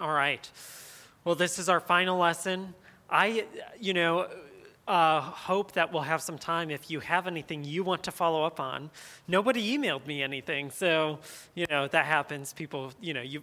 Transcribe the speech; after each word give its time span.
All 0.00 0.12
right. 0.14 0.50
Well, 1.24 1.34
this 1.34 1.58
is 1.58 1.68
our 1.68 1.78
final 1.78 2.16
lesson. 2.16 2.72
I, 3.10 3.44
you 3.78 3.92
know, 3.92 4.28
uh, 4.88 5.20
hope 5.20 5.72
that 5.72 5.92
we'll 5.92 6.00
have 6.00 6.22
some 6.22 6.38
time 6.38 6.70
if 6.70 6.90
you 6.90 7.00
have 7.00 7.26
anything 7.26 7.64
you 7.64 7.84
want 7.84 8.04
to 8.04 8.10
follow 8.10 8.42
up 8.42 8.60
on. 8.60 8.88
Nobody 9.28 9.76
emailed 9.76 10.06
me 10.06 10.22
anything, 10.22 10.70
so, 10.70 11.18
you 11.54 11.66
know, 11.68 11.86
that 11.88 12.06
happens. 12.06 12.54
People, 12.54 12.94
you 13.02 13.12
know, 13.12 13.20
you, 13.20 13.42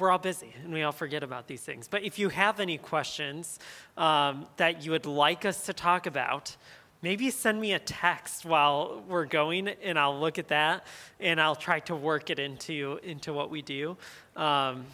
we're 0.00 0.10
all 0.10 0.18
busy 0.18 0.52
and 0.64 0.72
we 0.72 0.82
all 0.82 0.90
forget 0.90 1.22
about 1.22 1.46
these 1.46 1.60
things. 1.60 1.86
But 1.86 2.02
if 2.02 2.18
you 2.18 2.28
have 2.28 2.58
any 2.58 2.76
questions 2.76 3.60
um, 3.96 4.46
that 4.56 4.84
you 4.84 4.90
would 4.90 5.06
like 5.06 5.44
us 5.44 5.64
to 5.66 5.72
talk 5.72 6.06
about, 6.06 6.56
maybe 7.02 7.30
send 7.30 7.60
me 7.60 7.72
a 7.72 7.78
text 7.78 8.44
while 8.44 9.04
we're 9.08 9.26
going 9.26 9.68
and 9.68 9.96
I'll 9.96 10.18
look 10.18 10.40
at 10.40 10.48
that 10.48 10.84
and 11.20 11.40
I'll 11.40 11.54
try 11.54 11.78
to 11.80 11.94
work 11.94 12.30
it 12.30 12.40
into, 12.40 12.98
into 13.04 13.32
what 13.32 13.48
we 13.48 13.62
do. 13.62 13.96
Um, 14.34 14.86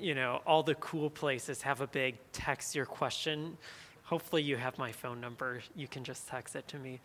you 0.00 0.14
know, 0.14 0.40
all 0.46 0.62
the 0.62 0.74
cool 0.76 1.10
places 1.10 1.62
have 1.62 1.80
a 1.80 1.86
big 1.86 2.16
text 2.32 2.74
your 2.74 2.86
question. 2.86 3.56
Hopefully, 4.04 4.42
you 4.42 4.56
have 4.56 4.76
my 4.78 4.90
phone 4.90 5.20
number. 5.20 5.60
You 5.76 5.86
can 5.86 6.02
just 6.02 6.26
text 6.28 6.56
it 6.56 6.66
to 6.68 6.78
me. 6.78 7.00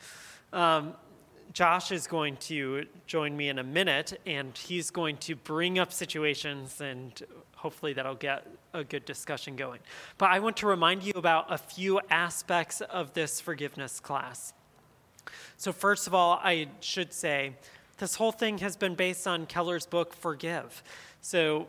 Um, 0.53 0.93
Josh 1.53 1.91
is 1.91 2.07
going 2.07 2.37
to 2.37 2.85
join 3.05 3.37
me 3.37 3.49
in 3.49 3.59
a 3.59 3.63
minute, 3.63 4.19
and 4.25 4.57
he's 4.57 4.89
going 4.89 5.17
to 5.17 5.35
bring 5.35 5.77
up 5.79 5.93
situations, 5.93 6.81
and 6.81 7.21
hopefully 7.55 7.93
that'll 7.93 8.15
get 8.15 8.47
a 8.73 8.83
good 8.83 9.05
discussion 9.05 9.55
going. 9.55 9.79
But 10.17 10.31
I 10.31 10.39
want 10.39 10.57
to 10.57 10.67
remind 10.67 11.03
you 11.03 11.13
about 11.15 11.51
a 11.53 11.57
few 11.57 11.99
aspects 12.09 12.81
of 12.81 13.13
this 13.13 13.39
forgiveness 13.39 13.99
class. 13.99 14.53
So, 15.57 15.71
first 15.71 16.07
of 16.07 16.13
all, 16.13 16.39
I 16.43 16.67
should 16.79 17.13
say 17.13 17.53
this 17.97 18.15
whole 18.15 18.31
thing 18.31 18.57
has 18.59 18.75
been 18.75 18.95
based 18.95 19.27
on 19.27 19.45
Keller's 19.45 19.85
book, 19.85 20.13
Forgive. 20.13 20.83
So, 21.21 21.67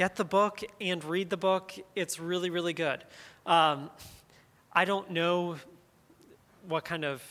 get 0.00 0.16
the 0.16 0.24
book 0.24 0.62
and 0.80 1.04
read 1.04 1.28
the 1.28 1.36
book. 1.36 1.74
It's 1.94 2.18
really, 2.18 2.48
really 2.48 2.72
good. 2.72 3.04
Um, 3.44 3.90
I 4.72 4.86
don't 4.86 5.10
know 5.10 5.56
what 6.66 6.86
kind 6.86 7.04
of 7.04 7.22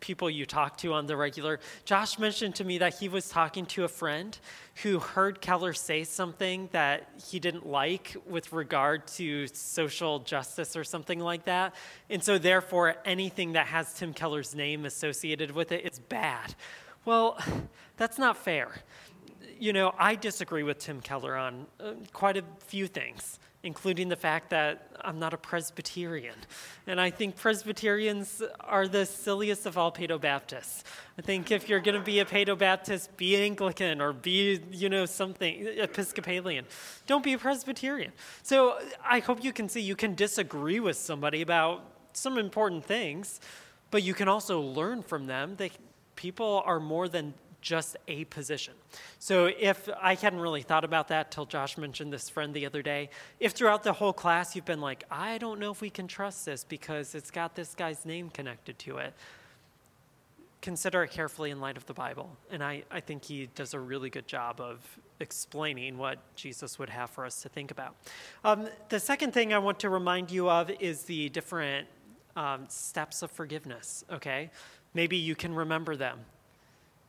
people 0.00 0.30
you 0.30 0.46
talk 0.46 0.78
to 0.78 0.94
on 0.94 1.04
the 1.04 1.14
regular. 1.14 1.60
Josh 1.84 2.18
mentioned 2.18 2.54
to 2.54 2.64
me 2.64 2.78
that 2.78 2.94
he 2.94 3.10
was 3.10 3.28
talking 3.28 3.66
to 3.66 3.84
a 3.84 3.88
friend 3.88 4.38
who 4.82 4.98
heard 4.98 5.42
Keller 5.42 5.74
say 5.74 6.04
something 6.04 6.70
that 6.72 7.06
he 7.22 7.38
didn't 7.38 7.66
like 7.66 8.16
with 8.26 8.50
regard 8.50 9.06
to 9.08 9.46
social 9.48 10.20
justice 10.20 10.74
or 10.74 10.84
something 10.84 11.20
like 11.20 11.44
that. 11.44 11.74
And 12.08 12.24
so, 12.24 12.38
therefore, 12.38 12.94
anything 13.04 13.52
that 13.52 13.66
has 13.66 13.92
Tim 13.92 14.14
Keller's 14.14 14.54
name 14.54 14.86
associated 14.86 15.50
with 15.50 15.70
it 15.70 15.84
is 15.84 15.98
bad. 15.98 16.54
Well, 17.04 17.38
that's 17.98 18.16
not 18.16 18.38
fair. 18.38 18.70
You 19.58 19.72
know, 19.72 19.94
I 19.98 20.14
disagree 20.14 20.62
with 20.62 20.78
Tim 20.78 21.00
Keller 21.00 21.36
on 21.36 21.66
uh, 21.80 21.92
quite 22.12 22.36
a 22.36 22.44
few 22.66 22.86
things 22.86 23.38
including 23.66 24.08
the 24.08 24.16
fact 24.16 24.50
that 24.50 24.92
I'm 25.00 25.18
not 25.18 25.34
a 25.34 25.36
Presbyterian. 25.36 26.36
And 26.86 27.00
I 27.00 27.10
think 27.10 27.34
Presbyterians 27.34 28.40
are 28.60 28.86
the 28.86 29.04
silliest 29.04 29.66
of 29.66 29.76
all 29.76 29.90
Paedo 29.90 30.20
Baptists. 30.20 30.84
I 31.18 31.22
think 31.22 31.50
if 31.50 31.68
you're 31.68 31.80
going 31.80 31.98
to 31.98 32.04
be 32.04 32.20
a 32.20 32.24
Paedo 32.24 32.56
Baptist, 32.56 33.16
be 33.16 33.36
Anglican 33.36 34.00
or 34.00 34.12
be, 34.12 34.60
you 34.70 34.88
know, 34.88 35.04
something, 35.04 35.66
Episcopalian. 35.66 36.64
Don't 37.08 37.24
be 37.24 37.32
a 37.32 37.38
Presbyterian. 37.38 38.12
So 38.44 38.78
I 39.04 39.18
hope 39.18 39.42
you 39.42 39.52
can 39.52 39.68
see 39.68 39.80
you 39.80 39.96
can 39.96 40.14
disagree 40.14 40.78
with 40.78 40.96
somebody 40.96 41.42
about 41.42 41.82
some 42.12 42.38
important 42.38 42.84
things, 42.84 43.40
but 43.90 44.04
you 44.04 44.14
can 44.14 44.28
also 44.28 44.60
learn 44.60 45.02
from 45.02 45.26
them. 45.26 45.56
They, 45.56 45.72
people 46.14 46.62
are 46.64 46.78
more 46.78 47.08
than 47.08 47.34
just 47.66 47.96
a 48.06 48.24
position. 48.26 48.74
So 49.18 49.46
if 49.46 49.88
I 50.00 50.14
hadn't 50.14 50.38
really 50.38 50.62
thought 50.62 50.84
about 50.84 51.08
that 51.08 51.32
till 51.32 51.46
Josh 51.46 51.76
mentioned 51.76 52.12
this 52.12 52.28
friend 52.28 52.54
the 52.54 52.64
other 52.64 52.80
day, 52.80 53.10
if 53.40 53.52
throughout 53.52 53.82
the 53.82 53.92
whole 53.92 54.12
class 54.12 54.54
you've 54.54 54.64
been 54.64 54.80
like, 54.80 55.02
I 55.10 55.38
don't 55.38 55.58
know 55.58 55.72
if 55.72 55.80
we 55.80 55.90
can 55.90 56.06
trust 56.06 56.46
this 56.46 56.62
because 56.62 57.16
it's 57.16 57.32
got 57.32 57.56
this 57.56 57.74
guy's 57.74 58.06
name 58.06 58.30
connected 58.30 58.78
to 58.80 58.98
it, 58.98 59.14
consider 60.62 61.02
it 61.02 61.10
carefully 61.10 61.50
in 61.50 61.60
light 61.60 61.76
of 61.76 61.84
the 61.86 61.92
Bible. 61.92 62.30
And 62.52 62.62
I, 62.62 62.84
I 62.88 63.00
think 63.00 63.24
he 63.24 63.48
does 63.56 63.74
a 63.74 63.80
really 63.80 64.10
good 64.10 64.28
job 64.28 64.60
of 64.60 64.78
explaining 65.18 65.98
what 65.98 66.18
Jesus 66.36 66.78
would 66.78 66.90
have 66.90 67.10
for 67.10 67.26
us 67.26 67.42
to 67.42 67.48
think 67.48 67.72
about. 67.72 67.96
Um, 68.44 68.68
the 68.90 69.00
second 69.00 69.32
thing 69.34 69.52
I 69.52 69.58
want 69.58 69.80
to 69.80 69.90
remind 69.90 70.30
you 70.30 70.48
of 70.48 70.70
is 70.70 71.02
the 71.02 71.30
different 71.30 71.88
um, 72.36 72.66
steps 72.68 73.22
of 73.22 73.32
forgiveness, 73.32 74.04
okay? 74.12 74.50
Maybe 74.94 75.16
you 75.16 75.34
can 75.34 75.52
remember 75.52 75.96
them. 75.96 76.20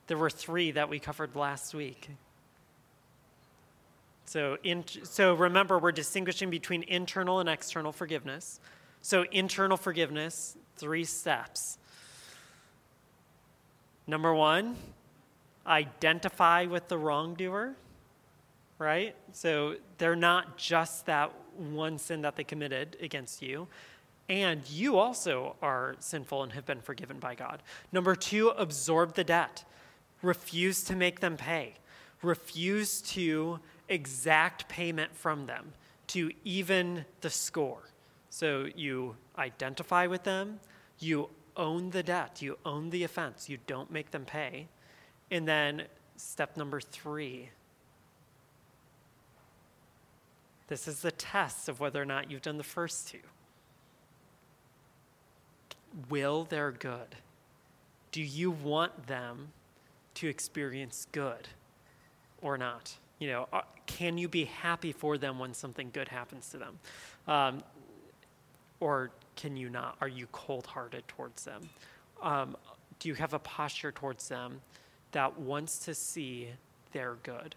There 0.07 0.17
were 0.17 0.29
three 0.29 0.71
that 0.71 0.89
we 0.89 0.99
covered 0.99 1.35
last 1.35 1.73
week. 1.73 2.09
So, 4.25 4.57
in, 4.63 4.83
so 5.03 5.33
remember, 5.33 5.79
we're 5.79 5.93
distinguishing 5.93 6.49
between 6.49 6.83
internal 6.83 7.39
and 7.39 7.47
external 7.47 7.93
forgiveness. 7.93 8.59
So, 9.01 9.23
internal 9.31 9.77
forgiveness, 9.77 10.57
three 10.75 11.05
steps. 11.05 11.77
Number 14.05 14.33
one, 14.33 14.75
identify 15.65 16.65
with 16.65 16.89
the 16.89 16.97
wrongdoer, 16.97 17.75
right? 18.79 19.15
So, 19.31 19.75
they're 19.97 20.15
not 20.15 20.57
just 20.57 21.05
that 21.05 21.31
one 21.57 21.97
sin 21.97 22.21
that 22.23 22.35
they 22.35 22.43
committed 22.43 22.97
against 23.01 23.41
you. 23.41 23.67
And 24.29 24.69
you 24.69 24.97
also 24.97 25.55
are 25.61 25.95
sinful 25.99 26.43
and 26.43 26.51
have 26.51 26.65
been 26.65 26.81
forgiven 26.81 27.17
by 27.17 27.33
God. 27.33 27.63
Number 27.93 28.13
two, 28.13 28.49
absorb 28.49 29.15
the 29.15 29.23
debt 29.23 29.63
refuse 30.21 30.83
to 30.83 30.95
make 30.95 31.19
them 31.19 31.37
pay, 31.37 31.73
refuse 32.21 33.01
to 33.01 33.59
exact 33.89 34.67
payment 34.67 35.15
from 35.15 35.45
them, 35.45 35.73
to 36.07 36.31
even 36.43 37.05
the 37.21 37.29
score. 37.29 37.89
So 38.29 38.67
you 38.75 39.15
identify 39.37 40.07
with 40.07 40.23
them, 40.23 40.59
you 40.99 41.29
own 41.55 41.89
the 41.89 42.03
debt, 42.03 42.41
you 42.41 42.57
own 42.65 42.89
the 42.89 43.03
offense, 43.03 43.49
you 43.49 43.57
don't 43.67 43.91
make 43.91 44.11
them 44.11 44.25
pay. 44.25 44.67
And 45.31 45.47
then 45.47 45.83
step 46.15 46.57
number 46.57 46.79
three 46.79 47.49
this 50.67 50.87
is 50.87 51.01
the 51.01 51.11
test 51.11 51.69
of 51.69 51.79
whether 51.79 52.01
or 52.01 52.05
not 52.05 52.29
you've 52.29 52.41
done 52.41 52.57
the 52.57 52.63
first 52.63 53.07
two. 53.07 53.19
Will 56.09 56.43
they're 56.43 56.71
good? 56.71 57.15
Do 58.11 58.21
you 58.21 58.51
want 58.51 59.07
them 59.07 59.53
to 60.17 60.27
experience 60.27 61.07
good 61.11 61.47
or 62.41 62.57
not? 62.57 62.93
You 63.19 63.29
know, 63.29 63.47
uh, 63.51 63.61
can 63.85 64.17
you 64.17 64.27
be 64.27 64.45
happy 64.45 64.91
for 64.91 65.17
them 65.17 65.39
when 65.39 65.53
something 65.53 65.89
good 65.91 66.07
happens 66.07 66.49
to 66.49 66.57
them? 66.57 66.79
Um, 67.27 67.63
or 68.79 69.11
can 69.35 69.57
you 69.57 69.69
not? 69.69 69.97
Are 70.01 70.07
you 70.07 70.27
cold 70.31 70.65
hearted 70.67 71.07
towards 71.07 71.43
them? 71.43 71.61
Um, 72.21 72.55
do 72.99 73.09
you 73.09 73.15
have 73.15 73.33
a 73.33 73.39
posture 73.39 73.91
towards 73.91 74.27
them 74.27 74.61
that 75.11 75.39
wants 75.39 75.79
to 75.85 75.93
see 75.93 76.49
their 76.91 77.15
good? 77.23 77.55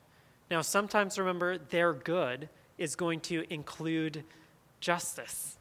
Now, 0.50 0.62
sometimes 0.62 1.18
remember, 1.18 1.58
their 1.58 1.92
good 1.92 2.48
is 2.78 2.96
going 2.96 3.20
to 3.20 3.44
include 3.52 4.24
justice. 4.80 5.56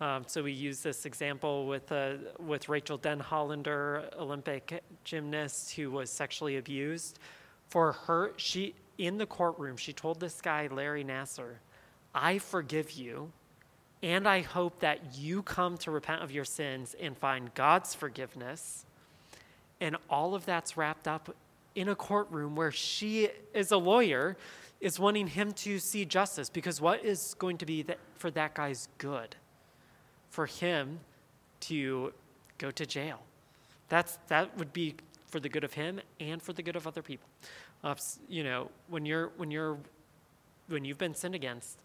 Um, 0.00 0.24
so 0.26 0.44
we 0.44 0.52
use 0.52 0.80
this 0.80 1.06
example 1.06 1.66
with, 1.66 1.90
uh, 1.90 2.14
with 2.38 2.68
Rachael 2.68 2.98
Denhollander, 2.98 4.16
Olympic 4.16 4.82
gymnast 5.02 5.72
who 5.74 5.90
was 5.90 6.08
sexually 6.08 6.56
abused. 6.56 7.18
For 7.68 7.92
her, 7.92 8.32
she 8.36 8.74
in 8.96 9.18
the 9.18 9.26
courtroom, 9.26 9.76
she 9.76 9.92
told 9.92 10.20
this 10.20 10.40
guy, 10.40 10.68
Larry 10.70 11.04
Nassar, 11.04 11.56
I 12.14 12.38
forgive 12.38 12.92
you, 12.92 13.32
and 14.02 14.28
I 14.28 14.42
hope 14.42 14.80
that 14.80 15.16
you 15.16 15.42
come 15.42 15.76
to 15.78 15.90
repent 15.90 16.22
of 16.22 16.30
your 16.30 16.44
sins 16.44 16.94
and 17.00 17.16
find 17.16 17.52
God's 17.54 17.94
forgiveness. 17.94 18.84
And 19.80 19.96
all 20.08 20.34
of 20.34 20.44
that's 20.44 20.76
wrapped 20.76 21.06
up 21.06 21.34
in 21.74 21.88
a 21.88 21.94
courtroom 21.94 22.56
where 22.56 22.72
she, 22.72 23.30
as 23.54 23.70
a 23.70 23.76
lawyer, 23.76 24.36
is 24.80 24.98
wanting 24.98 25.28
him 25.28 25.52
to 25.52 25.78
see 25.78 26.04
justice 26.04 26.50
because 26.50 26.80
what 26.80 27.04
is 27.04 27.34
going 27.38 27.58
to 27.58 27.66
be 27.66 27.84
for 28.16 28.30
that 28.32 28.54
guy's 28.54 28.88
good? 28.98 29.36
For 30.30 30.46
him 30.46 31.00
to 31.60 32.12
go 32.58 32.70
to 32.70 32.86
jail. 32.86 33.20
That's, 33.88 34.18
that 34.28 34.56
would 34.58 34.72
be 34.72 34.94
for 35.26 35.40
the 35.40 35.48
good 35.48 35.64
of 35.64 35.74
him 35.74 36.00
and 36.20 36.42
for 36.42 36.52
the 36.52 36.62
good 36.62 36.76
of 36.76 36.86
other 36.86 37.02
people. 37.02 37.28
Uh, 37.84 37.94
you 38.28 38.44
know, 38.44 38.70
when 38.88 39.06
you're, 39.06 39.30
when 39.36 39.50
you're, 39.50 39.78
when 40.68 40.84
you've 40.84 40.98
been 40.98 41.14
sinned 41.14 41.34
against, 41.34 41.78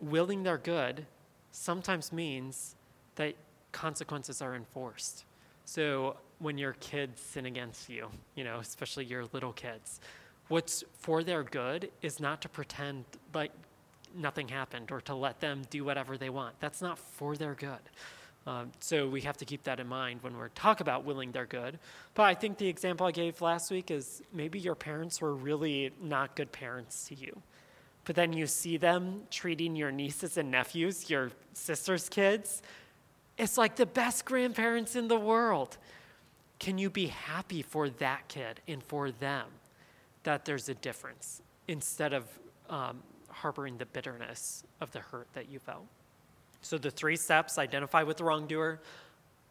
willing 0.00 0.42
their 0.42 0.58
good 0.58 1.06
sometimes 1.52 2.12
means 2.12 2.76
that 3.14 3.34
consequences 3.72 4.42
are 4.42 4.54
enforced. 4.54 5.24
So 5.64 6.16
when 6.38 6.58
your 6.58 6.74
kids 6.74 7.20
sin 7.20 7.46
against 7.46 7.88
you, 7.88 8.08
you 8.34 8.44
know, 8.44 8.58
especially 8.58 9.04
your 9.04 9.24
little 9.32 9.52
kids, 9.52 10.00
what's 10.48 10.84
for 10.98 11.22
their 11.22 11.42
good 11.42 11.90
is 12.02 12.20
not 12.20 12.40
to 12.42 12.48
pretend 12.48 13.04
like 13.34 13.52
nothing 14.16 14.48
happened 14.48 14.90
or 14.90 15.00
to 15.02 15.14
let 15.14 15.40
them 15.40 15.62
do 15.70 15.84
whatever 15.84 16.16
they 16.16 16.30
want. 16.30 16.58
That's 16.60 16.80
not 16.82 16.98
for 16.98 17.36
their 17.36 17.54
good. 17.54 17.78
Um, 18.46 18.70
so 18.80 19.08
we 19.08 19.22
have 19.22 19.36
to 19.38 19.44
keep 19.44 19.64
that 19.64 19.80
in 19.80 19.88
mind 19.88 20.22
when 20.22 20.36
we're 20.36 20.48
talk 20.50 20.80
about 20.80 21.04
willing 21.04 21.32
their 21.32 21.46
good. 21.46 21.78
But 22.14 22.24
I 22.24 22.34
think 22.34 22.58
the 22.58 22.68
example 22.68 23.06
I 23.06 23.10
gave 23.10 23.40
last 23.40 23.70
week 23.72 23.90
is 23.90 24.22
maybe 24.32 24.58
your 24.60 24.76
parents 24.76 25.20
were 25.20 25.34
really 25.34 25.90
not 26.00 26.36
good 26.36 26.52
parents 26.52 27.08
to 27.08 27.14
you. 27.16 27.42
but 28.06 28.14
then 28.14 28.32
you 28.32 28.46
see 28.46 28.76
them 28.76 29.22
treating 29.30 29.76
your 29.76 29.90
nieces 29.90 30.38
and 30.38 30.50
nephews, 30.50 31.10
your 31.10 31.32
sister's 31.52 32.08
kids. 32.08 32.62
It's 33.36 33.58
like 33.58 33.76
the 33.76 33.84
best 33.84 34.24
grandparents 34.24 34.94
in 34.96 35.08
the 35.08 35.18
world. 35.18 35.76
Can 36.60 36.78
you 36.78 36.88
be 36.88 37.08
happy 37.08 37.62
for 37.62 37.90
that 37.90 38.28
kid 38.28 38.60
and 38.66 38.82
for 38.82 39.10
them 39.10 39.46
that 40.22 40.44
there's 40.44 40.68
a 40.68 40.74
difference 40.74 41.42
instead 41.68 42.12
of 42.12 42.24
um, 42.70 43.02
harboring 43.36 43.78
the 43.78 43.86
bitterness 43.86 44.64
of 44.80 44.92
the 44.92 45.00
hurt 45.00 45.28
that 45.34 45.48
you 45.48 45.58
felt? 45.58 45.86
So 46.62 46.78
the 46.78 46.90
three 46.90 47.16
steps 47.16 47.58
identify 47.58 48.02
with 48.02 48.16
the 48.16 48.24
wrongdoer, 48.24 48.80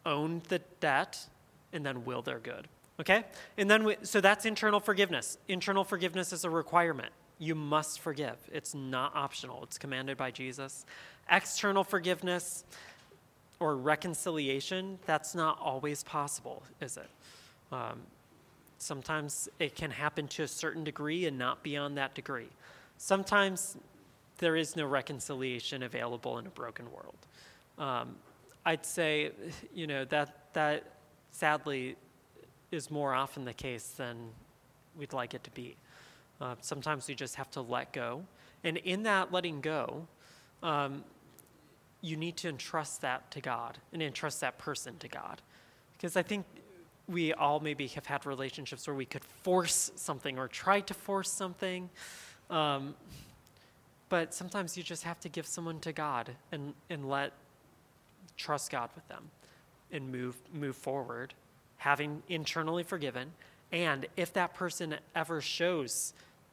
own 0.04 0.42
the 0.48 0.60
debt, 0.80 1.26
and 1.72 1.84
then 1.84 2.04
will 2.04 2.22
their 2.22 2.38
good. 2.38 2.68
Okay? 3.00 3.24
And 3.56 3.70
then, 3.70 3.84
we, 3.84 3.96
so 4.02 4.20
that's 4.20 4.44
internal 4.44 4.80
forgiveness. 4.80 5.38
Internal 5.48 5.84
forgiveness 5.84 6.32
is 6.32 6.44
a 6.44 6.50
requirement. 6.50 7.12
You 7.38 7.54
must 7.54 8.00
forgive, 8.00 8.36
it's 8.50 8.74
not 8.74 9.14
optional, 9.14 9.62
it's 9.62 9.76
commanded 9.76 10.16
by 10.16 10.30
Jesus. 10.30 10.86
External 11.30 11.84
forgiveness 11.84 12.64
or 13.60 13.76
reconciliation, 13.76 14.98
that's 15.04 15.34
not 15.34 15.58
always 15.60 16.02
possible, 16.02 16.62
is 16.80 16.96
it? 16.96 17.08
Um, 17.72 18.00
sometimes 18.78 19.48
it 19.58 19.74
can 19.74 19.90
happen 19.90 20.28
to 20.28 20.44
a 20.44 20.48
certain 20.48 20.84
degree 20.84 21.26
and 21.26 21.36
not 21.38 21.62
beyond 21.62 21.98
that 21.98 22.14
degree. 22.14 22.48
Sometimes 22.98 23.76
there 24.38 24.56
is 24.56 24.76
no 24.76 24.86
reconciliation 24.86 25.82
available 25.82 26.38
in 26.38 26.46
a 26.46 26.50
broken 26.50 26.86
world. 26.90 27.18
Um, 27.78 28.16
I'd 28.64 28.84
say, 28.84 29.30
you 29.74 29.86
know, 29.86 30.04
that, 30.06 30.52
that 30.54 30.84
sadly 31.30 31.96
is 32.70 32.90
more 32.90 33.14
often 33.14 33.44
the 33.44 33.52
case 33.52 33.88
than 33.96 34.16
we'd 34.96 35.12
like 35.12 35.34
it 35.34 35.44
to 35.44 35.50
be. 35.50 35.76
Uh, 36.40 36.54
sometimes 36.60 37.08
we 37.08 37.14
just 37.14 37.36
have 37.36 37.50
to 37.52 37.60
let 37.60 37.92
go. 37.92 38.24
And 38.64 38.76
in 38.78 39.04
that 39.04 39.32
letting 39.32 39.60
go, 39.60 40.06
um, 40.62 41.04
you 42.00 42.16
need 42.16 42.36
to 42.38 42.48
entrust 42.48 43.00
that 43.02 43.30
to 43.30 43.40
God 43.40 43.78
and 43.92 44.02
entrust 44.02 44.40
that 44.40 44.58
person 44.58 44.96
to 44.98 45.08
God. 45.08 45.40
Because 45.92 46.16
I 46.16 46.22
think 46.22 46.44
we 47.08 47.32
all 47.32 47.60
maybe 47.60 47.86
have 47.88 48.06
had 48.06 48.26
relationships 48.26 48.86
where 48.86 48.96
we 48.96 49.06
could 49.06 49.24
force 49.24 49.92
something 49.94 50.38
or 50.38 50.48
try 50.48 50.80
to 50.80 50.94
force 50.94 51.30
something. 51.30 51.88
Um, 52.50 52.94
but 54.08 54.32
sometimes 54.32 54.76
you 54.76 54.82
just 54.82 55.02
have 55.02 55.18
to 55.20 55.28
give 55.28 55.46
someone 55.46 55.80
to 55.80 55.92
God 55.92 56.30
and, 56.52 56.74
and 56.90 57.08
let 57.08 57.32
trust 58.36 58.70
God 58.70 58.90
with 58.94 59.06
them 59.08 59.30
and 59.90 60.10
move 60.10 60.36
move 60.52 60.76
forward, 60.76 61.34
having 61.78 62.22
internally 62.28 62.82
forgiven. 62.82 63.32
And 63.72 64.06
if 64.16 64.32
that 64.34 64.54
person 64.54 64.96
ever 65.14 65.40
shows 65.40 66.12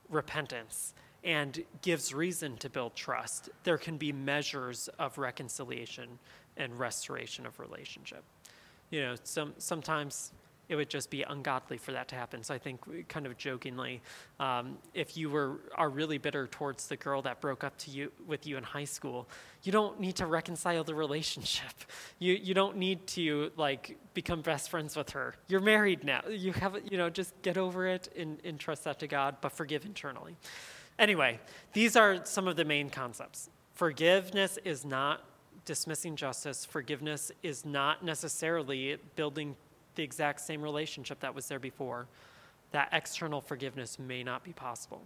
repentance 0.09 0.93
and 1.23 1.63
gives 1.81 2.13
reason 2.13 2.57
to 2.57 2.69
build 2.69 2.95
trust, 2.95 3.49
there 3.63 3.77
can 3.77 3.97
be 3.97 4.11
measures 4.11 4.89
of 4.99 5.17
reconciliation 5.17 6.19
and 6.57 6.77
restoration 6.77 7.45
of 7.45 7.59
relationship. 7.59 8.23
You 8.89 9.01
know, 9.01 9.15
some 9.23 9.53
sometimes 9.57 10.31
it 10.69 10.75
would 10.75 10.89
just 10.89 11.09
be 11.09 11.23
ungodly 11.23 11.77
for 11.77 11.91
that 11.91 12.07
to 12.07 12.15
happen. 12.15 12.43
So 12.43 12.53
I 12.53 12.57
think, 12.57 13.07
kind 13.09 13.25
of 13.25 13.37
jokingly, 13.37 14.01
um, 14.39 14.77
if 14.93 15.17
you 15.17 15.29
were 15.29 15.59
are 15.75 15.89
really 15.89 16.17
bitter 16.17 16.47
towards 16.47 16.87
the 16.87 16.95
girl 16.95 17.21
that 17.23 17.41
broke 17.41 17.63
up 17.63 17.77
to 17.79 17.91
you 17.91 18.11
with 18.25 18.47
you 18.47 18.57
in 18.57 18.63
high 18.63 18.85
school, 18.85 19.27
you 19.63 19.71
don't 19.71 19.99
need 19.99 20.15
to 20.17 20.25
reconcile 20.25 20.83
the 20.83 20.95
relationship. 20.95 21.73
You 22.19 22.33
you 22.33 22.53
don't 22.53 22.77
need 22.77 23.05
to 23.07 23.51
like 23.57 23.97
become 24.13 24.41
best 24.41 24.69
friends 24.69 24.95
with 24.95 25.09
her. 25.11 25.35
You're 25.47 25.59
married 25.59 26.03
now. 26.03 26.21
You 26.29 26.53
have 26.53 26.79
you 26.89 26.97
know 26.97 27.09
just 27.09 27.33
get 27.41 27.57
over 27.57 27.87
it 27.87 28.09
and, 28.15 28.39
and 28.43 28.59
trust 28.59 28.85
that 28.85 28.99
to 28.99 29.07
God, 29.07 29.37
but 29.41 29.51
forgive 29.51 29.85
internally. 29.85 30.37
Anyway, 30.97 31.39
these 31.73 31.95
are 31.95 32.23
some 32.25 32.47
of 32.47 32.55
the 32.55 32.65
main 32.65 32.89
concepts. 32.89 33.49
Forgiveness 33.73 34.59
is 34.63 34.85
not 34.85 35.25
dismissing 35.65 36.15
justice. 36.15 36.65
Forgiveness 36.65 37.31
is 37.41 37.65
not 37.65 38.03
necessarily 38.03 38.97
building 39.15 39.55
the 39.95 40.03
exact 40.03 40.41
same 40.41 40.61
relationship 40.61 41.19
that 41.19 41.33
was 41.33 41.47
there 41.47 41.59
before, 41.59 42.07
that 42.71 42.89
external 42.91 43.41
forgiveness 43.41 43.99
may 43.99 44.23
not 44.23 44.43
be 44.43 44.53
possible. 44.53 45.01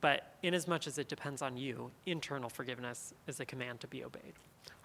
But 0.00 0.34
inasmuch 0.42 0.54
as 0.54 0.68
much 0.68 0.86
as 0.86 0.98
it 0.98 1.08
depends 1.08 1.42
on 1.42 1.56
you, 1.56 1.90
internal 2.06 2.48
forgiveness 2.48 3.14
is 3.26 3.40
a 3.40 3.44
command 3.44 3.80
to 3.80 3.86
be 3.86 4.04
obeyed. 4.04 4.34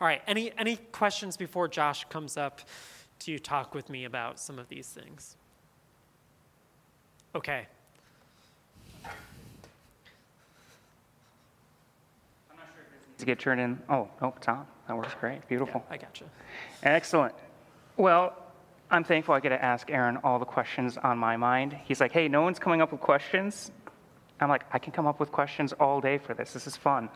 All 0.02 0.08
right, 0.08 0.22
any, 0.28 0.52
any 0.58 0.78
questions 0.92 1.38
before 1.38 1.68
Josh 1.68 2.06
comes 2.06 2.36
up 2.36 2.62
to 3.20 3.38
talk 3.40 3.76
with 3.76 3.90
me 3.90 4.06
about 4.06 4.40
some 4.40 4.60
of 4.60 4.68
these 4.70 4.88
things? 4.88 5.38
Okay. 7.36 7.68
to 13.24 13.26
get 13.26 13.40
turned 13.40 13.62
in. 13.62 13.80
Oh, 13.90 14.10
nope, 14.22 14.40
Tom. 14.42 14.68
That 14.88 14.98
works 14.98 15.16
great. 15.20 15.48
Beautiful. 15.48 15.84
Yeah, 15.88 15.94
I 15.94 15.98
gotcha. 15.98 16.26
Excellent. 16.84 17.34
Well, 17.96 18.36
I'm 18.94 19.04
thankful 19.04 19.34
I 19.34 19.40
get 19.40 19.50
to 19.50 19.66
ask 19.66 19.90
Aaron 19.90 20.20
all 20.24 20.38
the 20.38 20.46
questions 20.46 20.98
on 20.98 21.18
my 21.18 21.36
mind. 21.36 21.76
He's 21.84 22.00
like, 22.00 22.12
hey, 22.12 22.28
no 22.28 22.44
one's 22.44 22.60
coming 22.60 22.80
up 22.80 22.92
with 22.92 23.02
questions. 23.02 23.72
I'm 24.40 24.50
like, 24.50 24.66
I 24.72 24.78
can 24.78 24.94
come 24.94 25.08
up 25.08 25.20
with 25.20 25.32
questions 25.32 25.74
all 25.74 26.00
day 26.00 26.20
for 26.20 26.36
this. 26.36 26.54
This 26.54 26.68
is 26.68 26.78
fun. 26.78 27.10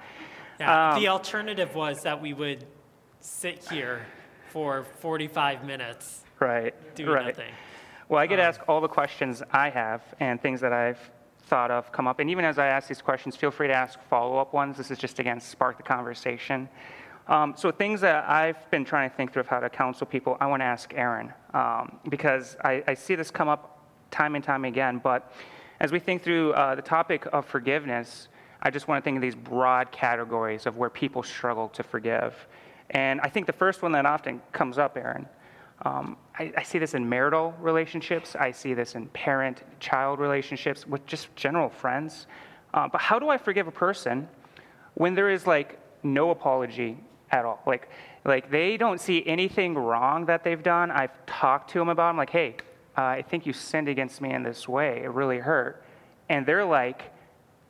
Yeah, 0.59 0.93
um, 0.93 0.99
the 0.99 1.07
alternative 1.09 1.75
was 1.75 1.97
that 2.03 2.19
we 2.19 2.33
would 2.33 2.65
sit 3.19 3.63
here 3.69 4.07
for 4.49 4.87
45 5.01 5.65
minutes. 5.65 6.23
Right. 6.39 6.73
Doing 6.95 7.09
right. 7.09 7.27
nothing. 7.27 7.53
Well, 8.09 8.19
I 8.19 8.25
get 8.25 8.37
to 8.37 8.41
um, 8.41 8.47
ask 8.47 8.61
all 8.67 8.81
the 8.81 8.87
questions 8.87 9.43
I 9.51 9.69
have 9.69 10.01
and 10.19 10.41
things 10.41 10.61
that 10.61 10.73
I've 10.73 11.11
thought 11.43 11.69
of 11.69 11.91
come 11.91 12.07
up. 12.07 12.19
And 12.19 12.27
even 12.31 12.43
as 12.43 12.57
I 12.57 12.65
ask 12.67 12.87
these 12.87 13.03
questions, 13.03 13.35
feel 13.35 13.51
free 13.51 13.67
to 13.67 13.75
ask 13.75 13.99
follow 14.09 14.39
up 14.39 14.51
ones. 14.51 14.77
This 14.77 14.89
is 14.89 14.97
just, 14.97 15.19
again, 15.19 15.39
spark 15.39 15.77
the 15.77 15.83
conversation. 15.83 16.69
Um, 17.27 17.55
so 17.57 17.71
things 17.71 17.99
that 18.01 18.29
I've 18.29 18.69
been 18.71 18.85
trying 18.85 19.09
to 19.09 19.15
think 19.15 19.33
through 19.33 19.41
of 19.41 19.47
how 19.47 19.59
to 19.59 19.69
counsel 19.69 20.07
people, 20.07 20.37
I 20.39 20.47
want 20.47 20.61
to 20.61 20.65
ask 20.65 20.93
Aaron 20.95 21.33
um, 21.53 21.99
because 22.07 22.55
I, 22.63 22.83
I, 22.87 22.93
see 22.93 23.15
this 23.15 23.31
come 23.31 23.49
up 23.49 23.85
time 24.11 24.35
and 24.35 24.43
time 24.43 24.63
again. 24.63 25.01
But 25.03 25.33
as 25.81 25.91
we 25.91 25.99
think 25.99 26.23
through 26.23 26.53
uh, 26.53 26.75
the 26.75 26.81
topic 26.81 27.27
of 27.33 27.45
forgiveness, 27.45 28.29
I 28.61 28.69
just 28.69 28.87
want 28.87 29.03
to 29.03 29.05
think 29.05 29.17
of 29.17 29.21
these 29.21 29.35
broad 29.35 29.91
categories 29.91 30.65
of 30.65 30.77
where 30.77 30.89
people 30.89 31.21
struggle 31.21 31.67
to 31.69 31.83
forgive. 31.83 32.47
And 32.91 33.19
I 33.19 33.27
think 33.27 33.45
the 33.45 33.53
first 33.53 33.81
one 33.81 33.91
that 33.91 34.05
often 34.05 34.41
comes 34.53 34.77
up, 34.77 34.95
Aaron, 34.95 35.27
um, 35.83 36.15
I, 36.39 36.53
I, 36.57 36.63
see 36.63 36.79
this 36.79 36.93
in 36.93 37.07
marital 37.07 37.53
relationships. 37.59 38.35
I 38.35 38.51
see 38.51 38.73
this 38.73 38.95
in 38.95 39.07
parent-child 39.09 40.19
relationships 40.19 40.87
with 40.87 41.05
just 41.05 41.35
general 41.35 41.69
friends. 41.69 42.25
Uh, 42.73 42.87
but 42.87 43.01
how 43.01 43.19
do 43.19 43.29
I 43.29 43.37
forgive 43.37 43.67
a 43.67 43.71
person 43.71 44.27
when 44.95 45.13
there 45.13 45.29
is 45.29 45.45
like 45.45 45.77
no 46.03 46.31
apology 46.31 46.97
at 47.31 47.45
all. 47.45 47.61
Like, 47.65 47.89
like 48.25 48.49
they 48.49 48.77
don't 48.77 48.99
see 48.99 49.25
anything 49.25 49.75
wrong 49.75 50.25
that 50.25 50.43
they've 50.43 50.61
done. 50.61 50.91
I've 50.91 51.25
talked 51.25 51.71
to 51.71 51.79
them 51.79 51.89
about. 51.89 52.09
I'm 52.09 52.17
like, 52.17 52.29
hey, 52.29 52.55
uh, 52.97 53.01
I 53.01 53.21
think 53.21 53.45
you 53.45 53.53
sinned 53.53 53.87
against 53.87 54.21
me 54.21 54.33
in 54.33 54.43
this 54.43 54.67
way. 54.67 55.01
It 55.03 55.11
really 55.11 55.37
hurt. 55.39 55.83
And 56.29 56.45
they're 56.45 56.65
like, 56.65 57.13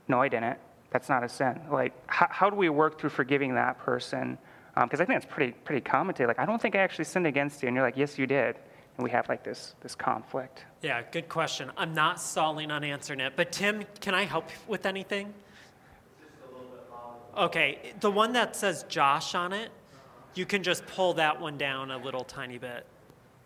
no, 0.07 0.21
I 0.21 0.29
didn't. 0.29 0.57
That's 0.91 1.09
not 1.09 1.23
a 1.23 1.29
sin. 1.29 1.59
Like, 1.71 1.93
how, 2.07 2.27
how 2.29 2.49
do 2.49 2.55
we 2.55 2.69
work 2.69 2.99
through 2.99 3.09
forgiving 3.09 3.55
that 3.55 3.77
person? 3.77 4.37
Because 4.73 4.99
um, 4.99 5.03
I 5.03 5.05
think 5.05 5.21
that's 5.21 5.33
pretty 5.33 5.51
pretty 5.51 5.81
common 5.81 6.15
today. 6.15 6.27
Like, 6.27 6.39
I 6.39 6.45
don't 6.45 6.61
think 6.61 6.75
I 6.75 6.79
actually 6.79 7.05
sinned 7.05 7.27
against 7.27 7.61
you, 7.61 7.67
and 7.67 7.75
you're 7.75 7.85
like, 7.85 7.97
yes, 7.97 8.17
you 8.17 8.25
did. 8.25 8.57
And 8.97 9.03
we 9.03 9.11
have 9.11 9.27
like 9.27 9.43
this 9.43 9.75
this 9.81 9.95
conflict. 9.95 10.65
Yeah, 10.81 11.01
good 11.11 11.29
question. 11.29 11.71
I'm 11.77 11.93
not 11.93 12.21
stalling 12.21 12.71
on 12.71 12.83
answering 12.83 13.19
it, 13.19 13.33
but 13.35 13.51
Tim, 13.51 13.83
can 13.99 14.15
I 14.15 14.23
help 14.23 14.49
with 14.67 14.85
anything? 14.85 15.33
Okay, 17.37 17.93
the 17.99 18.09
one 18.09 18.33
that 18.33 18.55
says 18.55 18.83
Josh 18.89 19.35
on 19.35 19.53
it, 19.53 19.69
you 20.33 20.45
can 20.45 20.63
just 20.63 20.85
pull 20.87 21.13
that 21.15 21.39
one 21.39 21.57
down 21.57 21.91
a 21.91 21.97
little 21.97 22.23
tiny 22.23 22.57
bit. 22.57 22.85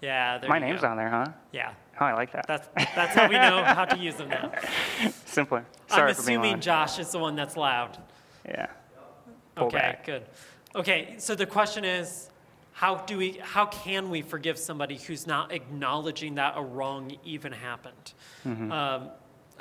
Yeah, 0.01 0.37
there 0.37 0.49
My 0.49 0.57
you 0.57 0.65
name's 0.65 0.81
go. 0.81 0.87
on 0.87 0.97
there, 0.97 1.09
huh? 1.09 1.25
Yeah. 1.51 1.73
Oh, 1.99 2.05
I 2.05 2.13
like 2.13 2.31
that. 2.31 2.47
That's 2.47 2.67
that's 2.95 3.15
how 3.15 3.27
we 3.27 3.35
know 3.35 3.63
how 3.63 3.85
to 3.85 3.97
use 3.97 4.15
them 4.15 4.29
now. 4.29 4.51
Simpler. 5.25 5.65
Sorry 5.87 6.09
I'm 6.09 6.15
for 6.15 6.25
being 6.25 6.39
assuming. 6.39 6.61
Josh 6.61 6.99
is 6.99 7.11
the 7.11 7.19
one 7.19 7.35
that's 7.35 7.55
loud. 7.57 7.97
Yeah. 8.45 8.67
Pull 9.55 9.67
okay, 9.67 9.77
back. 9.77 10.05
good. 10.05 10.23
Okay, 10.73 11.15
so 11.17 11.35
the 11.35 11.45
question 11.45 11.83
is, 11.83 12.29
how 12.71 12.95
do 12.95 13.17
we, 13.17 13.33
how 13.41 13.65
can 13.65 14.09
we 14.09 14.21
forgive 14.21 14.57
somebody 14.57 14.97
who's 14.97 15.27
not 15.27 15.51
acknowledging 15.51 16.35
that 16.35 16.53
a 16.55 16.63
wrong 16.63 17.15
even 17.25 17.51
happened? 17.51 18.13
Mm-hmm. 18.47 18.71
Um, 18.71 19.09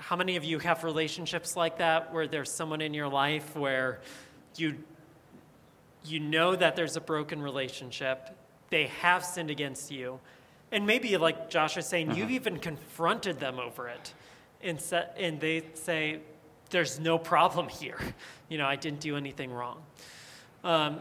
how 0.00 0.16
many 0.16 0.36
of 0.36 0.44
you 0.44 0.58
have 0.58 0.82
relationships 0.82 1.56
like 1.56 1.76
that 1.78 2.12
where 2.12 2.26
there's 2.26 2.50
someone 2.56 2.80
in 2.80 2.94
your 2.94 3.08
life 3.08 3.54
where 3.54 4.00
you 4.56 4.76
you 6.04 6.18
know 6.18 6.56
that 6.56 6.74
there's 6.74 6.96
a 6.96 7.00
broken 7.00 7.42
relationship 7.42 8.30
they 8.70 8.86
have 8.86 9.22
sinned 9.22 9.50
against 9.50 9.90
you 9.90 10.18
and 10.72 10.86
maybe 10.86 11.16
like 11.18 11.50
josh 11.50 11.76
is 11.76 11.86
saying 11.86 12.14
you've 12.14 12.30
even 12.30 12.58
confronted 12.58 13.38
them 13.38 13.58
over 13.58 13.88
it 13.88 14.14
and, 14.62 14.80
sa- 14.80 15.04
and 15.18 15.38
they 15.38 15.62
say 15.74 16.20
there's 16.70 17.00
no 17.00 17.18
problem 17.18 17.68
here. 17.68 17.98
You 18.48 18.58
know 18.58 18.66
i 18.66 18.74
didn't 18.74 18.98
do 18.98 19.16
anything 19.16 19.52
wrong. 19.52 19.80
Um, 20.64 21.00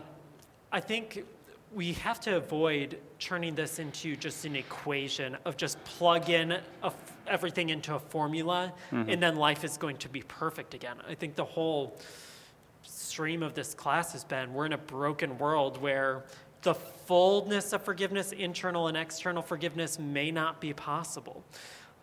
i 0.71 0.79
think 0.79 1.25
we 1.73 1.93
have 1.93 2.19
to 2.21 2.35
avoid 2.35 2.97
turning 3.19 3.53
this 3.55 3.79
into 3.79 4.15
just 4.15 4.45
an 4.45 4.55
equation 4.55 5.37
of 5.45 5.55
just 5.55 5.83
plug 5.83 6.29
in 6.29 6.59
everything 7.27 7.69
into 7.69 7.93
a 7.93 7.99
formula 7.99 8.73
mm-hmm. 8.91 9.09
and 9.09 9.21
then 9.21 9.35
life 9.35 9.63
is 9.63 9.77
going 9.77 9.97
to 9.97 10.09
be 10.09 10.21
perfect 10.23 10.73
again. 10.73 10.97
I 11.07 11.13
think 11.13 11.35
the 11.35 11.45
whole 11.45 11.97
stream 12.81 13.43
of 13.43 13.53
this 13.53 13.73
class 13.73 14.13
has 14.13 14.23
been 14.23 14.53
we're 14.53 14.65
in 14.65 14.73
a 14.73 14.77
broken 14.77 15.37
world 15.37 15.79
where 15.81 16.23
the 16.61 16.73
fullness 16.73 17.71
of 17.71 17.83
forgiveness, 17.83 18.31
internal 18.31 18.87
and 18.87 18.97
external 18.97 19.41
forgiveness, 19.41 19.97
may 19.97 20.31
not 20.31 20.59
be 20.59 20.73
possible. 20.73 21.43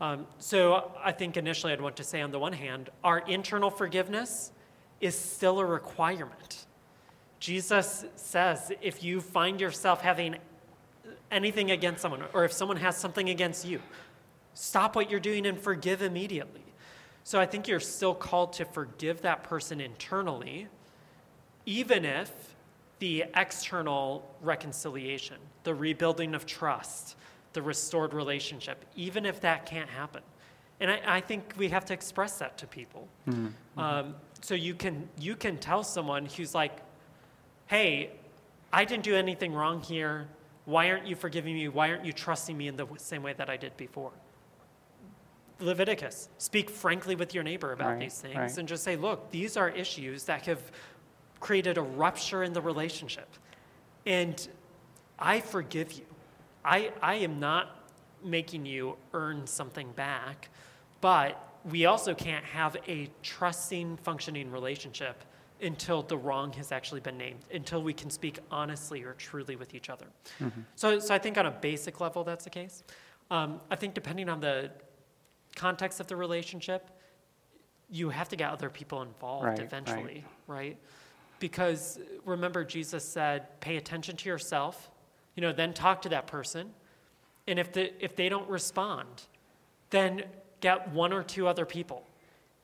Um, 0.00 0.26
so 0.38 0.92
I 1.02 1.12
think 1.12 1.36
initially 1.36 1.72
I'd 1.72 1.80
want 1.80 1.96
to 1.96 2.04
say, 2.04 2.20
on 2.20 2.30
the 2.30 2.38
one 2.38 2.52
hand, 2.52 2.90
our 3.02 3.18
internal 3.18 3.70
forgiveness 3.70 4.52
is 5.00 5.18
still 5.18 5.58
a 5.58 5.64
requirement. 5.64 6.65
Jesus 7.40 8.04
says 8.16 8.72
if 8.80 9.02
you 9.04 9.20
find 9.20 9.60
yourself 9.60 10.00
having 10.00 10.36
anything 11.30 11.70
against 11.70 12.02
someone, 12.02 12.22
or 12.32 12.44
if 12.44 12.52
someone 12.52 12.76
has 12.78 12.96
something 12.96 13.28
against 13.28 13.66
you, 13.66 13.80
stop 14.54 14.96
what 14.96 15.10
you're 15.10 15.20
doing 15.20 15.46
and 15.46 15.58
forgive 15.58 16.02
immediately. 16.02 16.62
So 17.24 17.40
I 17.40 17.46
think 17.46 17.66
you're 17.66 17.80
still 17.80 18.14
called 18.14 18.52
to 18.54 18.64
forgive 18.64 19.22
that 19.22 19.42
person 19.42 19.80
internally, 19.80 20.68
even 21.66 22.04
if 22.04 22.30
the 23.00 23.24
external 23.34 24.24
reconciliation, 24.40 25.36
the 25.64 25.74
rebuilding 25.74 26.34
of 26.34 26.46
trust, 26.46 27.16
the 27.52 27.62
restored 27.62 28.14
relationship, 28.14 28.84
even 28.94 29.26
if 29.26 29.40
that 29.40 29.66
can't 29.66 29.90
happen. 29.90 30.22
And 30.78 30.90
I, 30.90 31.00
I 31.16 31.20
think 31.20 31.54
we 31.56 31.68
have 31.70 31.84
to 31.86 31.94
express 31.94 32.38
that 32.38 32.56
to 32.58 32.66
people. 32.66 33.08
Mm-hmm. 33.28 33.78
Um, 33.78 34.14
so 34.40 34.54
you 34.54 34.74
can 34.74 35.08
you 35.18 35.34
can 35.34 35.56
tell 35.56 35.82
someone 35.82 36.26
who's 36.26 36.54
like, 36.54 36.78
"Hey, 37.66 38.10
I 38.72 38.84
didn't 38.84 39.04
do 39.04 39.16
anything 39.16 39.52
wrong 39.52 39.82
here. 39.82 40.28
Why 40.64 40.90
aren't 40.90 41.06
you 41.06 41.16
forgiving 41.16 41.54
me? 41.54 41.68
Why 41.68 41.90
aren't 41.90 42.04
you 42.04 42.12
trusting 42.12 42.56
me 42.56 42.68
in 42.68 42.76
the 42.76 42.86
same 42.96 43.22
way 43.22 43.32
that 43.34 43.48
I 43.48 43.56
did 43.56 43.76
before?" 43.76 44.12
Leviticus, 45.58 46.28
speak 46.36 46.68
frankly 46.68 47.14
with 47.14 47.34
your 47.34 47.42
neighbor 47.42 47.72
about 47.72 47.92
right, 47.92 48.00
these 48.00 48.20
things 48.20 48.36
right. 48.36 48.58
and 48.58 48.68
just 48.68 48.84
say, 48.84 48.96
"Look, 48.96 49.30
these 49.30 49.56
are 49.56 49.70
issues 49.70 50.24
that 50.24 50.44
have 50.46 50.60
created 51.40 51.78
a 51.78 51.82
rupture 51.82 52.42
in 52.42 52.52
the 52.52 52.60
relationship, 52.60 53.28
and 54.04 54.48
I 55.18 55.40
forgive 55.40 55.92
you. 55.92 56.06
I 56.64 56.92
I 57.00 57.14
am 57.14 57.40
not 57.40 57.90
making 58.22 58.66
you 58.66 58.96
earn 59.12 59.46
something 59.46 59.92
back, 59.92 60.50
but." 61.00 61.42
we 61.70 61.86
also 61.86 62.14
can't 62.14 62.44
have 62.44 62.76
a 62.86 63.10
trusting, 63.22 63.96
functioning 63.98 64.50
relationship 64.50 65.24
until 65.62 66.02
the 66.02 66.16
wrong 66.16 66.52
has 66.54 66.72
actually 66.72 67.00
been 67.00 67.16
named, 67.16 67.40
until 67.52 67.82
we 67.82 67.92
can 67.92 68.10
speak 68.10 68.38
honestly 68.50 69.02
or 69.02 69.14
truly 69.14 69.56
with 69.56 69.74
each 69.74 69.88
other. 69.88 70.06
Mm-hmm. 70.40 70.60
So, 70.74 70.98
so 70.98 71.14
I 71.14 71.18
think 71.18 71.38
on 71.38 71.46
a 71.46 71.50
basic 71.50 72.00
level, 72.00 72.24
that's 72.24 72.44
the 72.44 72.50
case. 72.50 72.84
Um, 73.30 73.60
I 73.70 73.76
think 73.76 73.94
depending 73.94 74.28
on 74.28 74.40
the 74.40 74.70
context 75.54 76.00
of 76.00 76.06
the 76.06 76.16
relationship, 76.16 76.90
you 77.90 78.10
have 78.10 78.28
to 78.28 78.36
get 78.36 78.50
other 78.50 78.70
people 78.70 79.02
involved 79.02 79.46
right, 79.46 79.58
eventually, 79.58 80.24
right. 80.46 80.56
right? 80.56 80.78
Because 81.38 81.98
remember, 82.24 82.64
Jesus 82.64 83.04
said, 83.04 83.60
pay 83.60 83.76
attention 83.76 84.16
to 84.16 84.28
yourself, 84.28 84.90
you 85.34 85.40
know, 85.40 85.52
then 85.52 85.72
talk 85.72 86.02
to 86.02 86.08
that 86.10 86.26
person. 86.26 86.70
And 87.46 87.58
if, 87.58 87.72
the, 87.72 87.92
if 88.04 88.16
they 88.16 88.28
don't 88.28 88.48
respond, 88.48 89.06
then 89.90 90.24
get 90.60 90.90
one 90.92 91.12
or 91.12 91.22
two 91.22 91.46
other 91.46 91.64
people. 91.64 92.05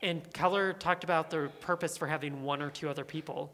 And 0.03 0.21
Keller 0.33 0.73
talked 0.73 1.05
about 1.05 1.29
the 1.29 1.49
purpose 1.61 1.97
for 1.97 2.07
having 2.07 2.43
one 2.43 2.61
or 2.61 2.69
two 2.69 2.89
other 2.89 3.05
people, 3.05 3.53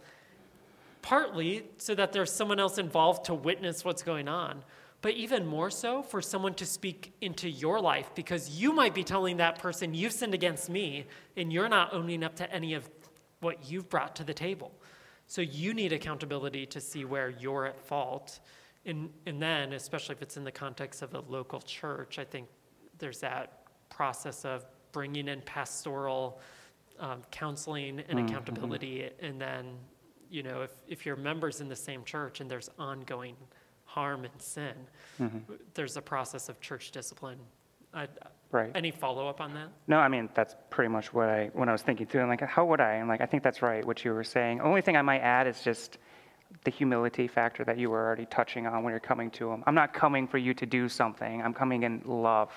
partly 1.03 1.63
so 1.77 1.93
that 1.93 2.11
there's 2.11 2.33
someone 2.33 2.59
else 2.59 2.79
involved 2.79 3.25
to 3.25 3.35
witness 3.35 3.85
what's 3.85 4.01
going 4.01 4.27
on, 4.27 4.63
but 5.01 5.13
even 5.13 5.45
more 5.45 5.69
so 5.69 6.01
for 6.01 6.23
someone 6.23 6.55
to 6.55 6.65
speak 6.65 7.13
into 7.21 7.47
your 7.47 7.79
life 7.79 8.09
because 8.15 8.59
you 8.59 8.73
might 8.73 8.95
be 8.95 9.03
telling 9.03 9.37
that 9.37 9.59
person, 9.59 9.93
You've 9.93 10.11
sinned 10.11 10.33
against 10.33 10.71
me, 10.71 11.05
and 11.37 11.53
you're 11.53 11.69
not 11.69 11.93
owning 11.93 12.23
up 12.23 12.35
to 12.37 12.51
any 12.51 12.73
of 12.73 12.89
what 13.41 13.69
you've 13.69 13.87
brought 13.87 14.15
to 14.15 14.23
the 14.23 14.33
table. 14.33 14.71
So 15.27 15.41
you 15.41 15.75
need 15.75 15.93
accountability 15.93 16.65
to 16.65 16.81
see 16.81 17.05
where 17.05 17.29
you're 17.29 17.67
at 17.67 17.79
fault. 17.79 18.39
And, 18.87 19.11
and 19.27 19.39
then, 19.39 19.73
especially 19.73 20.15
if 20.15 20.23
it's 20.23 20.35
in 20.35 20.43
the 20.43 20.51
context 20.51 21.03
of 21.03 21.13
a 21.13 21.19
local 21.19 21.61
church, 21.61 22.17
I 22.17 22.23
think 22.23 22.47
there's 22.97 23.19
that 23.19 23.65
process 23.91 24.45
of 24.45 24.65
bringing 24.91 25.27
in 25.27 25.41
pastoral 25.41 26.39
um, 26.99 27.21
counseling 27.31 28.03
and 28.09 28.19
mm-hmm. 28.19 28.27
accountability. 28.27 29.09
And 29.21 29.39
then, 29.39 29.65
you 30.29 30.43
know, 30.43 30.61
if, 30.61 30.71
if 30.87 31.05
you're 31.05 31.15
members 31.15 31.61
in 31.61 31.69
the 31.69 31.75
same 31.75 32.03
church 32.03 32.41
and 32.41 32.49
there's 32.49 32.69
ongoing 32.77 33.35
harm 33.85 34.25
and 34.25 34.41
sin, 34.41 34.73
mm-hmm. 35.19 35.53
there's 35.73 35.97
a 35.97 36.01
process 36.01 36.49
of 36.49 36.59
church 36.61 36.91
discipline. 36.91 37.39
I, 37.93 38.07
right. 38.51 38.71
Any 38.75 38.91
follow 38.91 39.27
up 39.27 39.41
on 39.41 39.53
that? 39.55 39.69
No, 39.87 39.97
I 39.97 40.07
mean 40.07 40.29
that's 40.35 40.55
pretty 40.69 40.89
much 40.89 41.11
what 41.11 41.27
I 41.27 41.49
when 41.53 41.69
I 41.69 41.71
was 41.71 41.81
thinking 41.81 42.05
through. 42.05 42.21
I'm 42.21 42.29
like, 42.29 42.41
how 42.41 42.65
would 42.65 42.79
I? 42.79 42.93
I'm 42.93 43.07
like, 43.07 43.21
I 43.21 43.25
think 43.25 43.41
that's 43.41 43.63
right. 43.63 43.83
What 43.83 44.05
you 44.05 44.13
were 44.13 44.23
saying. 44.23 44.61
Only 44.61 44.81
thing 44.81 44.95
I 44.95 45.01
might 45.01 45.21
add 45.21 45.47
is 45.47 45.61
just 45.63 45.97
the 46.63 46.71
humility 46.71 47.27
factor 47.27 47.63
that 47.63 47.77
you 47.77 47.89
were 47.89 48.05
already 48.05 48.25
touching 48.25 48.67
on 48.67 48.83
when 48.83 48.91
you're 48.91 48.99
coming 48.99 49.31
to 49.31 49.49
them. 49.49 49.63
I'm 49.65 49.75
not 49.75 49.93
coming 49.93 50.27
for 50.27 50.37
you 50.37 50.53
to 50.55 50.65
do 50.65 50.89
something. 50.89 51.41
I'm 51.41 51.53
coming 51.53 51.83
in 51.83 52.01
love. 52.05 52.51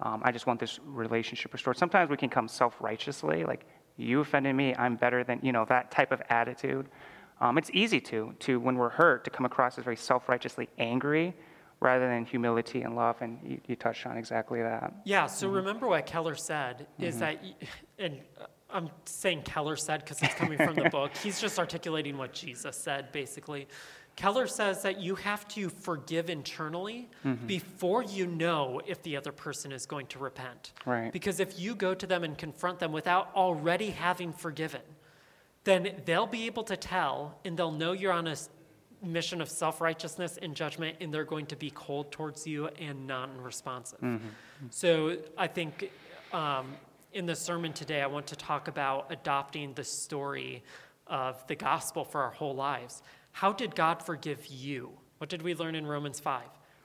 Um, 0.00 0.22
I 0.24 0.30
just 0.30 0.46
want 0.46 0.60
this 0.60 0.78
relationship 0.84 1.52
restored. 1.52 1.76
Sometimes 1.76 2.10
we 2.10 2.16
can 2.16 2.28
come 2.28 2.48
self 2.48 2.76
righteously, 2.80 3.44
like, 3.44 3.66
you 3.96 4.20
offended 4.20 4.54
me, 4.54 4.74
I'm 4.76 4.94
better 4.94 5.24
than, 5.24 5.40
you 5.42 5.52
know, 5.52 5.64
that 5.68 5.90
type 5.90 6.12
of 6.12 6.22
attitude. 6.30 6.86
Um, 7.40 7.58
it's 7.58 7.70
easy 7.72 8.00
to, 8.02 8.34
to, 8.40 8.60
when 8.60 8.76
we're 8.76 8.88
hurt, 8.88 9.24
to 9.24 9.30
come 9.30 9.44
across 9.44 9.76
as 9.78 9.84
very 9.84 9.96
self 9.96 10.28
righteously 10.28 10.68
angry 10.78 11.34
rather 11.80 12.08
than 12.08 12.24
humility 12.24 12.82
and 12.82 12.96
love. 12.96 13.16
And 13.20 13.38
you, 13.44 13.60
you, 13.66 13.76
touched 13.76 14.06
on 14.06 14.16
exactly 14.16 14.62
that. 14.62 14.92
Yeah, 15.04 15.26
so 15.26 15.46
mm-hmm. 15.46 15.56
remember 15.56 15.88
what 15.88 16.06
Keller 16.06 16.34
said 16.34 16.86
is 16.98 17.16
mm-hmm. 17.16 17.20
that, 17.20 17.44
and 17.98 18.20
I'm 18.70 18.90
saying 19.04 19.42
Keller 19.42 19.76
said 19.76 20.00
because 20.00 20.20
it's 20.22 20.34
coming 20.34 20.58
from 20.58 20.74
the 20.74 20.88
book, 20.90 21.16
he's 21.16 21.40
just 21.40 21.58
articulating 21.58 22.18
what 22.18 22.32
Jesus 22.32 22.76
said, 22.76 23.12
basically. 23.12 23.68
Keller 24.18 24.48
says 24.48 24.82
that 24.82 25.00
you 25.00 25.14
have 25.14 25.46
to 25.46 25.68
forgive 25.68 26.28
internally 26.28 27.08
mm-hmm. 27.24 27.46
before 27.46 28.02
you 28.02 28.26
know 28.26 28.80
if 28.84 29.00
the 29.04 29.16
other 29.16 29.30
person 29.30 29.70
is 29.70 29.86
going 29.86 30.08
to 30.08 30.18
repent. 30.18 30.72
Right. 30.84 31.12
Because 31.12 31.38
if 31.38 31.60
you 31.60 31.76
go 31.76 31.94
to 31.94 32.04
them 32.04 32.24
and 32.24 32.36
confront 32.36 32.80
them 32.80 32.90
without 32.90 33.30
already 33.36 33.90
having 33.90 34.32
forgiven, 34.32 34.80
then 35.62 36.02
they'll 36.04 36.26
be 36.26 36.46
able 36.46 36.64
to 36.64 36.76
tell 36.76 37.38
and 37.44 37.56
they'll 37.56 37.70
know 37.70 37.92
you're 37.92 38.10
on 38.12 38.26
a 38.26 38.34
mission 39.04 39.40
of 39.40 39.48
self 39.48 39.80
righteousness 39.80 40.36
and 40.42 40.52
judgment, 40.52 40.96
and 41.00 41.14
they're 41.14 41.22
going 41.22 41.46
to 41.46 41.56
be 41.56 41.70
cold 41.70 42.10
towards 42.10 42.44
you 42.44 42.66
and 42.80 43.06
non 43.06 43.40
responsive. 43.40 44.00
Mm-hmm. 44.00 44.26
So 44.70 45.18
I 45.36 45.46
think 45.46 45.92
um, 46.32 46.74
in 47.12 47.24
the 47.24 47.36
sermon 47.36 47.72
today, 47.72 48.02
I 48.02 48.08
want 48.08 48.26
to 48.26 48.36
talk 48.36 48.66
about 48.66 49.12
adopting 49.12 49.74
the 49.74 49.84
story 49.84 50.64
of 51.06 51.46
the 51.46 51.54
gospel 51.54 52.04
for 52.04 52.20
our 52.20 52.32
whole 52.32 52.56
lives. 52.56 53.00
How 53.32 53.52
did 53.52 53.74
God 53.74 54.02
forgive 54.02 54.46
you? 54.46 54.90
What 55.18 55.30
did 55.30 55.42
we 55.42 55.54
learn 55.54 55.74
in 55.74 55.86
Romans 55.86 56.20
5? 56.20 56.42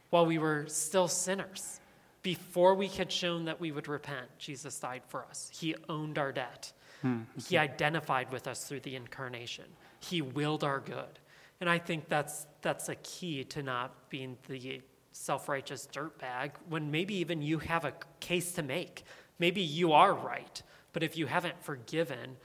While 0.10 0.26
we 0.26 0.38
were 0.38 0.66
still 0.68 1.08
sinners, 1.08 1.80
before 2.22 2.76
we 2.76 2.88
had 2.88 3.12
shown 3.12 3.46
that 3.46 3.60
we 3.60 3.72
would 3.72 3.88
repent, 3.88 4.28
Jesus 4.38 4.80
died 4.80 5.02
for 5.08 5.26
us. 5.26 5.50
He 5.54 5.76
owned 5.90 6.18
our 6.18 6.32
debt. 6.32 6.72
Hmm. 7.02 7.22
He 7.48 7.58
identified 7.58 8.32
with 8.32 8.48
us 8.48 8.64
through 8.64 8.80
the 8.82 8.96
incarnation. 8.96 9.66
He 10.00 10.22
willed 10.22 10.64
our 10.64 10.80
good. 10.80 11.20
And 11.60 11.70
I 11.70 11.78
think 11.78 12.08
that's, 12.10 12.48
that's 12.62 12.90
a 12.90 12.96
key 12.96 13.44
to 13.46 13.64
not 13.64 14.10
being 14.10 14.38
the 14.48 14.82
self 15.12 15.48
righteous 15.50 15.88
dirtbag 15.92 16.52
when 16.70 16.92
maybe 16.92 17.16
even 17.16 17.42
you 17.42 17.60
have 17.60 17.86
a 17.86 17.94
case 18.20 18.54
to 18.54 18.64
make. 18.64 19.04
Maybe 19.40 19.62
you 19.62 19.94
are 19.94 20.14
right, 20.14 20.62
but 20.94 21.04
if 21.04 21.18
you 21.18 21.26
haven't 21.26 21.62
forgiven, 21.62 22.38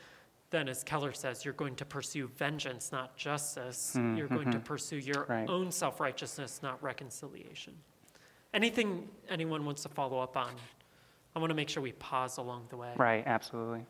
then, 0.51 0.69
as 0.69 0.83
Keller 0.83 1.13
says, 1.13 1.45
you're 1.45 1.55
going 1.55 1.75
to 1.77 1.85
pursue 1.85 2.29
vengeance, 2.37 2.91
not 2.91 3.17
justice. 3.17 3.95
Mm-hmm. 3.97 4.17
You're 4.17 4.29
going 4.29 4.51
to 4.51 4.59
pursue 4.59 4.97
your 4.97 5.27
right. 5.29 5.49
own 5.49 5.71
self 5.71 6.01
righteousness, 6.01 6.61
not 6.63 6.83
reconciliation. 6.83 7.75
Anything 8.55 9.09
anyone 9.29 9.67
wants 9.67 9.83
to 9.83 9.91
follow 9.91 10.21
up 10.21 10.37
on? 10.37 10.51
I 11.37 11.39
want 11.39 11.51
to 11.51 11.55
make 11.55 11.69
sure 11.69 11.83
we 11.83 11.93
pause 11.93 12.39
along 12.39 12.67
the 12.71 12.77
way. 12.77 12.93
Right, 12.97 13.23
absolutely. 13.27 13.85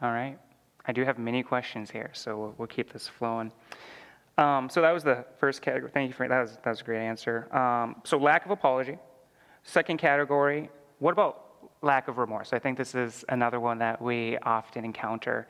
All 0.00 0.12
right. 0.12 0.38
I 0.86 0.92
do 0.92 1.04
have 1.04 1.18
many 1.18 1.42
questions 1.42 1.90
here, 1.90 2.10
so 2.14 2.38
we'll, 2.38 2.54
we'll 2.56 2.68
keep 2.68 2.92
this 2.92 3.08
flowing. 3.08 3.52
Um, 4.38 4.70
so 4.70 4.80
that 4.80 4.92
was 4.92 5.04
the 5.04 5.24
first 5.38 5.60
category. 5.60 5.90
Thank 5.92 6.08
you 6.08 6.14
for 6.14 6.26
that. 6.26 6.40
Was, 6.40 6.52
that 6.62 6.70
was 6.70 6.80
a 6.80 6.84
great 6.84 7.00
answer. 7.00 7.54
Um, 7.54 7.96
so 8.04 8.16
lack 8.16 8.44
of 8.44 8.52
apology. 8.52 8.96
Second 9.64 9.98
category. 9.98 10.70
What 11.00 11.12
about 11.12 11.49
lack 11.82 12.08
of 12.08 12.18
remorse. 12.18 12.52
I 12.52 12.58
think 12.58 12.76
this 12.76 12.94
is 12.94 13.24
another 13.28 13.60
one 13.60 13.78
that 13.78 14.00
we 14.00 14.36
often 14.38 14.84
encounter. 14.84 15.48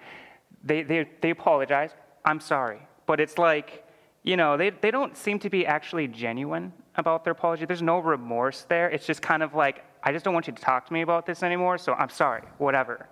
They, 0.65 0.83
they, 0.83 1.09
they 1.21 1.31
apologize, 1.31 1.91
I'm 2.25 2.41
sorry. 2.41 2.81
But 3.07 3.21
it's 3.21 3.39
like, 3.39 3.85
you 4.23 4.37
know, 4.37 4.57
they, 4.57 4.71
they 4.71 4.91
don't 4.91 5.17
seem 5.17 5.39
to 5.41 5.51
be 5.51 5.67
actually 5.67 6.07
genuine 6.07 6.73
about 6.97 7.25
their 7.25 7.33
apology. 7.33 7.65
There's 7.65 7.83
no 7.83 7.99
remorse 7.99 8.67
there. 8.69 8.91
It's 8.91 9.07
just 9.07 9.23
kind 9.23 9.43
of 9.43 9.55
like, 9.55 9.85
I 10.03 10.13
just 10.13 10.25
don't 10.25 10.35
want 10.35 10.47
you 10.47 10.53
to 10.53 10.63
talk 10.63 10.87
to 10.87 10.93
me 10.93 11.03
about 11.03 11.27
this 11.27 11.43
anymore, 11.43 11.79
so 11.79 11.95
I'm 11.95 12.11
sorry, 12.11 12.43
whatever. 12.59 13.09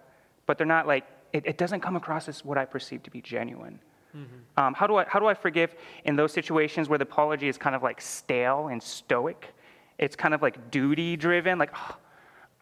But 0.47 0.59
they're 0.59 0.67
not 0.67 0.87
like, 0.87 1.05
it, 1.33 1.45
it 1.47 1.59
doesn't 1.59 1.81
come 1.81 1.97
across 1.97 2.29
as 2.29 2.45
what 2.45 2.57
I 2.57 2.65
perceive 2.65 3.03
to 3.05 3.11
be 3.11 3.21
genuine. 3.21 3.81
Mm-hmm. 4.17 4.61
Um, 4.63 4.75
how, 4.75 4.87
do 4.87 4.97
I, 4.97 5.05
how 5.07 5.19
do 5.19 5.27
I 5.27 5.35
forgive 5.35 5.75
in 6.05 6.17
those 6.17 6.33
situations 6.33 6.89
where 6.89 6.99
the 6.99 7.05
apology 7.05 7.49
is 7.49 7.59
kind 7.59 7.77
of 7.77 7.83
like 7.83 8.01
stale 8.01 8.69
and 8.69 8.83
stoic? 8.83 9.55
It's 9.99 10.17
kind 10.17 10.33
of 10.33 10.43
like 10.43 10.71
duty 10.71 11.17
driven, 11.17 11.59
like, 11.59 11.71
oh, 11.75 11.97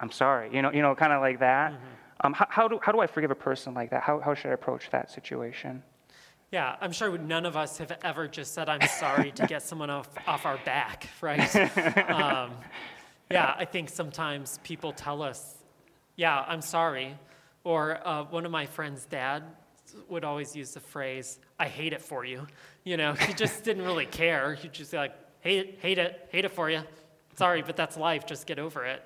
I'm 0.01 0.11
sorry, 0.11 0.51
you 0.53 0.63
know, 0.63 0.73
you 0.73 0.83
know, 0.83 0.95
kind 0.95 1.13
of 1.13 1.21
like 1.21 1.41
that. 1.41 1.73
Mm-hmm. 1.73 1.85
Um, 2.21 2.33
how, 2.33 2.47
how, 2.49 2.69
do, 2.69 2.79
how 2.83 2.93
do 2.93 3.01
I 3.01 3.07
forgive 3.07 3.31
a 3.31 3.37
person 3.37 3.75
like 3.75 3.91
that? 3.91 4.03
How, 4.03 4.21
how 4.21 4.35
should 4.35 4.51
I 4.51 4.55
approach 4.55 4.91
that 4.91 5.11
situation? 5.11 5.83
Yeah, 6.53 6.77
I'm 6.81 6.93
sure 6.93 7.19
none 7.19 7.45
of 7.45 7.57
us 7.57 7.79
have 7.79 7.93
ever 8.03 8.29
just 8.29 8.55
said, 8.55 8.69
I'm 8.69 8.87
sorry 8.89 9.33
to 9.33 9.47
get 9.47 9.63
someone 9.63 9.91
off, 9.91 10.09
off 10.27 10.47
our 10.47 10.59
back, 10.65 11.09
right? 11.21 11.55
um, 12.11 12.53
yeah, 13.31 13.55
I 13.59 13.65
think 13.65 13.91
sometimes 13.91 14.61
people 14.63 14.93
tell 14.93 15.23
us, 15.23 15.57
yeah, 16.15 16.45
I'm 16.47 16.63
sorry. 16.63 17.19
Or 17.65 18.01
uh, 18.07 18.25
one 18.25 18.47
of 18.47 18.53
my 18.53 18.65
friend's 18.65 19.05
dad 19.07 19.43
would 20.09 20.25
always 20.25 20.55
use 20.55 20.73
the 20.73 20.81
phrase, 20.81 21.41
I 21.59 21.67
hate 21.67 21.93
it 21.93 22.01
for 22.01 22.25
you. 22.25 22.47
You 22.85 22.97
know, 22.97 23.15
he 23.15 23.33
just 23.35 23.65
didn't 23.65 23.85
really 23.85 24.07
care. 24.07 24.55
He'd 24.55 24.73
just 24.73 24.93
be 24.93 24.97
like, 24.97 25.15
hate 25.41 25.59
it, 25.59 25.79
hate 25.81 25.99
it, 25.99 26.29
hate 26.31 26.45
it 26.45 26.53
for 26.53 26.71
you. 26.71 26.83
Sorry, 27.35 27.63
but 27.63 27.77
that's 27.77 27.97
life, 27.97 28.25
just 28.25 28.47
get 28.47 28.59
over 28.59 28.85
it. 28.85 29.03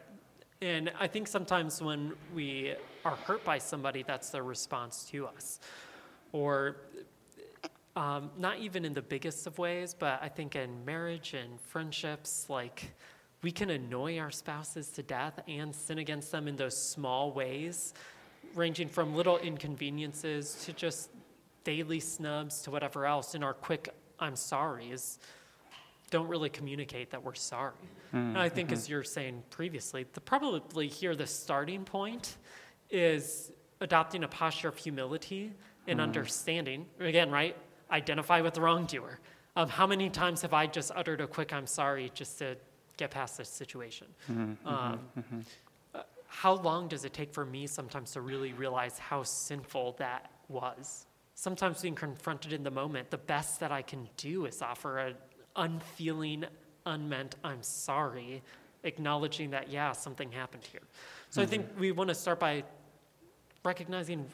And 0.62 0.92
I 1.00 1.06
think 1.06 1.26
sometimes 1.26 1.80
when 1.80 2.12
we 2.34 2.74
are 3.06 3.16
hurt 3.16 3.42
by 3.44 3.56
somebody, 3.56 4.02
that's 4.02 4.28
their 4.28 4.42
response 4.42 5.04
to 5.10 5.26
us. 5.26 5.58
Or 6.32 6.76
um, 7.96 8.30
not 8.38 8.58
even 8.58 8.84
in 8.84 8.92
the 8.92 9.00
biggest 9.00 9.46
of 9.46 9.58
ways, 9.58 9.94
but 9.98 10.20
I 10.22 10.28
think 10.28 10.56
in 10.56 10.84
marriage 10.84 11.32
and 11.32 11.58
friendships, 11.60 12.46
like 12.50 12.92
we 13.42 13.50
can 13.50 13.70
annoy 13.70 14.18
our 14.18 14.30
spouses 14.30 14.90
to 14.90 15.02
death 15.02 15.40
and 15.48 15.74
sin 15.74 15.98
against 15.98 16.30
them 16.30 16.46
in 16.46 16.56
those 16.56 16.76
small 16.76 17.32
ways, 17.32 17.94
ranging 18.54 18.88
from 18.88 19.14
little 19.14 19.38
inconveniences 19.38 20.62
to 20.66 20.74
just 20.74 21.08
daily 21.64 22.00
snubs 22.00 22.60
to 22.62 22.70
whatever 22.70 23.06
else. 23.06 23.34
And 23.34 23.42
our 23.42 23.54
quick 23.54 23.94
I'm 24.18 24.36
sorry's 24.36 25.18
don't 26.10 26.28
really 26.28 26.50
communicate 26.50 27.10
that 27.10 27.22
we're 27.22 27.34
sorry. 27.34 27.72
Mm-hmm. 28.08 28.16
And 28.16 28.38
I 28.38 28.48
think, 28.48 28.72
as 28.72 28.88
you're 28.88 29.04
saying 29.04 29.42
previously, 29.50 30.06
the 30.12 30.20
probably 30.20 30.88
here 30.88 31.14
the 31.14 31.26
starting 31.26 31.84
point 31.84 32.36
is 32.90 33.52
adopting 33.80 34.24
a 34.24 34.28
posture 34.28 34.68
of 34.68 34.76
humility 34.76 35.52
and 35.86 36.00
mm. 36.00 36.02
understanding. 36.02 36.86
Again, 36.98 37.30
right? 37.30 37.56
identify 37.90 38.40
with 38.40 38.54
the 38.54 38.60
wrongdoer. 38.60 39.18
Um, 39.56 39.68
how 39.68 39.86
many 39.86 40.10
times 40.10 40.42
have 40.42 40.54
I 40.54 40.66
just 40.66 40.92
uttered 40.94 41.20
a 41.20 41.26
quick 41.26 41.52
I'm 41.52 41.66
sorry 41.66 42.10
just 42.14 42.38
to 42.38 42.56
get 42.96 43.10
past 43.10 43.38
this 43.38 43.48
situation? 43.48 44.06
Mm-hmm, 44.30 44.42
mm-hmm 44.42 44.68
um, 44.68 45.00
mm-hmm. 45.18 45.40
Uh, 45.94 46.02
how 46.28 46.54
long 46.54 46.88
does 46.88 47.04
it 47.04 47.12
take 47.12 47.32
for 47.32 47.44
me 47.44 47.66
sometimes 47.66 48.12
to 48.12 48.20
really 48.20 48.52
realize 48.52 48.98
how 48.98 49.22
sinful 49.22 49.96
that 49.98 50.30
was? 50.48 51.06
Sometimes 51.34 51.82
being 51.82 51.94
confronted 51.94 52.52
in 52.52 52.62
the 52.62 52.70
moment, 52.70 53.10
the 53.10 53.18
best 53.18 53.60
that 53.60 53.72
I 53.72 53.82
can 53.82 54.08
do 54.16 54.46
is 54.46 54.62
offer 54.62 54.98
an 54.98 55.14
unfeeling, 55.56 56.44
unmeant 56.86 57.34
I'm 57.44 57.62
sorry, 57.62 58.42
acknowledging 58.84 59.50
that, 59.50 59.70
yeah, 59.70 59.92
something 59.92 60.30
happened 60.32 60.64
here. 60.64 60.82
So 61.30 61.40
mm-hmm. 61.40 61.46
I 61.46 61.50
think 61.50 61.66
we 61.78 61.92
want 61.92 62.08
to 62.08 62.14
start 62.14 62.40
by 62.40 62.64
recognizing 63.64 64.26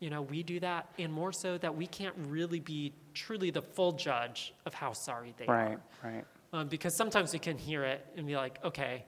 you 0.00 0.10
know, 0.10 0.22
we 0.22 0.42
do 0.42 0.60
that, 0.60 0.88
and 0.98 1.12
more 1.12 1.32
so 1.32 1.58
that 1.58 1.74
we 1.74 1.86
can't 1.86 2.14
really 2.28 2.60
be 2.60 2.92
truly 3.14 3.50
the 3.50 3.62
full 3.62 3.92
judge 3.92 4.54
of 4.64 4.74
how 4.74 4.92
sorry 4.92 5.34
they 5.36 5.46
right, 5.46 5.62
are. 5.62 5.68
Right, 5.68 6.14
right. 6.14 6.24
Um, 6.52 6.68
because 6.68 6.94
sometimes 6.94 7.32
we 7.32 7.38
can 7.38 7.58
hear 7.58 7.84
it 7.84 8.06
and 8.16 8.26
be 8.26 8.36
like, 8.36 8.64
okay, 8.64 9.04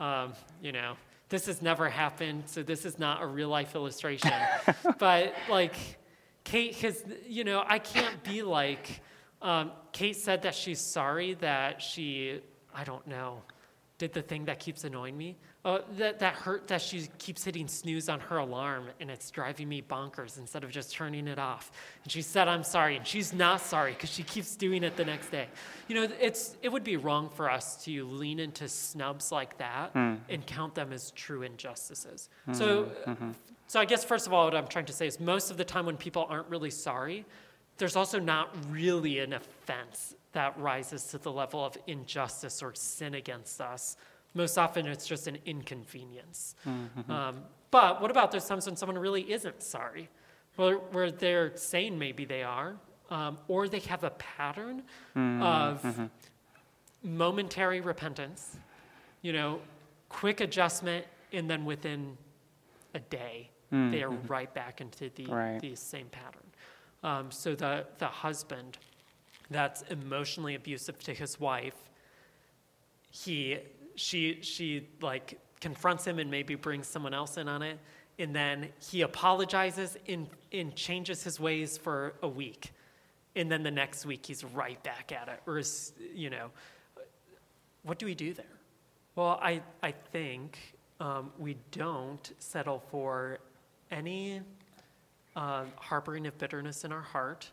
um, 0.00 0.32
you 0.60 0.72
know, 0.72 0.96
this 1.28 1.46
has 1.46 1.62
never 1.62 1.88
happened, 1.88 2.44
so 2.46 2.62
this 2.62 2.84
is 2.84 2.98
not 2.98 3.22
a 3.22 3.26
real 3.26 3.48
life 3.48 3.74
illustration. 3.74 4.32
but 4.98 5.34
like, 5.48 5.76
Kate 6.42 6.74
has, 6.76 7.04
you 7.26 7.44
know, 7.44 7.64
I 7.66 7.78
can't 7.78 8.22
be 8.24 8.42
like, 8.42 9.00
um, 9.44 9.72
Kate 9.92 10.16
said 10.16 10.42
that 10.42 10.54
she's 10.54 10.80
sorry 10.80 11.34
that 11.34 11.80
she, 11.80 12.40
I 12.74 12.82
don't 12.82 13.06
know, 13.06 13.42
did 13.98 14.12
the 14.12 14.22
thing 14.22 14.46
that 14.46 14.58
keeps 14.58 14.84
annoying 14.84 15.16
me. 15.16 15.36
Oh, 15.66 15.80
that, 15.98 16.18
that 16.18 16.34
hurt 16.34 16.68
that 16.68 16.82
she 16.82 17.08
keeps 17.18 17.44
hitting 17.44 17.68
snooze 17.68 18.08
on 18.08 18.20
her 18.20 18.38
alarm 18.38 18.88
and 19.00 19.10
it's 19.10 19.30
driving 19.30 19.68
me 19.68 19.80
bonkers 19.80 20.38
instead 20.38 20.64
of 20.64 20.70
just 20.70 20.92
turning 20.92 21.28
it 21.28 21.38
off. 21.38 21.70
And 22.02 22.12
she 22.12 22.20
said, 22.20 22.48
I'm 22.48 22.64
sorry. 22.64 22.96
And 22.96 23.06
she's 23.06 23.32
not 23.32 23.60
sorry 23.60 23.92
because 23.92 24.10
she 24.10 24.22
keeps 24.24 24.56
doing 24.56 24.82
it 24.82 24.96
the 24.96 25.04
next 25.04 25.28
day. 25.28 25.46
You 25.88 25.94
know, 25.94 26.08
it's, 26.20 26.56
it 26.60 26.70
would 26.70 26.84
be 26.84 26.96
wrong 26.96 27.30
for 27.30 27.50
us 27.50 27.82
to 27.84 28.06
lean 28.08 28.40
into 28.40 28.68
snubs 28.68 29.30
like 29.30 29.56
that 29.58 29.94
mm. 29.94 30.18
and 30.28 30.44
count 30.44 30.74
them 30.74 30.92
as 30.92 31.12
true 31.12 31.42
injustices. 31.42 32.28
Mm-hmm. 32.48 32.58
So, 32.58 32.84
mm-hmm. 33.06 33.30
so 33.66 33.80
I 33.80 33.84
guess, 33.84 34.04
first 34.04 34.26
of 34.26 34.32
all, 34.32 34.44
what 34.44 34.54
I'm 34.54 34.68
trying 34.68 34.86
to 34.86 34.92
say 34.92 35.06
is 35.06 35.20
most 35.20 35.50
of 35.50 35.56
the 35.56 35.64
time 35.64 35.86
when 35.86 35.96
people 35.96 36.26
aren't 36.28 36.48
really 36.48 36.70
sorry, 36.70 37.24
there's 37.78 37.96
also 37.96 38.18
not 38.18 38.54
really 38.70 39.18
an 39.18 39.32
offense 39.32 40.14
that 40.32 40.58
rises 40.58 41.04
to 41.08 41.18
the 41.18 41.30
level 41.30 41.64
of 41.64 41.76
injustice 41.86 42.62
or 42.62 42.74
sin 42.74 43.14
against 43.14 43.60
us 43.60 43.96
most 44.34 44.58
often, 44.58 44.86
it's 44.86 45.06
just 45.06 45.28
an 45.28 45.38
inconvenience. 45.46 46.56
Mm-hmm. 46.66 47.10
Um, 47.10 47.36
but 47.70 48.02
what 48.02 48.10
about 48.10 48.32
those 48.32 48.46
times 48.46 48.66
when 48.66 48.76
someone 48.76 48.98
really 48.98 49.32
isn't 49.32 49.62
sorry? 49.62 50.08
Where, 50.56 50.76
where 50.76 51.10
they're 51.10 51.56
saying 51.56 51.98
maybe 51.98 52.24
they 52.24 52.42
are, 52.42 52.76
um, 53.10 53.38
or 53.48 53.68
they 53.68 53.80
have 53.80 54.04
a 54.04 54.10
pattern 54.10 54.82
mm-hmm. 55.16 55.42
of 55.42 55.82
mm-hmm. 55.82 56.06
momentary 57.02 57.80
repentance, 57.80 58.56
you 59.22 59.32
know, 59.32 59.60
quick 60.08 60.40
adjustment, 60.40 61.06
and 61.32 61.48
then 61.48 61.64
within 61.64 62.16
a 62.94 63.00
day, 63.00 63.50
mm-hmm. 63.72 63.90
they 63.90 64.02
are 64.02 64.10
right 64.10 64.52
back 64.54 64.80
into 64.80 65.10
the, 65.14 65.26
right. 65.26 65.60
the 65.60 65.74
same 65.74 66.06
pattern. 66.06 66.40
Um, 67.04 67.30
so 67.30 67.54
the, 67.54 67.84
the 67.98 68.06
husband 68.06 68.78
that's 69.50 69.82
emotionally 69.82 70.54
abusive 70.54 70.98
to 71.04 71.12
his 71.12 71.38
wife, 71.38 71.76
he 73.10 73.58
she 73.94 74.38
she 74.40 74.88
like 75.00 75.38
confronts 75.60 76.04
him 76.04 76.18
and 76.18 76.30
maybe 76.30 76.54
brings 76.54 76.88
someone 76.88 77.14
else 77.14 77.36
in 77.36 77.46
on 77.46 77.62
it. 77.62 77.78
And 78.18 78.34
then 78.34 78.70
he 78.80 79.02
apologizes 79.02 79.96
and, 80.08 80.28
and 80.52 80.74
changes 80.74 81.22
his 81.22 81.38
ways 81.38 81.76
for 81.76 82.14
a 82.22 82.28
week. 82.28 82.72
And 83.36 83.50
then 83.50 83.62
the 83.62 83.70
next 83.70 84.06
week 84.06 84.24
he's 84.26 84.42
right 84.42 84.82
back 84.82 85.12
at 85.12 85.28
it. 85.28 85.40
Or 85.46 85.58
is 85.58 85.92
you 86.14 86.30
know 86.30 86.50
what 87.82 87.98
do 87.98 88.06
we 88.06 88.14
do 88.14 88.32
there? 88.32 88.46
Well 89.14 89.38
i, 89.42 89.62
I 89.82 89.92
think 89.92 90.58
um, 91.00 91.32
we 91.38 91.58
don't 91.70 92.32
settle 92.38 92.82
for 92.90 93.40
any 93.90 94.40
uh, 95.36 95.64
harboring 95.76 96.26
of 96.26 96.36
bitterness 96.38 96.84
in 96.84 96.92
our 96.92 97.00
heart 97.00 97.50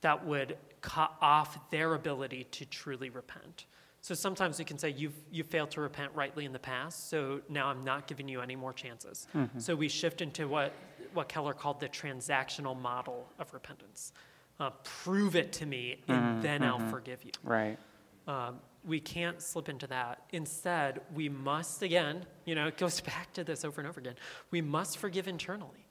that 0.00 0.26
would 0.26 0.56
cut 0.80 1.14
off 1.20 1.70
their 1.70 1.94
ability 1.94 2.44
to 2.50 2.64
truly 2.64 3.08
repent 3.10 3.66
so 4.02 4.16
sometimes 4.16 4.58
we 4.58 4.64
can 4.64 4.78
say, 4.78 4.90
you've, 4.90 5.14
you 5.30 5.44
failed 5.44 5.70
to 5.72 5.80
repent 5.80 6.10
rightly 6.12 6.44
in 6.44 6.52
the 6.52 6.58
past, 6.58 7.08
so 7.08 7.40
now 7.48 7.68
I'm 7.68 7.84
not 7.84 8.08
giving 8.08 8.28
you 8.28 8.40
any 8.40 8.56
more 8.56 8.72
chances. 8.72 9.28
Mm-hmm. 9.32 9.60
So 9.60 9.76
we 9.76 9.88
shift 9.88 10.20
into 10.20 10.48
what, 10.48 10.72
what 11.14 11.28
Keller 11.28 11.54
called 11.54 11.78
the 11.78 11.88
transactional 11.88 12.78
model 12.78 13.28
of 13.38 13.54
repentance. 13.54 14.12
Uh, 14.58 14.70
prove 14.82 15.36
it 15.36 15.52
to 15.52 15.66
me, 15.66 16.00
and 16.08 16.18
mm-hmm. 16.18 16.40
then 16.40 16.60
mm-hmm. 16.62 16.82
I'll 16.82 16.90
forgive 16.90 17.22
you. 17.22 17.30
Right. 17.44 17.78
Um, 18.26 18.58
we 18.84 18.98
can't 18.98 19.40
slip 19.40 19.68
into 19.68 19.86
that. 19.86 20.24
Instead, 20.32 21.00
we 21.14 21.28
must, 21.28 21.80
again, 21.82 22.26
you 22.44 22.56
know, 22.56 22.66
it 22.66 22.76
goes 22.76 23.00
back 23.12 23.32
to 23.34 23.44
this 23.44 23.64
over 23.64 23.80
and 23.80 23.88
over 23.88 24.00
again. 24.00 24.16
We 24.50 24.62
must 24.62 24.98
forgive 24.98 25.28
internally. 25.28 25.81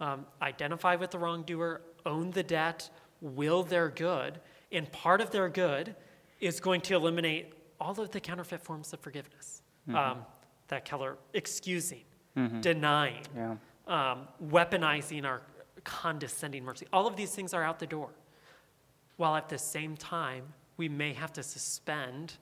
Um, 0.00 0.26
identify 0.40 0.94
with 0.96 1.10
the 1.10 1.18
wrongdoer, 1.18 1.80
own 2.06 2.30
the 2.30 2.42
debt, 2.42 2.88
will 3.20 3.62
their 3.62 3.88
good, 3.88 4.40
and 4.70 4.90
part 4.92 5.20
of 5.20 5.30
their 5.30 5.48
good 5.48 5.96
is 6.40 6.60
going 6.60 6.80
to 6.82 6.94
eliminate 6.94 7.52
all 7.80 7.98
of 8.00 8.10
the 8.10 8.20
counterfeit 8.20 8.62
forms 8.62 8.92
of 8.92 9.00
forgiveness 9.00 9.62
mm-hmm. 9.88 9.96
um, 9.96 10.24
that 10.68 10.84
Keller 10.84 11.16
excusing, 11.34 12.02
mm-hmm. 12.36 12.60
denying, 12.60 13.22
yeah. 13.36 13.56
um, 13.86 14.28
weaponizing 14.50 15.24
our 15.24 15.42
condescending 15.84 16.64
mercy. 16.64 16.86
All 16.92 17.06
of 17.06 17.16
these 17.16 17.34
things 17.34 17.54
are 17.54 17.62
out 17.62 17.78
the 17.78 17.86
door. 17.86 18.10
While 19.16 19.34
at 19.34 19.48
the 19.48 19.58
same 19.58 19.96
time, 19.96 20.44
we 20.76 20.88
may 20.88 21.12
have 21.12 21.32
to 21.32 21.42
suspend 21.42 22.34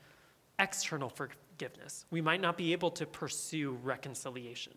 external 0.59 1.09
forgiveness. 1.09 2.05
We 2.11 2.21
might 2.21 2.41
not 2.41 2.57
be 2.59 2.73
able 2.73 2.91
to 2.93 3.07
pursue 3.07 3.79
reconciliation, 3.83 4.75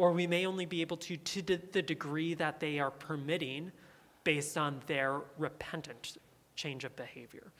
or 0.00 0.12
we 0.12 0.26
may 0.26 0.46
only 0.46 0.64
be 0.64 0.80
able 0.80 0.96
to 0.96 1.14
to 1.18 1.42
the 1.42 1.82
degree 1.82 2.32
that 2.32 2.58
they 2.58 2.78
are 2.78 2.90
permitting 2.90 3.70
based 4.24 4.56
on 4.56 4.80
their 4.86 5.20
repentant 5.36 6.16
change 6.56 6.84
of 6.84 6.96
behavior. 6.96 7.52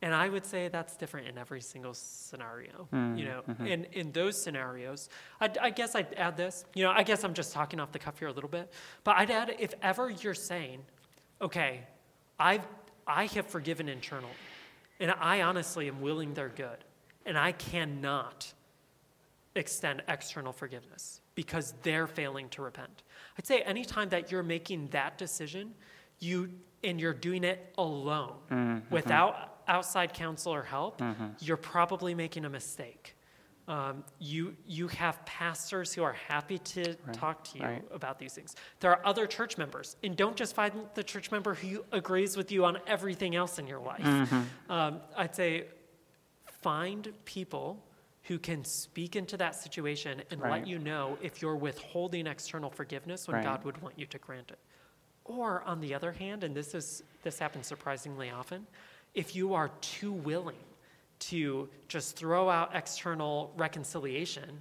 And 0.00 0.14
I 0.14 0.28
would 0.28 0.46
say 0.46 0.68
that's 0.68 0.96
different 0.96 1.26
in 1.26 1.36
every 1.38 1.60
single 1.60 1.94
scenario. 1.94 2.86
Mm, 2.92 3.18
you 3.18 3.24
know, 3.24 3.42
mm-hmm. 3.48 3.66
in, 3.66 3.84
in 3.92 4.12
those 4.12 4.40
scenarios, 4.40 5.08
I, 5.40 5.50
I, 5.60 5.70
guess 5.70 5.96
I'd 5.96 6.14
add 6.14 6.36
this. 6.36 6.64
You 6.74 6.84
know, 6.84 6.92
I 6.92 7.02
guess 7.02 7.24
I'm 7.24 7.34
just 7.34 7.52
talking 7.52 7.80
off 7.80 7.90
the 7.90 7.98
cuff 7.98 8.16
here 8.16 8.28
a 8.28 8.32
little 8.32 8.50
bit, 8.50 8.72
but 9.02 9.16
I'd 9.16 9.30
add 9.32 9.56
if 9.58 9.74
ever 9.82 10.08
you're 10.08 10.34
saying, 10.34 10.84
okay, 11.40 11.80
I've 12.38 12.64
I 13.08 13.26
have 13.26 13.46
forgiven 13.48 13.88
internally, 13.88 14.38
and 15.00 15.10
I 15.10 15.42
honestly 15.42 15.88
am 15.88 16.00
willing 16.00 16.34
their 16.34 16.48
good, 16.48 16.84
and 17.26 17.36
I 17.36 17.50
cannot 17.50 18.52
extend 19.56 20.02
external 20.06 20.52
forgiveness 20.52 21.21
because 21.34 21.74
they're 21.82 22.06
failing 22.06 22.48
to 22.50 22.62
repent. 22.62 23.02
I'd 23.38 23.46
say 23.46 23.60
anytime 23.62 24.08
that 24.10 24.30
you're 24.30 24.42
making 24.42 24.88
that 24.88 25.18
decision, 25.18 25.74
you 26.18 26.50
and 26.84 27.00
you're 27.00 27.14
doing 27.14 27.44
it 27.44 27.72
alone 27.78 28.34
mm-hmm. 28.50 28.94
without 28.94 29.60
outside 29.68 30.12
counsel 30.12 30.52
or 30.52 30.62
help, 30.62 31.00
mm-hmm. 31.00 31.26
you're 31.40 31.56
probably 31.56 32.14
making 32.14 32.44
a 32.44 32.50
mistake. 32.50 33.16
Um, 33.68 34.02
you, 34.18 34.56
you 34.66 34.88
have 34.88 35.24
pastors 35.24 35.94
who 35.94 36.02
are 36.02 36.14
happy 36.28 36.58
to 36.58 36.96
Right, 37.06 37.14
talk 37.14 37.44
to 37.44 37.58
you 37.58 37.64
right. 37.64 37.84
about 37.92 38.18
these 38.18 38.34
things. 38.34 38.56
There 38.80 38.90
are 38.90 39.00
other 39.06 39.26
church 39.26 39.56
members, 39.56 39.96
and 40.02 40.16
don't 40.16 40.36
just 40.36 40.54
find 40.54 40.72
the 40.94 41.04
church 41.04 41.30
member 41.30 41.54
who 41.54 41.84
agrees 41.92 42.36
with 42.36 42.50
you 42.50 42.64
on 42.64 42.78
everything 42.88 43.36
else 43.36 43.60
in 43.60 43.68
your 43.68 43.78
life. 43.78 44.02
Mm-hmm. 44.02 44.72
Um, 44.72 45.00
I'd 45.16 45.36
say 45.36 45.66
find 46.60 47.12
people 47.24 47.84
who 48.24 48.38
can 48.38 48.64
speak 48.64 49.16
into 49.16 49.36
that 49.36 49.54
situation 49.54 50.22
and 50.30 50.40
let 50.40 50.66
you 50.66 50.78
know 50.78 51.18
if 51.20 51.42
you're 51.42 51.56
withholding 51.56 52.26
external 52.26 52.70
forgiveness 52.70 53.26
when 53.26 53.36
Right. 53.36 53.44
God 53.44 53.64
would 53.64 53.80
want 53.82 53.98
you 53.98 54.06
to 54.06 54.18
grant 54.18 54.50
it. 54.50 54.58
Or 55.24 55.62
on 55.62 55.80
the 55.80 55.94
other 55.94 56.12
hand, 56.12 56.44
and 56.44 56.54
this 56.54 56.74
is 56.74 57.02
this 57.22 57.38
happens 57.38 57.66
surprisingly 57.66 58.30
often, 58.30 58.66
if 59.14 59.34
you 59.36 59.54
are 59.54 59.70
too 59.80 60.12
willing 60.12 60.56
to 61.20 61.68
just 61.88 62.16
throw 62.16 62.48
out 62.50 62.74
external 62.74 63.52
reconciliation 63.56 64.60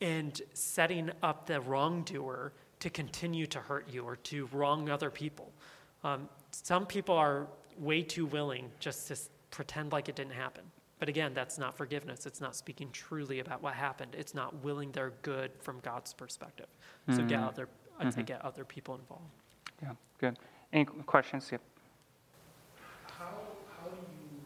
and 0.00 0.40
setting 0.54 1.10
up 1.22 1.46
the 1.46 1.60
wrongdoer 1.60 2.52
to 2.80 2.88
continue 2.88 3.46
to 3.46 3.60
hurt 3.60 3.86
you 3.92 4.02
or 4.04 4.16
to 4.16 4.46
wrong 4.52 4.88
other 4.88 5.10
people. 5.10 5.52
Um, 6.02 6.28
some 6.52 6.86
people 6.86 7.14
are 7.14 7.46
way 7.76 8.02
too 8.02 8.24
willing 8.24 8.70
just 8.80 9.08
to 9.08 9.12
s- 9.12 9.28
pretend 9.50 9.92
like 9.92 10.08
it 10.08 10.16
didn't 10.16 10.32
happen. 10.32 10.64
But 11.00 11.08
again, 11.08 11.32
that's 11.34 11.58
not 11.58 11.76
forgiveness. 11.76 12.26
It's 12.26 12.40
not 12.40 12.54
speaking 12.54 12.90
truly 12.92 13.40
about 13.40 13.62
what 13.62 13.74
happened. 13.74 14.14
It's 14.16 14.34
not 14.34 14.62
willing 14.62 14.92
their 14.92 15.12
good 15.22 15.50
from 15.60 15.80
God's 15.80 16.12
perspective. 16.12 16.66
So 17.08 17.16
get 17.16 17.40
mm-hmm. 17.40 17.48
other, 17.48 17.68
I'd 17.98 18.14
say 18.14 18.22
get 18.22 18.44
other 18.44 18.64
people 18.64 18.94
involved. 18.94 19.24
Yeah, 19.82 19.94
good. 20.18 20.38
Any 20.72 20.84
questions? 20.84 21.48
Yep. 21.50 21.62
How, 23.18 23.32
how 23.74 23.88
do 23.88 23.96
you, 23.96 24.44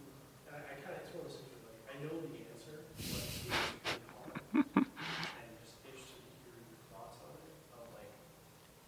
I, 0.48 0.56
I 0.56 0.74
kind 0.80 0.96
of, 0.96 1.02
it's 1.04 1.12
one 1.12 1.26
of 1.26 1.30
those 1.30 1.42
things 1.42 1.52
where 1.60 1.74
like, 1.74 1.84
I 1.90 1.94
know 2.00 2.16
the 2.32 2.40
answer, 2.48 2.86
but 2.86 3.02
it's 3.02 3.44
really 3.44 4.00
hard. 4.14 4.30
And 4.54 5.52
just 5.60 5.76
interested 5.84 6.22
to 6.22 6.38
hear 6.38 6.54
your 6.64 6.80
thoughts 6.94 7.18
on 7.20 7.34
it, 7.34 7.50
of 7.74 7.84
like, 7.98 8.14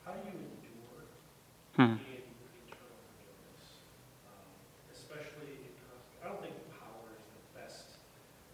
how 0.07 0.15
do 0.15 0.23
you 0.23 0.39
endure 0.39 1.03
Hmm. 1.77 2.01
in 2.09 2.25
internal 2.65 2.95
forgiveness? 3.11 3.85
Um, 4.25 4.49
Especially 4.89 5.67
in, 5.67 5.77
conflict. 5.77 6.25
I 6.25 6.33
don't 6.33 6.41
think 6.41 6.57
power 6.73 7.13
is 7.13 7.21
the 7.37 7.43
best, 7.53 8.01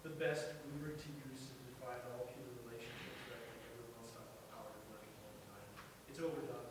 the 0.03 0.11
best 0.19 0.59
rubric 0.75 0.99
to 0.99 1.09
use 1.31 1.49
to 1.49 1.55
define 1.71 2.03
all 2.11 2.27
human 2.35 2.51
relationships, 2.67 3.31
right? 3.31 3.41
Like 3.47 3.63
everyone 3.63 3.95
wants 3.95 4.11
to 4.11 4.19
talk 4.19 4.27
about 4.27 4.51
power 4.51 4.69
and 4.75 4.85
money 4.91 5.07
all 5.23 5.31
the 5.31 5.43
time. 5.47 5.65
It's 6.11 6.19
overdone, 6.19 6.67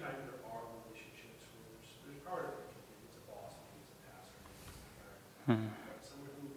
but 0.00 0.08
at 0.08 0.16
the 0.16 0.16
same 0.16 0.16
time, 0.16 0.16
there 0.24 0.40
are 0.48 0.62
relationships 0.80 1.44
where 1.52 1.64
there's, 1.68 1.90
there's 2.04 2.20
power 2.24 2.48
to 2.48 2.56
maybe 2.88 3.04
it's 3.04 3.16
a 3.20 3.24
boss, 3.28 3.52
maybe 3.68 3.84
it's 3.84 3.92
a 3.92 3.98
pastor, 4.08 4.40
maybe 4.48 4.64
it's 4.72 4.80
a 4.80 4.88
parent. 4.96 5.22
Hmm. 5.44 5.68
But 5.86 5.98
someone 6.00 6.32
who 6.40 6.48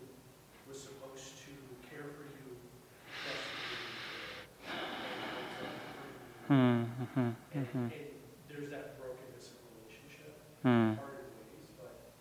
was 0.68 0.80
supposed 0.80 1.36
to 1.44 1.52
care 1.84 2.08
for 2.16 2.26
you, 2.40 2.56
trust 3.12 3.60
you, 3.68 3.78
Hmm, 6.48 6.84
mhm, 6.84 7.36
and, 7.54 7.66
mhm, 7.68 7.92
and 7.92 7.92
there's 8.50 8.70
that 8.70 9.00
brokenness 9.00 9.56
in 9.56 9.58
relationship, 9.72 10.36
hmm. 10.62 10.94
parted 11.00 11.32
ways, 11.40 11.68
but 11.80 12.12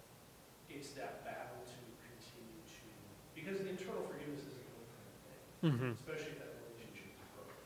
it's 0.71 0.91
that 0.95 1.25
battle 1.27 1.59
to 1.67 1.79
continue 2.01 2.63
to, 2.63 2.87
because 3.35 3.61
internal 3.67 4.07
forgiveness 4.07 4.47
isn't 4.47 4.63
a 4.63 4.73
one-time 4.79 5.11
thing, 5.27 5.43
Mm-hmm. 5.63 5.93
especially 5.93 6.33
if 6.35 6.39
that 6.43 6.55
relationship 6.63 7.19
is 7.19 7.27
broken. 7.35 7.59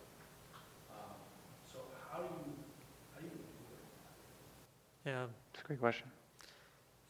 Um, 0.90 1.20
So 1.68 1.78
how 2.10 2.24
do 2.24 2.28
you, 2.40 2.56
how 3.12 3.20
do 3.20 3.26
you 3.26 3.36
do 3.36 3.76
it? 3.76 3.84
Yeah. 5.04 5.26
That's 5.52 5.55
great 5.66 5.80
question. 5.80 6.06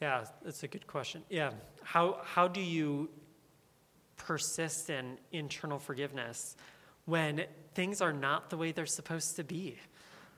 Yeah, 0.01 0.25
that's 0.43 0.63
a 0.63 0.67
good 0.67 0.87
question. 0.87 1.23
Yeah. 1.29 1.51
How, 1.83 2.19
how 2.23 2.47
do 2.47 2.59
you 2.59 3.09
persist 4.15 4.89
in 4.89 5.17
internal 5.31 5.77
forgiveness 5.77 6.55
when 7.05 7.45
things 7.75 8.01
are 8.01 8.13
not 8.13 8.49
the 8.49 8.57
way 8.57 8.71
they're 8.71 8.87
supposed 8.87 9.35
to 9.35 9.43
be? 9.43 9.77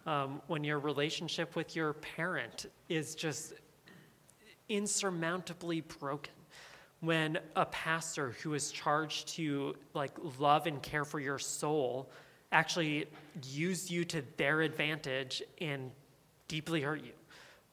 Um, 0.06 0.42
when 0.48 0.64
your 0.64 0.80
relationship 0.80 1.56
with 1.56 1.76
your 1.76 1.94
parent 1.94 2.66
is 2.90 3.16
just 3.16 3.54
insurmountably 4.68 5.82
broken? 5.82 6.34
When 7.00 7.40
a 7.56 7.66
pastor 7.66 8.32
who 8.44 8.54
is 8.54 8.72
charged 8.72 9.30
to 9.36 9.76
like 9.94 10.12
love 10.40 10.68
and 10.68 10.82
care 10.82 11.06
for 11.06 11.22
your 11.22 11.40
soul 11.40 12.10
actually 12.52 13.06
used 13.46 13.90
you 13.90 14.04
to 14.06 14.24
their 14.36 14.62
advantage 14.62 15.42
and 15.62 15.92
deeply 16.48 16.82
hurt 16.82 17.04
you? 17.04 17.12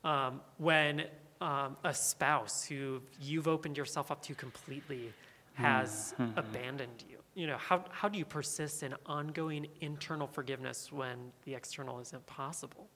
Um, 0.06 0.40
when 0.58 1.04
um, 1.40 1.76
a 1.84 1.92
spouse 1.92 2.64
who 2.64 3.02
you've 3.20 3.48
opened 3.48 3.76
yourself 3.76 4.10
up 4.10 4.22
to 4.22 4.34
completely 4.34 5.12
has 5.54 6.14
abandoned 6.36 7.04
you. 7.10 7.16
You 7.34 7.46
know, 7.48 7.56
how, 7.58 7.84
how 7.90 8.08
do 8.08 8.18
you 8.18 8.24
persist 8.24 8.82
in 8.82 8.94
ongoing 9.04 9.66
internal 9.80 10.26
forgiveness 10.26 10.90
when 10.90 11.32
the 11.44 11.54
external 11.54 11.98
isn't 12.00 12.26
possible? 12.26 12.88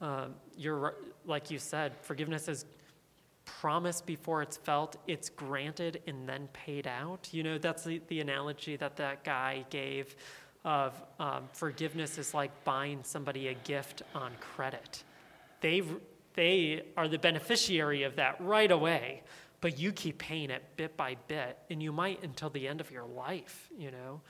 Um, 0.00 0.34
you're 0.56 0.94
like 1.24 1.50
you 1.50 1.58
said, 1.58 1.92
forgiveness 2.00 2.48
is 2.48 2.64
promised 3.44 4.06
before 4.06 4.42
it's 4.42 4.56
felt, 4.56 4.96
it's 5.06 5.28
granted 5.28 6.00
and 6.06 6.28
then 6.28 6.48
paid 6.52 6.86
out. 6.86 7.28
You 7.32 7.42
know, 7.42 7.58
that's 7.58 7.84
the, 7.84 8.00
the 8.08 8.20
analogy 8.20 8.76
that 8.76 8.96
that 8.96 9.22
guy 9.22 9.64
gave 9.70 10.16
of 10.64 11.00
um, 11.20 11.44
forgiveness 11.52 12.18
is 12.18 12.34
like 12.34 12.50
buying 12.64 13.00
somebody 13.02 13.48
a 13.48 13.54
gift 13.54 14.02
on 14.14 14.32
credit. 14.40 15.04
They, 15.60 15.82
they 16.34 16.82
are 16.96 17.08
the 17.08 17.18
beneficiary 17.18 18.02
of 18.02 18.16
that 18.16 18.36
right 18.40 18.70
away, 18.70 19.22
but 19.60 19.78
you 19.78 19.92
keep 19.92 20.18
paying 20.18 20.50
it 20.50 20.62
bit 20.76 20.96
by 20.96 21.16
bit, 21.28 21.58
and 21.70 21.82
you 21.82 21.92
might 21.92 22.22
until 22.22 22.50
the 22.50 22.68
end 22.68 22.80
of 22.80 22.90
your 22.90 23.04
life, 23.04 23.68
you 23.76 23.90
know. 23.90 24.20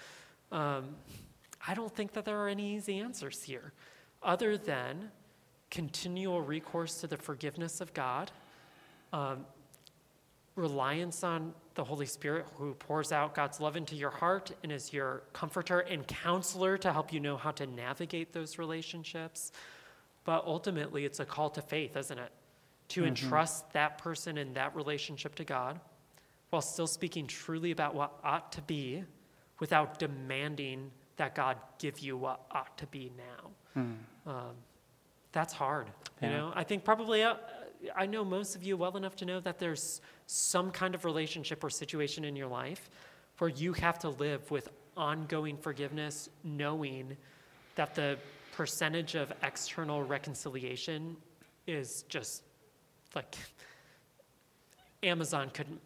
Um, 0.52 0.96
I 1.66 1.74
don't 1.74 1.94
think 1.94 2.12
that 2.12 2.24
there 2.24 2.38
are 2.38 2.48
any 2.48 2.76
easy 2.76 2.98
answers 2.98 3.42
here, 3.42 3.72
other 4.22 4.56
than 4.56 5.10
continual 5.70 6.40
recourse 6.40 7.00
to 7.00 7.06
the 7.06 7.16
forgiveness 7.16 7.80
of 7.80 7.92
God, 7.94 8.30
um, 9.12 9.46
reliance 10.56 11.24
on 11.24 11.52
the 11.74 11.82
Holy 11.82 12.06
Spirit 12.06 12.46
who 12.56 12.74
pours 12.74 13.10
out 13.10 13.34
God's 13.34 13.58
love 13.58 13.76
into 13.76 13.96
your 13.96 14.10
heart 14.10 14.52
and 14.62 14.70
is 14.70 14.92
your 14.92 15.24
comforter 15.32 15.80
and 15.80 16.06
counselor 16.06 16.78
to 16.78 16.92
help 16.92 17.12
you 17.12 17.18
know 17.18 17.36
how 17.36 17.50
to 17.52 17.66
navigate 17.66 18.32
those 18.32 18.58
relationships. 18.58 19.50
But 20.24 20.44
ultimately, 20.46 21.04
it's 21.04 21.20
a 21.20 21.24
call 21.24 21.50
to 21.50 21.62
faith, 21.62 21.96
isn't 21.96 22.18
it? 22.18 22.32
To 22.88 23.04
entrust 23.04 23.72
that 23.72 23.98
person 23.98 24.38
and 24.38 24.54
that 24.56 24.74
relationship 24.74 25.34
to 25.36 25.44
God 25.44 25.80
while 26.50 26.62
still 26.62 26.86
speaking 26.86 27.26
truly 27.26 27.70
about 27.70 27.94
what 27.94 28.18
ought 28.22 28.52
to 28.52 28.62
be 28.62 29.02
without 29.60 29.98
demanding 29.98 30.90
that 31.16 31.34
God 31.34 31.56
give 31.78 31.98
you 31.98 32.16
what 32.16 32.40
ought 32.50 32.76
to 32.78 32.86
be 32.86 33.10
now. 33.16 33.50
Um, 34.26 34.54
that's 35.32 35.52
hard. 35.52 35.88
You 36.22 36.28
know, 36.28 36.52
I 36.54 36.62
think 36.62 36.84
probably 36.84 37.22
uh, 37.22 37.34
I 37.94 38.06
know 38.06 38.24
most 38.24 38.54
of 38.54 38.62
you 38.62 38.76
well 38.76 38.96
enough 38.96 39.16
to 39.16 39.24
know 39.24 39.40
that 39.40 39.58
there's 39.58 40.00
some 40.26 40.70
kind 40.70 40.94
of 40.94 41.04
relationship 41.04 41.62
or 41.64 41.70
situation 41.70 42.24
in 42.24 42.36
your 42.36 42.46
life 42.46 42.88
where 43.38 43.50
you 43.50 43.72
have 43.72 43.98
to 44.00 44.10
live 44.10 44.48
with 44.50 44.68
ongoing 44.96 45.56
forgiveness, 45.56 46.28
knowing 46.44 47.16
that 47.74 47.94
the 47.94 48.16
percentage 48.54 49.16
of 49.16 49.32
external 49.42 50.02
reconciliation 50.02 51.16
is 51.66 52.04
just 52.08 52.42
like 53.14 53.36
Amazon 55.02 55.50
couldn't 55.52 55.80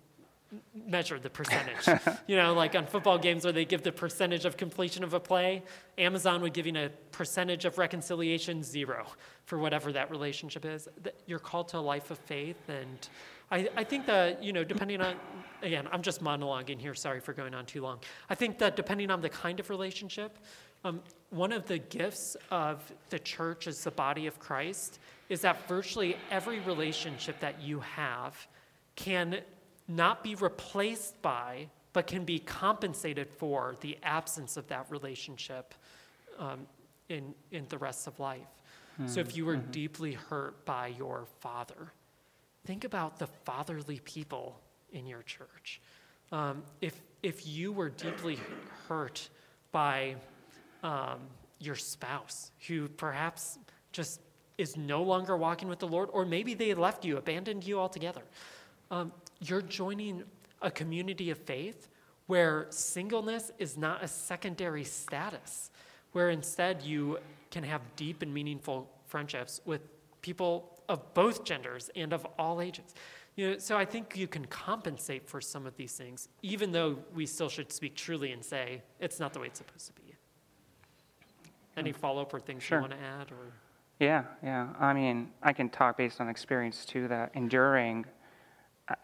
measure 0.87 1.19
the 1.19 1.31
percentage. 1.31 2.01
you 2.27 2.37
know, 2.37 2.53
like 2.55 2.75
on 2.75 2.87
football 2.87 3.19
games 3.19 3.45
where 3.45 3.53
they 3.53 3.65
give 3.65 3.83
the 3.83 3.93
percentage 3.93 4.45
of 4.45 4.57
completion 4.57 5.03
of 5.03 5.15
a 5.15 5.21
play, 5.21 5.63
Amazon 5.97 6.41
would 6.43 6.53
give 6.53 6.67
you 6.67 6.77
a 6.77 6.91
percentage 7.11 7.65
of 7.65 7.79
reconciliation 7.79 8.63
zero 8.63 9.07
for 9.45 9.59
whatever 9.59 9.93
that 9.93 10.11
relationship 10.11 10.65
is. 10.65 10.89
You're 11.27 11.39
called 11.39 11.69
to 11.69 11.79
a 11.79 11.81
life 11.81 12.11
of 12.11 12.19
faith. 12.19 12.69
And 12.69 13.09
I, 13.51 13.69
I 13.77 13.85
think 13.85 14.07
that, 14.07 14.43
you 14.43 14.53
know, 14.53 14.65
depending 14.65 15.01
on, 15.01 15.17
again, 15.63 15.89
I'm 15.91 16.03
just 16.03 16.23
monologuing 16.23 16.81
here. 16.81 16.95
Sorry 16.95 17.21
for 17.21 17.33
going 17.33 17.55
on 17.55 17.65
too 17.67 17.83
long. 17.83 17.99
I 18.29 18.35
think 18.35 18.59
that 18.59 18.77
depending 18.77 19.11
on 19.11 19.21
the 19.21 19.29
kind 19.31 19.59
of 19.59 19.71
relationship, 19.71 20.39
um, 20.85 21.01
one 21.31 21.53
of 21.53 21.67
the 21.67 21.79
gifts 21.79 22.37
of 22.51 22.93
the 23.11 23.19
church 23.19 23.67
as 23.67 23.85
the 23.85 23.91
body 23.91 24.27
of 24.27 24.39
Christ 24.39 24.99
is 25.29 25.43
that 25.43 25.69
virtually 25.69 26.17
every 26.31 26.61
relationship 26.61 27.41
that 27.41 27.61
you 27.63 27.81
have 27.81 28.47
can 28.97 29.41
not 29.87 30.23
be 30.23 30.35
replaced 30.35 31.21
by, 31.23 31.69
but 31.93 32.07
can 32.07 32.25
be 32.25 32.39
compensated 32.39 33.29
for 33.29 33.77
the 33.81 33.99
absence 34.03 34.57
of 34.57 34.67
that 34.69 34.87
relationship 34.91 35.75
um, 36.39 36.67
in, 37.09 37.35
in 37.53 37.67
the 37.69 37.79
rest 37.79 38.07
of 38.07 38.19
life. 38.19 38.41
So 39.07 39.21
if 39.21 39.37
you 39.37 39.47
were 39.47 39.57
deeply 39.57 40.15
hurt 40.15 40.65
by 40.65 40.89
your 40.89 41.27
father, 41.39 41.93
think 42.67 42.83
about 42.83 43.21
the 43.21 43.29
fatherly 43.29 44.01
people 44.01 44.59
in 44.93 45.07
your 45.07 45.23
church. 45.23 45.81
Um, 46.33 46.65
if, 46.81 47.01
if 47.23 47.47
you 47.47 47.73
were 47.73 47.91
deeply 47.91 48.41
hurt 48.89 49.29
by 49.71 50.17
um, 50.83 51.21
your 51.59 51.75
spouse 51.75 52.51
who 52.67 52.89
perhaps 52.89 53.59
just 53.93 54.21
is 54.59 54.77
no 54.77 55.03
longer 55.03 55.37
walking 55.37 55.69
with 55.69 55.79
the 55.79 55.87
Lord, 55.87 56.09
or 56.13 56.25
maybe 56.25 56.55
they 56.55 56.75
left 56.75 57.05
you, 57.05 57.17
abandoned 57.17 57.65
you 57.65 57.79
altogether, 57.79 58.23
um, 58.91 59.13
you're 59.41 59.63
joining 59.63 60.25
a 60.63 60.71
community 60.71 61.31
of 61.31 61.39
faith 61.39 61.89
where 62.27 62.67
singleness 62.71 63.53
is 63.59 63.77
not 63.77 64.03
a 64.03 64.09
secondary 64.09 64.85
status, 64.85 65.71
where 66.13 66.31
instead 66.31 66.83
you 66.83 67.19
can 67.51 67.63
have 67.63 67.81
deep 67.97 68.23
and 68.23 68.33
meaningful 68.33 68.91
friendships 69.07 69.61
with 69.65 69.81
people 70.21 70.79
of 70.89 71.15
both 71.15 71.45
genders 71.45 71.91
and 71.95 72.13
of 72.13 72.27
all 72.39 72.61
ages. 72.61 72.95
You 73.37 73.53
know, 73.53 73.59
so 73.59 73.77
I 73.77 73.85
think 73.85 74.17
you 74.17 74.27
can 74.27 74.45
compensate 74.47 75.29
for 75.29 75.41
some 75.41 75.65
of 75.65 75.77
these 75.77 75.93
things, 75.93 76.29
even 76.43 76.73
though 76.73 76.99
we 77.15 77.25
still 77.25 77.49
should 77.49 77.71
speak 77.71 77.95
truly 77.95 78.33
and 78.33 78.45
say 78.45 78.83
it's 78.99 79.21
not 79.21 79.33
the 79.33 79.39
way 79.39 79.47
it's 79.47 79.59
supposed 79.59 79.87
to 79.87 79.93
be. 79.93 80.08
Any 81.79 81.93
follow 81.93 82.23
up 82.23 82.35
or 82.35 82.41
things 82.41 82.63
Sure. 82.63 82.79
you 82.79 82.83
want 82.83 82.93
to 82.93 82.99
add, 82.99 83.31
or 83.31 83.53
Yeah, 84.01 84.25
yeah. 84.43 84.69
I 84.79 84.93
mean, 84.93 85.31
I 85.43 85.53
can 85.53 85.69
talk 85.71 85.97
based 85.97 86.21
on 86.21 86.29
experience 86.29 86.85
too 86.85 87.09
that 87.09 87.31
enduring, 87.35 88.05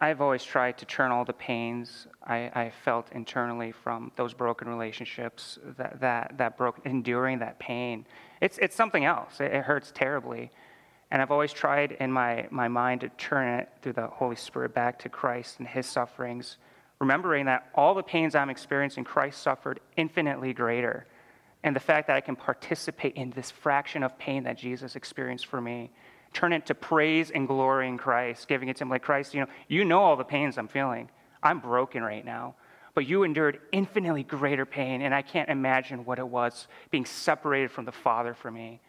I've 0.01 0.19
always 0.21 0.43
tried 0.43 0.77
to 0.79 0.85
turn 0.85 1.11
all 1.11 1.25
the 1.25 1.33
pains 1.33 2.07
I, 2.23 2.51
I 2.53 2.71
felt 2.83 3.11
internally 3.11 3.71
from 3.71 4.11
those 4.15 4.33
broken 4.33 4.67
relationships, 4.67 5.59
that, 5.77 5.99
that, 6.01 6.37
that 6.37 6.57
broke, 6.57 6.79
enduring 6.85 7.39
that 7.39 7.59
pain. 7.59 8.05
It's, 8.41 8.57
it's 8.57 8.75
something 8.75 9.05
else. 9.05 9.39
It, 9.39 9.51
it 9.51 9.63
hurts 9.63 9.91
terribly. 9.93 10.51
And 11.11 11.21
I've 11.21 11.31
always 11.31 11.53
tried 11.53 11.91
in 11.93 12.11
my, 12.11 12.47
my 12.49 12.67
mind 12.67 13.01
to 13.01 13.09
turn 13.09 13.47
it 13.59 13.69
through 13.81 13.93
the 13.93 14.07
Holy 14.07 14.35
Spirit 14.35 14.73
back 14.73 14.97
to 14.99 15.09
Christ 15.09 15.59
and 15.59 15.67
his 15.67 15.85
sufferings, 15.85 16.57
remembering 16.99 17.45
that 17.45 17.69
all 17.75 17.93
the 17.93 18.03
pains 18.03 18.33
I'm 18.33 18.49
experiencing, 18.49 19.03
Christ 19.03 19.41
suffered 19.41 19.79
infinitely 19.97 20.53
greater 20.53 21.05
and 21.65 21.75
the 21.75 21.79
fact 21.79 22.05
that 22.07 22.15
I 22.15 22.21
can 22.21 22.35
participate 22.35 23.15
in 23.15 23.31
this 23.31 23.49
fraction 23.49 24.03
of 24.03 24.15
pain 24.19 24.43
that 24.43 24.55
Jesus 24.55 24.95
experienced 24.95 25.47
for 25.47 25.59
me, 25.59 25.89
turn 26.31 26.53
it 26.53 26.67
to 26.67 26.75
praise 26.75 27.31
and 27.31 27.47
glory 27.47 27.87
in 27.87 27.97
Christ, 27.97 28.47
giving 28.47 28.69
it 28.69 28.77
to 28.77 28.83
Him 28.83 28.89
like 28.91 29.01
Christ, 29.01 29.33
you 29.33 29.39
know, 29.39 29.47
you 29.67 29.83
know 29.83 29.99
all 29.99 30.15
the 30.15 30.23
pains 30.23 30.59
I'm 30.59 30.67
feeling. 30.67 31.09
I'm 31.41 31.59
broken 31.59 32.03
right 32.03 32.23
now, 32.23 32.53
but 32.93 33.07
you 33.07 33.23
endured 33.23 33.61
infinitely 33.71 34.21
greater 34.21 34.63
pain, 34.63 35.01
and 35.01 35.11
I 35.11 35.23
can't 35.23 35.49
imagine 35.49 36.05
what 36.05 36.19
it 36.19 36.27
was 36.27 36.67
being 36.91 37.03
separated 37.03 37.71
from 37.71 37.85
the 37.85 37.91
Father 37.91 38.35
for 38.35 38.51
me. 38.51 38.79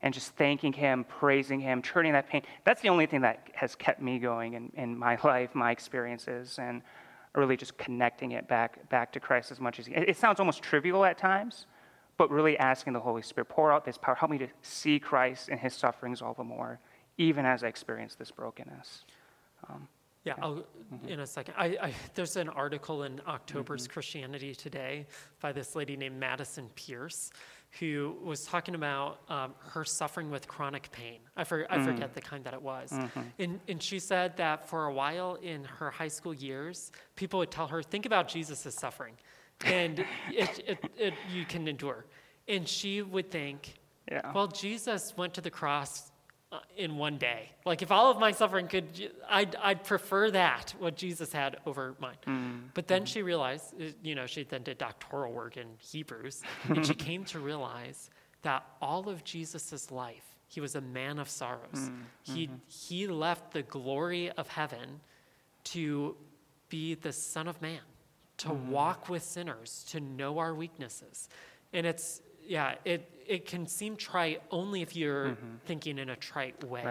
And 0.00 0.14
just 0.14 0.30
thanking 0.36 0.72
Him, 0.72 1.02
praising 1.02 1.58
Him, 1.58 1.82
turning 1.82 2.12
that 2.12 2.28
pain. 2.28 2.42
That's 2.62 2.80
the 2.80 2.90
only 2.90 3.06
thing 3.06 3.22
that 3.22 3.48
has 3.54 3.74
kept 3.74 4.00
me 4.00 4.20
going 4.20 4.54
in, 4.54 4.72
in 4.76 4.96
my 4.96 5.18
life, 5.24 5.56
my 5.56 5.72
experiences, 5.72 6.60
and 6.60 6.82
really 7.34 7.56
just 7.56 7.76
connecting 7.76 8.32
it 8.32 8.46
back, 8.46 8.88
back 8.88 9.10
to 9.14 9.20
Christ 9.20 9.50
as 9.50 9.58
much 9.58 9.80
as 9.80 9.88
it, 9.88 10.10
it 10.10 10.16
sounds 10.16 10.38
almost 10.38 10.62
trivial 10.62 11.04
at 11.04 11.18
times, 11.18 11.66
but 12.20 12.30
really 12.30 12.58
asking 12.58 12.92
the 12.92 13.00
Holy 13.00 13.22
Spirit, 13.22 13.48
pour 13.48 13.72
out 13.72 13.82
this 13.82 13.96
power, 13.96 14.14
help 14.14 14.30
me 14.30 14.36
to 14.36 14.46
see 14.60 14.98
Christ 14.98 15.48
and 15.48 15.58
his 15.58 15.72
sufferings 15.72 16.20
all 16.20 16.34
the 16.34 16.44
more, 16.44 16.78
even 17.16 17.46
as 17.46 17.64
I 17.64 17.68
experience 17.68 18.14
this 18.14 18.30
brokenness. 18.30 19.06
Um, 19.66 19.88
yeah, 20.26 20.34
I'll, 20.42 20.56
mm-hmm. 20.56 21.08
in 21.08 21.20
a 21.20 21.26
second. 21.26 21.54
I, 21.56 21.78
I, 21.80 21.94
there's 22.14 22.36
an 22.36 22.50
article 22.50 23.04
in 23.04 23.22
October's 23.26 23.84
mm-hmm. 23.84 23.92
Christianity 23.94 24.54
Today 24.54 25.06
by 25.40 25.50
this 25.50 25.74
lady 25.74 25.96
named 25.96 26.20
Madison 26.20 26.68
Pierce, 26.74 27.30
who 27.78 28.14
was 28.22 28.44
talking 28.44 28.74
about 28.74 29.20
um, 29.30 29.54
her 29.70 29.86
suffering 29.86 30.30
with 30.30 30.46
chronic 30.46 30.92
pain. 30.92 31.20
I, 31.38 31.44
for, 31.44 31.66
I 31.70 31.78
mm. 31.78 31.86
forget 31.86 32.12
the 32.12 32.20
kind 32.20 32.44
that 32.44 32.52
it 32.52 32.60
was. 32.60 32.90
Mm-hmm. 32.90 33.20
And, 33.38 33.60
and 33.66 33.82
she 33.82 33.98
said 33.98 34.36
that 34.36 34.68
for 34.68 34.84
a 34.84 34.92
while 34.92 35.36
in 35.36 35.64
her 35.64 35.90
high 35.90 36.08
school 36.08 36.34
years, 36.34 36.92
people 37.16 37.38
would 37.38 37.50
tell 37.50 37.68
her, 37.68 37.82
think 37.82 38.04
about 38.04 38.28
Jesus' 38.28 38.74
suffering, 38.74 39.14
and 39.64 40.00
it, 40.30 40.64
it, 40.66 40.78
it, 40.96 41.14
you 41.32 41.44
can 41.44 41.68
endure. 41.68 42.04
And 42.48 42.66
she 42.68 43.02
would 43.02 43.30
think, 43.30 43.74
Yeah. 44.10 44.32
well, 44.32 44.46
Jesus 44.48 45.14
went 45.16 45.34
to 45.34 45.40
the 45.40 45.50
cross 45.50 46.10
uh, 46.52 46.58
in 46.76 46.96
one 46.96 47.16
day. 47.16 47.50
Like, 47.64 47.80
if 47.82 47.92
all 47.92 48.10
of 48.10 48.18
my 48.18 48.32
suffering 48.32 48.66
could, 48.66 49.12
I'd, 49.28 49.54
I'd 49.56 49.84
prefer 49.84 50.30
that, 50.32 50.74
what 50.78 50.96
Jesus 50.96 51.32
had 51.32 51.58
over 51.66 51.94
mine. 52.00 52.70
But 52.74 52.88
then 52.88 53.04
she 53.04 53.22
realized, 53.22 53.74
uh, 53.80 53.84
you 54.02 54.14
know, 54.16 54.26
she 54.26 54.42
then 54.44 54.62
did 54.64 54.78
doctoral 54.78 55.32
work 55.32 55.56
in 55.56 55.66
Hebrews, 55.78 56.42
and 56.68 56.84
she 56.84 56.94
came 57.08 57.24
to 57.26 57.38
realize 57.38 58.10
that 58.42 58.64
all 58.80 59.08
of 59.08 59.22
Jesus' 59.22 59.90
life, 59.92 60.24
he 60.48 60.60
was 60.60 60.74
a 60.74 60.80
man 60.80 61.18
of 61.20 61.28
sorrows. 61.28 61.90
He, 62.24 62.50
he 62.66 63.06
left 63.06 63.52
the 63.52 63.62
glory 63.62 64.30
of 64.32 64.48
heaven 64.48 65.00
to 65.64 66.16
be 66.68 66.94
the 66.94 67.12
Son 67.12 67.46
of 67.46 67.60
Man, 67.62 67.80
to 68.44 68.52
walk 68.52 69.08
with 69.08 69.22
sinners, 69.22 69.84
to 69.90 70.00
know 70.00 70.38
our 70.38 70.54
weaknesses. 70.54 71.28
And 71.72 71.86
it's, 71.86 72.20
yeah, 72.46 72.74
it, 72.84 73.10
it 73.26 73.46
can 73.46 73.66
seem 73.66 73.96
trite 73.96 74.42
only 74.50 74.82
if 74.82 74.94
you're 74.96 75.36
thinking 75.64 75.98
in 75.98 76.08
a 76.10 76.16
trite 76.16 76.62
way. 76.64 76.84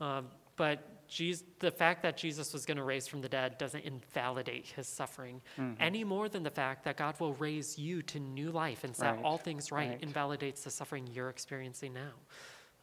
Right. 0.00 0.16
Um, 0.18 0.26
but 0.56 1.08
Jesus, 1.08 1.44
the 1.58 1.70
fact 1.70 2.02
that 2.04 2.16
Jesus 2.16 2.52
was 2.54 2.64
going 2.64 2.78
to 2.78 2.82
raise 2.84 3.06
from 3.06 3.20
the 3.20 3.28
dead 3.28 3.58
doesn't 3.58 3.84
invalidate 3.84 4.66
his 4.66 4.86
suffering 4.88 5.42
any 5.78 6.04
more 6.04 6.28
than 6.28 6.42
the 6.42 6.50
fact 6.50 6.84
that 6.84 6.96
God 6.96 7.20
will 7.20 7.34
raise 7.34 7.78
you 7.78 8.00
to 8.02 8.18
new 8.18 8.50
life 8.50 8.84
and 8.84 8.96
set 8.96 9.16
Right, 9.16 9.24
all 9.24 9.36
things 9.38 9.70
right, 9.70 9.90
right. 9.90 10.02
invalidates 10.02 10.64
the 10.64 10.70
suffering 10.70 11.06
you're 11.12 11.28
experiencing 11.28 11.92
now. 11.92 12.14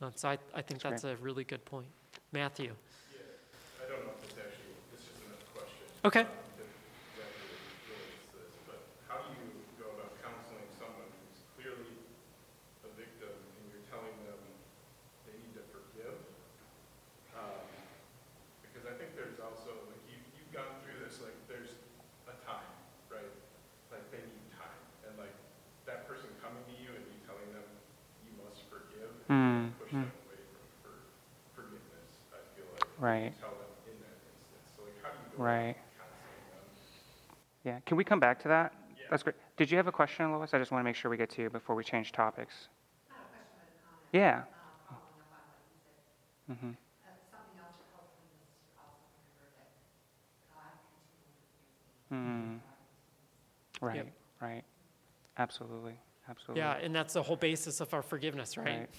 Uh, 0.01 0.11
so 0.15 0.29
I, 0.29 0.37
I 0.53 0.61
think 0.61 0.81
That's 0.81 1.01
that's 1.01 1.19
a 1.19 1.23
really 1.23 1.43
good 1.43 1.65
point. 1.65 1.89
Matthew. 2.31 2.71
I 2.71 3.89
don't 3.89 4.05
know 4.05 4.13
if 4.21 4.29
it's 4.29 4.37
actually, 4.37 4.77
it's 4.93 5.03
just 5.09 5.17
another 5.25 5.49
question. 5.51 5.83
Okay. 6.05 6.23
um, 6.23 6.29
that 6.61 6.69
exactly 7.17 7.49
relates 7.89 8.29
to 8.29 8.35
this, 8.45 8.53
but 8.69 8.79
how 9.09 9.17
do 9.25 9.33
you 9.33 9.49
go 9.81 9.89
about 9.97 10.13
counseling 10.21 10.69
someone 10.77 11.09
who's 11.19 11.41
clearly 11.57 11.97
a 12.85 12.89
victim 12.93 13.33
and 13.33 13.63
you're 13.73 13.83
telling 13.89 14.13
them 14.29 14.37
they 15.25 15.35
need 15.41 15.57
to 15.57 15.65
forgive? 15.73 16.15
Um, 17.33 17.65
Because 18.63 18.85
I 18.87 18.93
think 18.95 19.17
there's 19.19 19.41
also, 19.43 19.73
like, 19.91 19.99
you, 20.07 20.21
you've 20.37 20.53
gone 20.55 20.69
through 20.85 21.01
this, 21.03 21.19
like, 21.19 21.35
there's 21.51 21.75
a 22.29 22.35
time, 22.47 22.71
right? 23.11 23.33
Like, 23.91 24.05
they 24.15 24.21
need 24.23 24.47
time, 24.55 24.79
and 25.03 25.17
like, 25.19 25.33
that 25.89 26.05
person 26.07 26.29
coming 26.39 26.61
to 26.61 26.75
you 26.79 26.93
and 26.93 27.03
you 27.09 27.19
telling 27.27 27.49
them 27.51 27.67
you 28.23 28.31
must 28.39 28.63
forgive, 28.71 29.11
Mm, 29.29 29.69
push 29.77 29.93
mm. 29.93 30.01
them 30.01 30.13
away 30.25 30.41
from 30.49 30.65
for, 30.81 30.93
forgiveness, 31.53 32.09
I 32.33 32.41
feel 32.57 32.65
like. 32.73 32.88
Right. 32.99 33.33
Tell 33.39 33.49
them 33.49 33.57
in 33.88 33.99
that 34.01 34.13
instance, 34.27 34.75
so 34.75 34.83
like, 34.83 34.93
how 35.01 35.09
do 35.12 35.17
you 35.23 35.38
go 35.38 35.43
Right. 35.43 35.59
about 35.69 35.75
counseling 35.97 36.43
them? 36.51 37.73
Yeah. 37.75 37.79
Can 37.85 37.97
we 37.97 38.03
come 38.03 38.19
back 38.19 38.39
to 38.43 38.47
that? 38.49 38.73
Yeah. 38.97 39.03
That's 39.09 39.23
great. 39.23 39.35
Did 39.57 39.71
you 39.71 39.77
have 39.77 39.88
a 39.88 39.91
question, 39.91 40.31
Lois? 40.31 40.53
I 40.53 40.59
just 40.59 40.71
want 40.71 40.81
to 40.81 40.83
make 40.83 40.95
sure 40.95 41.09
we 41.09 41.17
get 41.17 41.29
to 41.31 41.41
you 41.41 41.49
before 41.49 41.75
we 41.75 41.83
change 41.83 42.12
topics. 42.12 42.67
Yeah. 44.12 44.43
Mm-hmm. 46.51 46.71
Mm. 52.12 52.59
Right, 53.81 53.95
Yep. 53.97 54.07
right. 54.41 54.63
Absolutely, 55.38 55.93
absolutely. 56.27 56.62
Yeah, 56.62 56.77
and 56.77 56.93
that's 56.93 57.13
the 57.13 57.23
whole 57.23 57.35
basis 57.38 57.79
of 57.81 57.93
our 57.93 58.01
forgiveness, 58.01 58.57
right? 58.57 58.65
Right. 58.79 58.89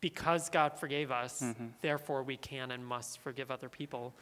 Because 0.00 0.48
God 0.48 0.78
forgave 0.78 1.10
us, 1.10 1.40
Mhm. 1.42 1.72
therefore 1.80 2.22
we 2.22 2.36
can 2.36 2.70
and 2.70 2.86
must 2.86 3.18
forgive 3.18 3.50
other 3.50 3.68
people. 3.68 4.14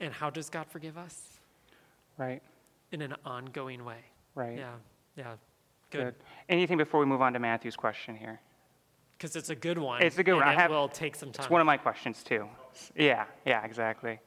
And 0.00 0.12
how 0.12 0.30
does 0.30 0.50
God 0.50 0.66
forgive 0.68 0.98
us? 0.98 1.38
Right, 2.16 2.42
In 2.92 3.02
an 3.02 3.14
ongoing 3.24 3.84
way. 3.84 4.04
right. 4.34 4.58
Yeah, 4.58 4.74
yeah. 5.16 5.36
Good. 5.90 6.16
Anything 6.48 6.78
before 6.78 6.98
we 7.00 7.06
move 7.06 7.22
on 7.22 7.32
to 7.34 7.38
Matthew's 7.38 7.76
question 7.76 8.16
here? 8.16 8.40
Because 9.12 9.36
it's 9.36 9.50
a 9.50 9.54
good 9.54 9.78
one. 9.78 10.02
It's 10.02 10.18
a 10.18 10.24
good 10.24 10.34
one. 10.34 10.42
I 10.42 10.52
it 10.52 10.58
have- 10.58 10.70
will 10.70 10.88
take 10.88 11.14
some 11.14 11.30
time. 11.30 11.44
It's 11.44 11.50
one 11.50 11.60
of 11.60 11.66
my 11.66 11.76
questions 11.76 12.24
too. 12.24 12.48
Yeah, 12.96 13.26
yeah, 13.44 13.64
exactly. 13.64 14.18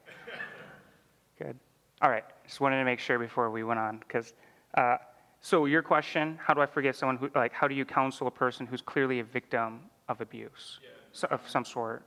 Good. 1.38 1.58
All 2.00 2.10
right, 2.10 2.24
just 2.44 2.60
wanted 2.60 2.78
to 2.78 2.84
make 2.84 2.98
sure 3.00 3.18
before 3.18 3.50
we 3.50 3.62
went 3.64 3.78
on, 3.78 3.98
because, 3.98 4.32
uh, 4.74 4.96
so 5.40 5.66
your 5.66 5.82
question, 5.82 6.38
how 6.42 6.54
do 6.54 6.60
I 6.62 6.66
forgive 6.66 6.96
someone 6.96 7.16
who, 7.18 7.30
like, 7.34 7.52
how 7.52 7.68
do 7.68 7.74
you 7.74 7.84
counsel 7.84 8.26
a 8.26 8.30
person 8.30 8.66
who's 8.66 8.80
clearly 8.82 9.20
a 9.20 9.24
victim 9.24 9.90
of 10.08 10.20
abuse? 10.20 10.78
Yeah. 10.82 10.88
So- 11.12 11.28
Of 11.30 11.48
some 11.48 11.64
sort? 11.64 12.02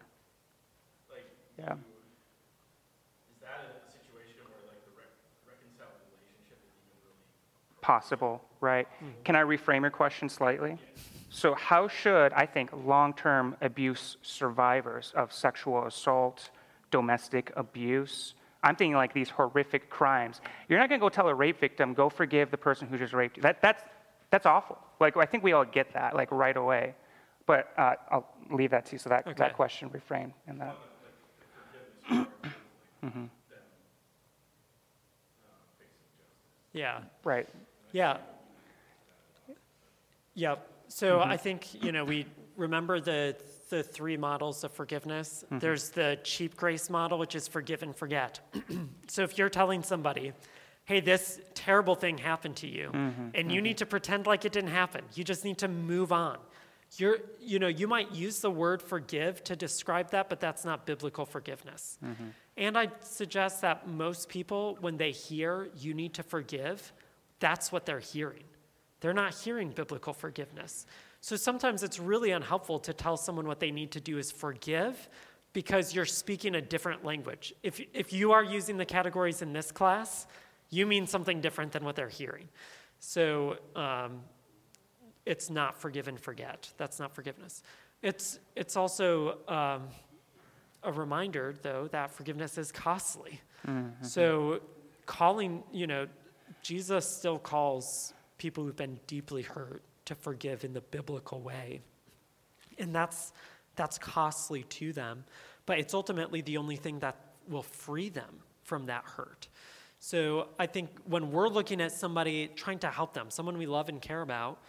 Like, 1.09 1.25
Yeah. 1.57 1.73
is 1.73 3.39
that 3.41 3.61
a 3.87 3.91
situation 3.91 4.41
where 4.45 4.61
like 4.67 4.83
the 4.85 4.91
rec- 4.97 5.17
reconciled 5.47 5.95
relationship 6.09 6.59
is 6.65 6.73
even 6.85 6.97
really? 7.03 7.81
possible, 7.81 8.41
right? 8.59 8.87
Mm-hmm. 8.95 9.23
Can 9.23 9.35
I 9.35 9.41
reframe 9.43 9.81
your 9.81 9.91
question 9.91 10.29
slightly? 10.29 10.77
So, 11.33 11.53
how 11.55 11.87
should, 11.87 12.33
I 12.33 12.45
think, 12.45 12.71
long 12.85 13.13
term 13.13 13.55
abuse 13.61 14.17
survivors 14.21 15.13
of 15.15 15.31
sexual 15.31 15.85
assault, 15.85 16.49
domestic 16.91 17.53
abuse, 17.55 18.35
I'm 18.63 18.75
thinking 18.75 18.95
like 18.95 19.13
these 19.13 19.29
horrific 19.29 19.89
crimes, 19.89 20.41
you're 20.67 20.77
not 20.77 20.89
going 20.89 20.99
to 20.99 21.03
go 21.03 21.09
tell 21.09 21.27
a 21.29 21.33
rape 21.33 21.59
victim, 21.59 21.93
go 21.93 22.09
forgive 22.09 22.51
the 22.51 22.57
person 22.57 22.87
who 22.87 22.97
just 22.97 23.13
raped 23.13 23.37
you. 23.37 23.43
That, 23.43 23.61
that's, 23.61 23.81
that's 24.29 24.45
awful. 24.45 24.77
Like, 24.99 25.15
I 25.17 25.25
think 25.25 25.43
we 25.43 25.53
all 25.53 25.65
get 25.65 25.93
that, 25.93 26.15
like, 26.15 26.31
right 26.31 26.55
away. 26.55 26.93
But 27.45 27.71
uh, 27.77 27.95
I'll 28.09 28.27
leave 28.49 28.71
that 28.71 28.85
to 28.87 28.93
you. 28.93 28.99
So, 28.99 29.09
that, 29.09 29.27
Okay. 29.27 29.35
that 29.37 29.55
question 29.55 29.89
reframed 29.89 30.33
in 30.47 30.57
that. 30.59 30.75
Mm-hmm. 33.03 33.25
Yeah. 36.73 36.99
Right. 37.23 37.49
Yeah. 37.91 38.17
Yep. 40.35 40.67
So 40.87 41.19
mm-hmm. 41.19 41.31
I 41.31 41.37
think, 41.37 41.83
you 41.83 41.91
know, 41.91 42.05
we 42.05 42.25
remember 42.55 42.99
the, 42.99 43.35
the 43.69 43.83
three 43.83 44.17
models 44.17 44.63
of 44.63 44.71
forgiveness. 44.71 45.43
Mm-hmm. 45.45 45.59
There's 45.59 45.89
the 45.89 46.19
cheap 46.23 46.55
grace 46.55 46.89
model, 46.89 47.17
which 47.17 47.35
is 47.35 47.47
forgive 47.47 47.83
and 47.83 47.95
forget. 47.95 48.39
so 49.07 49.23
if 49.23 49.37
you're 49.37 49.49
telling 49.49 49.83
somebody, 49.83 50.33
hey, 50.85 50.99
this 50.99 51.39
terrible 51.53 51.95
thing 51.95 52.17
happened 52.17 52.55
to 52.57 52.67
you, 52.67 52.91
and 53.33 53.51
you 53.51 53.61
need 53.61 53.77
to 53.77 53.85
pretend 53.85 54.25
like 54.25 54.45
it 54.45 54.51
didn't 54.51 54.71
happen. 54.71 55.03
You 55.13 55.23
just 55.23 55.45
need 55.45 55.57
to 55.59 55.67
move 55.67 56.11
on. 56.11 56.37
You're, 56.97 57.19
you 57.39 57.57
know, 57.57 57.67
you 57.67 57.87
might 57.87 58.11
use 58.11 58.39
the 58.39 58.51
word 58.51 58.81
forgive 58.81 59.43
to 59.45 59.55
describe 59.55 60.11
that, 60.11 60.27
but 60.29 60.39
that's 60.39 60.65
not 60.65 60.85
biblical 60.85 61.25
forgiveness. 61.25 61.97
And 62.57 62.77
I 62.77 62.89
suggest 63.01 63.61
that 63.61 63.87
most 63.87 64.27
people, 64.27 64.77
when 64.81 64.97
they 64.97 65.11
hear 65.11 65.69
you 65.77 65.93
need 65.93 66.13
to 66.15 66.23
forgive, 66.23 66.91
that's 67.39 67.71
what 67.71 67.85
they're 67.85 67.99
hearing. 67.99 68.43
They're 68.99 69.13
not 69.13 69.33
hearing 69.33 69.69
biblical 69.69 70.13
forgiveness. 70.13 70.85
So 71.21 71.35
sometimes 71.35 71.81
it's 71.81 71.99
really 71.99 72.31
unhelpful 72.31 72.79
to 72.79 72.93
tell 72.93 73.15
someone 73.15 73.47
what 73.47 73.59
they 73.59 73.71
need 73.71 73.91
to 73.91 73.99
do 74.01 74.17
is 74.17 74.31
forgive 74.31 75.09
because 75.53 75.93
you're 75.93 76.05
speaking 76.05 76.55
a 76.55 76.61
different 76.61 77.05
language. 77.05 77.53
If, 77.63 77.81
if 77.93 78.11
you 78.11 78.31
are 78.31 78.43
using 78.43 78.77
the 78.77 78.85
categories 78.85 79.41
in 79.41 79.53
this 79.53 79.71
class, 79.71 80.27
you 80.69 80.85
mean 80.85 81.07
something 81.07 81.41
different 81.41 81.71
than 81.71 81.83
what 81.83 81.95
they're 81.95 82.09
hearing. 82.09 82.47
So 82.99 83.57
um, 83.75 84.21
it's 85.25 85.49
not 85.49 85.79
forgive 85.79 86.07
and 86.07 86.19
forget. 86.19 86.71
That's 86.77 86.99
not 86.99 87.13
forgiveness. 87.13 87.63
It's, 88.01 88.39
it's 88.55 88.75
also 88.75 89.37
um, 89.47 89.87
a 90.83 90.91
reminder, 90.91 91.53
though, 91.61 91.87
that 91.91 92.11
forgiveness 92.11 92.57
is 92.57 92.71
costly. 92.71 93.39
So 94.01 94.61
calling, 95.05 95.63
you 95.71 95.85
know, 95.85 96.07
Jesus 96.63 97.07
still 97.07 97.37
calls 97.37 98.13
people 98.37 98.63
who've 98.63 98.75
been 98.75 98.99
deeply 99.05 99.43
hurt 99.43 99.83
to 100.05 100.15
forgive 100.15 100.63
in 100.63 100.73
the 100.73 100.81
biblical 100.81 101.41
way. 101.41 101.81
And 102.79 102.93
that's, 102.93 103.33
that's 103.75 103.99
costly 103.99 104.63
to 104.63 104.93
them, 104.93 105.23
but 105.67 105.77
it's 105.77 105.93
ultimately 105.93 106.41
the 106.41 106.57
only 106.57 106.75
thing 106.75 106.99
that 106.99 107.15
will 107.47 107.61
free 107.61 108.09
them 108.09 108.39
from 108.63 108.87
that 108.87 109.03
hurt. 109.03 109.47
So 109.99 110.47
I 110.57 110.65
think 110.65 110.89
when 111.05 111.31
we're 111.31 111.49
looking 111.49 111.81
at 111.81 111.91
somebody 111.91 112.49
trying 112.55 112.79
to 112.79 112.89
help 112.89 113.13
them, 113.13 113.29
someone 113.29 113.59
we 113.59 113.67
love 113.67 113.89
and 113.89 114.01
care 114.01 114.21
about, 114.21 114.59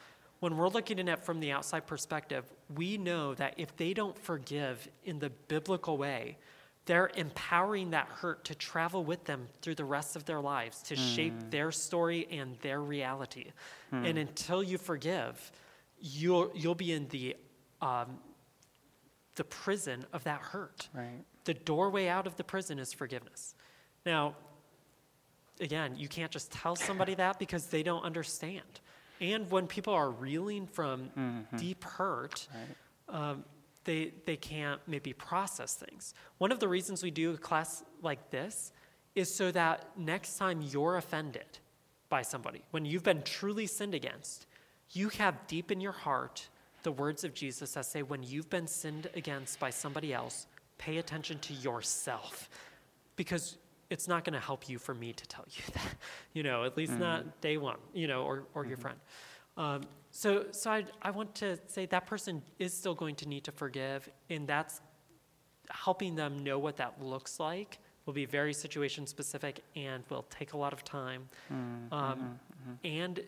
when 0.43 0.57
we're 0.57 0.69
looking 0.69 0.99
at 0.99 1.09
it 1.09 1.21
from 1.21 1.39
the 1.39 1.53
outside 1.53 1.87
perspective, 1.87 2.45
we 2.75 2.99
know 2.99 3.33
that 3.33 3.55
if 3.59 3.77
they 3.77 3.95
don't 3.95 4.19
forgive 4.19 4.89
in 5.05 5.21
the 5.21 5.31
biblical 5.47 5.97
way, 5.97 6.37
they're 6.85 7.13
empowering 7.15 7.93
that 7.93 8.09
hurt 8.09 8.45
to 8.47 8.55
travel 8.57 9.05
with 9.05 9.23
them 9.25 9.47
through 9.61 9.77
the 9.77 9.85
rest 9.85 10.17
of 10.17 10.25
their 10.25 10.41
lives, 10.41 10.83
to 10.83 10.97
shape 10.97 11.33
their 11.51 11.71
story 11.71 12.27
and 12.29 12.59
their 12.59 12.81
reality. 12.81 13.53
And 13.93 14.19
until 14.19 14.65
you 14.65 14.79
forgive, 14.79 15.53
you'll, 16.01 16.51
you'll 16.57 16.75
be 16.75 16.91
in 16.91 17.07
the, 17.11 17.37
um, 17.81 18.19
the 19.37 19.45
prison 19.45 20.05
of 20.13 20.25
that 20.25 20.41
hurt. 20.41 20.89
Right. 20.93 21.23
The 21.45 21.55
doorway 21.55 22.09
out 22.09 22.27
of 22.27 22.35
the 22.35 22.43
prison 22.43 22.81
is 22.81 22.93
forgiveness. 22.93 23.55
Now, 24.05 24.35
again, 25.61 25.95
you 25.97 26.09
can't 26.09 26.33
just 26.33 26.51
tell 26.51 26.75
somebody 26.75 27.15
that 27.15 27.39
because 27.39 27.67
they 27.67 27.85
don't 27.85 28.03
understand. 28.03 28.81
And 29.23 29.49
when 29.51 29.69
people 29.69 29.95
are 29.95 30.11
reeling 30.11 30.67
from 30.67 31.47
deep 31.57 31.85
hurt, 31.85 32.49
um, 33.09 33.45
they, 33.85 34.13
they 34.27 34.37
can't 34.37 34.81
maybe 34.87 35.13
process 35.13 35.75
things. 35.77 36.13
One 36.39 36.51
of 36.51 36.59
the 36.59 36.69
reasons 36.69 37.03
we 37.03 37.13
do 37.13 37.33
a 37.33 37.39
class 37.39 37.85
like 38.03 38.31
this 38.31 38.73
is 39.15 39.33
so 39.33 39.51
that 39.53 39.87
next 39.97 40.39
time 40.39 40.61
you're 40.61 40.97
offended 40.97 41.59
by 42.09 42.23
somebody, 42.23 42.63
when 42.73 42.85
you've 42.85 43.05
been 43.05 43.23
truly 43.23 43.67
sinned 43.67 43.95
against, 43.95 44.47
you 44.91 45.09
have 45.11 45.47
deep 45.47 45.71
in 45.71 45.81
your 45.81 45.93
heart 45.93 46.49
the 46.83 46.93
words 46.93 47.23
of 47.23 47.33
Jesus 47.33 47.75
that 47.75 47.87
say, 47.87 48.03
when 48.03 48.25
you've 48.25 48.51
been 48.51 48.67
sinned 48.67 49.09
against 49.15 49.61
by 49.61 49.71
somebody 49.71 50.13
else, 50.13 50.47
pay 50.79 50.99
attention 50.99 51.39
to 51.39 51.55
yourself. 51.55 52.51
Because 53.15 53.57
it's 53.93 54.09
not 54.09 54.25
going 54.25 54.33
to 54.33 54.41
help 54.41 54.71
you 54.71 54.79
for 54.79 54.95
me 54.95 55.13
to 55.13 55.27
tell 55.27 55.45
you 55.51 55.63
that, 55.75 55.95
you 56.33 56.43
know, 56.43 56.65
at 56.65 56.77
least 56.77 56.99
not 56.99 57.21
mm-hmm. 57.21 57.29
day 57.43 57.59
one, 57.59 57.77
you 57.93 58.09
know, 58.09 58.23
or, 58.23 58.45
or 58.55 58.65
your 58.65 58.77
mm-hmm. 58.77 58.83
friend. 58.83 58.99
Um, 59.59 59.83
so 60.11 60.47
so 60.51 60.71
I, 60.71 60.85
I 61.03 61.11
want 61.11 61.35
to 61.37 61.59
say 61.67 61.85
that 61.87 62.07
person 62.07 62.43
is 62.59 62.73
still 62.73 62.95
going 62.95 63.15
to 63.17 63.29
need 63.29 63.45
to 63.45 63.53
forgive, 63.53 64.09
and 64.31 64.49
that's 64.49 64.81
helping 65.71 66.17
them 66.17 66.39
know 66.39 66.59
what 66.59 66.77
that 66.79 67.03
looks 67.03 67.39
like 67.39 67.79
will 68.07 68.15
be 68.15 68.25
very 68.25 68.53
situation 68.53 69.07
specific 69.07 69.63
and 69.77 70.03
will 70.09 70.25
take 70.29 70.55
a 70.55 70.57
lot 70.57 70.73
of 70.73 70.85
time. 70.85 71.29
Mm, 71.53 71.93
um, 71.93 72.19
mm-hmm, 72.19 72.73
And 72.83 73.21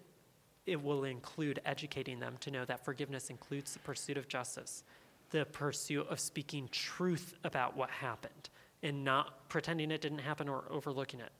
it 0.67 0.83
will 0.83 1.05
include 1.05 1.61
educating 1.65 2.19
them 2.19 2.37
to 2.41 2.51
know 2.51 2.65
that 2.65 2.85
forgiveness 2.85 3.31
includes 3.31 3.75
the 3.75 3.79
pursuit 3.81 4.17
of 4.17 4.27
justice, 4.29 4.83
the 5.31 5.45
pursuit 5.45 6.07
of 6.09 6.19
speaking 6.19 6.69
truth 6.73 7.35
about 7.45 7.77
what 7.77 7.91
happened 7.91 8.49
and 8.85 9.03
not 9.03 9.49
pretending 9.49 9.91
it 9.91 10.01
didn't 10.01 10.19
happen 10.19 10.49
or 10.49 10.65
overlooking 10.71 11.19
it. 11.19 11.33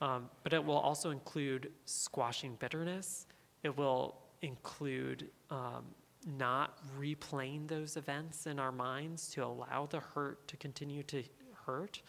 Um, 0.00 0.28
but 0.44 0.52
it 0.52 0.64
will 0.64 0.76
also 0.76 1.10
include 1.10 1.72
squashing 1.86 2.56
bitterness. 2.60 3.26
It 3.62 3.76
will 3.76 4.16
include 4.42 5.30
um, 5.50 5.84
not 6.38 6.78
replaying 6.98 7.66
those 7.66 7.96
events 7.96 8.46
in 8.46 8.58
our 8.58 8.72
minds 8.72 9.30
to 9.30 9.44
allow 9.44 9.86
the 9.90 10.00
hurt 10.00 10.46
to 10.48 10.56
continue 10.56 11.02
to 11.04 11.22
hurt. 11.66 12.02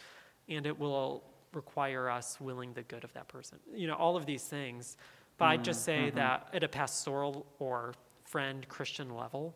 And 0.49 0.65
it 0.65 0.77
will 0.77 1.23
require 1.53 2.09
us 2.09 2.41
willing 2.41 2.73
the 2.73 2.83
good 2.83 3.03
of 3.03 3.13
that 3.13 3.27
person. 3.27 3.59
You 3.73 3.87
know, 3.87 3.95
all 3.95 4.17
of 4.17 4.25
these 4.25 4.43
things. 4.43 4.97
But 5.37 5.45
I'd 5.45 5.63
just 5.63 5.83
say 5.83 6.09
that 6.11 6.49
at 6.53 6.63
a 6.63 6.67
pastoral 6.67 7.45
or 7.59 7.93
friend 8.25 8.67
Christian 8.67 9.15
level, 9.15 9.55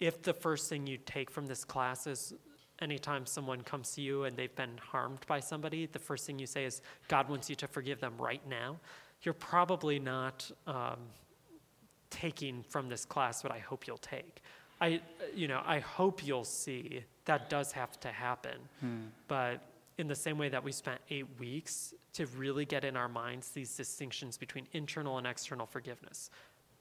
if 0.00 0.22
the 0.22 0.34
first 0.34 0.68
thing 0.68 0.86
you 0.86 0.98
take 0.98 1.30
from 1.30 1.46
this 1.46 1.64
class 1.64 2.06
is 2.06 2.34
anytime 2.80 3.26
someone 3.26 3.62
comes 3.62 3.92
to 3.92 4.00
you 4.00 4.24
and 4.24 4.36
they've 4.36 4.54
been 4.54 4.78
harmed 4.78 5.20
by 5.26 5.40
somebody, 5.40 5.86
the 5.86 5.98
first 5.98 6.26
thing 6.26 6.38
you 6.38 6.46
say 6.46 6.64
is, 6.64 6.82
God 7.08 7.28
wants 7.28 7.48
you 7.48 7.56
to 7.56 7.66
forgive 7.66 8.00
them 8.00 8.14
right 8.18 8.42
now, 8.48 8.76
you're 9.22 9.34
probably 9.34 9.98
not 9.98 10.50
um, 10.66 10.98
taking 12.10 12.62
from 12.68 12.88
this 12.88 13.04
class 13.04 13.42
what 13.42 13.52
I 13.52 13.58
hope 13.58 13.86
you'll 13.86 13.98
take. 13.98 14.42
I, 14.80 15.00
you 15.34 15.48
know, 15.48 15.62
I 15.64 15.78
hope 15.78 16.26
you'll 16.26 16.44
see 16.44 17.02
that 17.24 17.48
does 17.48 17.72
have 17.72 17.98
to 18.00 18.08
happen. 18.08 18.58
But 19.26 19.60
in 19.98 20.06
the 20.06 20.14
same 20.14 20.36
way 20.36 20.50
that 20.50 20.62
we 20.62 20.70
spent 20.72 21.00
eight 21.08 21.26
weeks 21.40 21.94
to 22.12 22.26
really 22.36 22.66
get 22.66 22.84
in 22.84 22.96
our 22.96 23.08
minds 23.08 23.48
these 23.50 23.74
distinctions 23.74 24.36
between 24.36 24.66
internal 24.72 25.16
and 25.16 25.26
external 25.26 25.66
forgiveness, 25.66 26.30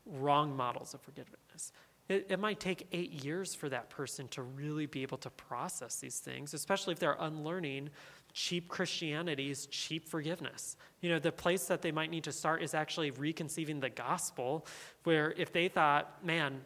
wrong 0.06 0.56
models 0.56 0.94
of 0.94 1.02
forgiveness. 1.02 1.72
It, 2.08 2.28
it 2.30 2.40
might 2.40 2.60
take 2.60 2.88
eight 2.92 3.24
years 3.24 3.56
for 3.56 3.68
that 3.70 3.90
person 3.90 4.28
to 4.30 4.44
really 4.44 4.86
be 4.86 5.02
able 5.02 5.18
to 5.20 5.30
process 5.32 5.98
these 5.98 6.20
things, 6.20 6.54
especially 6.54 6.94
if 6.94 7.00
they're 7.00 7.18
unlearning 7.20 7.90
cheap 8.34 8.68
Christianity's 8.68 9.66
cheap 9.68 10.08
forgiveness. 10.08 10.76
You 11.02 11.10
know, 11.10 11.20
the 11.20 11.32
place 11.32 11.66
that 11.66 11.82
they 11.82 11.92
might 11.92 12.12
need 12.12 12.26
to 12.26 12.34
start 12.34 12.62
is 12.62 12.74
actually 12.74 13.12
reconceiving 13.12 13.80
the 13.80 13.90
gospel, 13.90 14.68
where 15.06 15.34
if 15.38 15.54
they 15.54 15.70
thought, 15.70 16.24
man, 16.24 16.62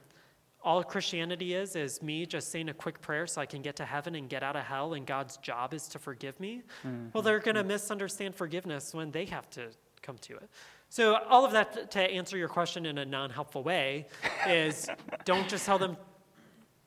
all 0.62 0.84
Christianity 0.84 1.54
is 1.54 1.75
is 1.75 2.02
me 2.02 2.25
just 2.25 2.52
saying 2.52 2.67
a 2.69 2.73
quick 2.73 2.99
prayer 3.02 3.28
so 3.28 3.39
I 3.39 3.45
can 3.45 3.62
get 3.62 3.78
to 3.78 3.86
heaven 3.86 4.15
and 4.15 4.28
get 4.28 4.43
out 4.43 4.56
of 4.56 4.63
hell, 4.63 4.93
and 4.93 5.06
God's 5.06 5.38
job 5.38 5.73
is 5.73 5.88
to 5.89 5.99
forgive 5.99 6.38
me. 6.39 6.63
Well, 6.84 6.93
mm-hmm. 6.93 7.19
they're 7.21 7.39
going 7.39 7.56
to 7.56 7.62
mm-hmm. 7.62 7.69
misunderstand 7.69 8.36
forgiveness 8.36 8.93
when 8.93 9.12
they 9.12 9.25
have 9.25 9.49
to 9.52 9.67
come 10.02 10.17
to 10.17 10.36
it. 10.36 10.49
So, 10.89 11.15
all 11.30 11.45
of 11.45 11.52
that 11.52 11.91
to 11.91 11.99
answer 12.02 12.38
your 12.38 12.47
question 12.47 12.86
in 12.86 12.97
a 12.97 13.06
non 13.06 13.30
helpful 13.30 13.63
way 13.63 14.08
is 14.47 14.89
don't 15.25 15.47
just 15.47 15.65
tell 15.65 15.78
them 15.78 15.97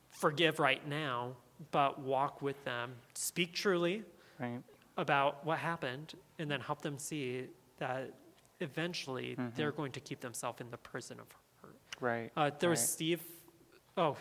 forgive 0.09 0.59
right 0.59 0.85
now, 0.87 1.35
but 1.71 1.99
walk 1.99 2.41
with 2.41 2.61
them, 2.65 2.93
speak 3.13 3.53
truly 3.53 4.03
Right. 4.39 4.61
about 4.97 5.45
what 5.45 5.57
happened, 5.59 6.13
and 6.39 6.49
then 6.51 6.59
help 6.59 6.81
them 6.81 6.97
see 6.97 7.45
that 7.77 8.11
eventually 8.59 9.37
they're 9.55 9.71
going 9.71 9.91
to 9.93 9.99
keep 9.99 10.19
themselves 10.19 10.59
in 10.61 10.69
the 10.71 10.77
prison 10.77 11.19
of 11.19 11.27
hurt. 11.61 11.75
Right. 11.99 12.31
Uh, 12.35 12.51
there 12.59 12.69
was. 12.69 12.81
Steve. 12.81 13.21
Oh. 13.97 14.17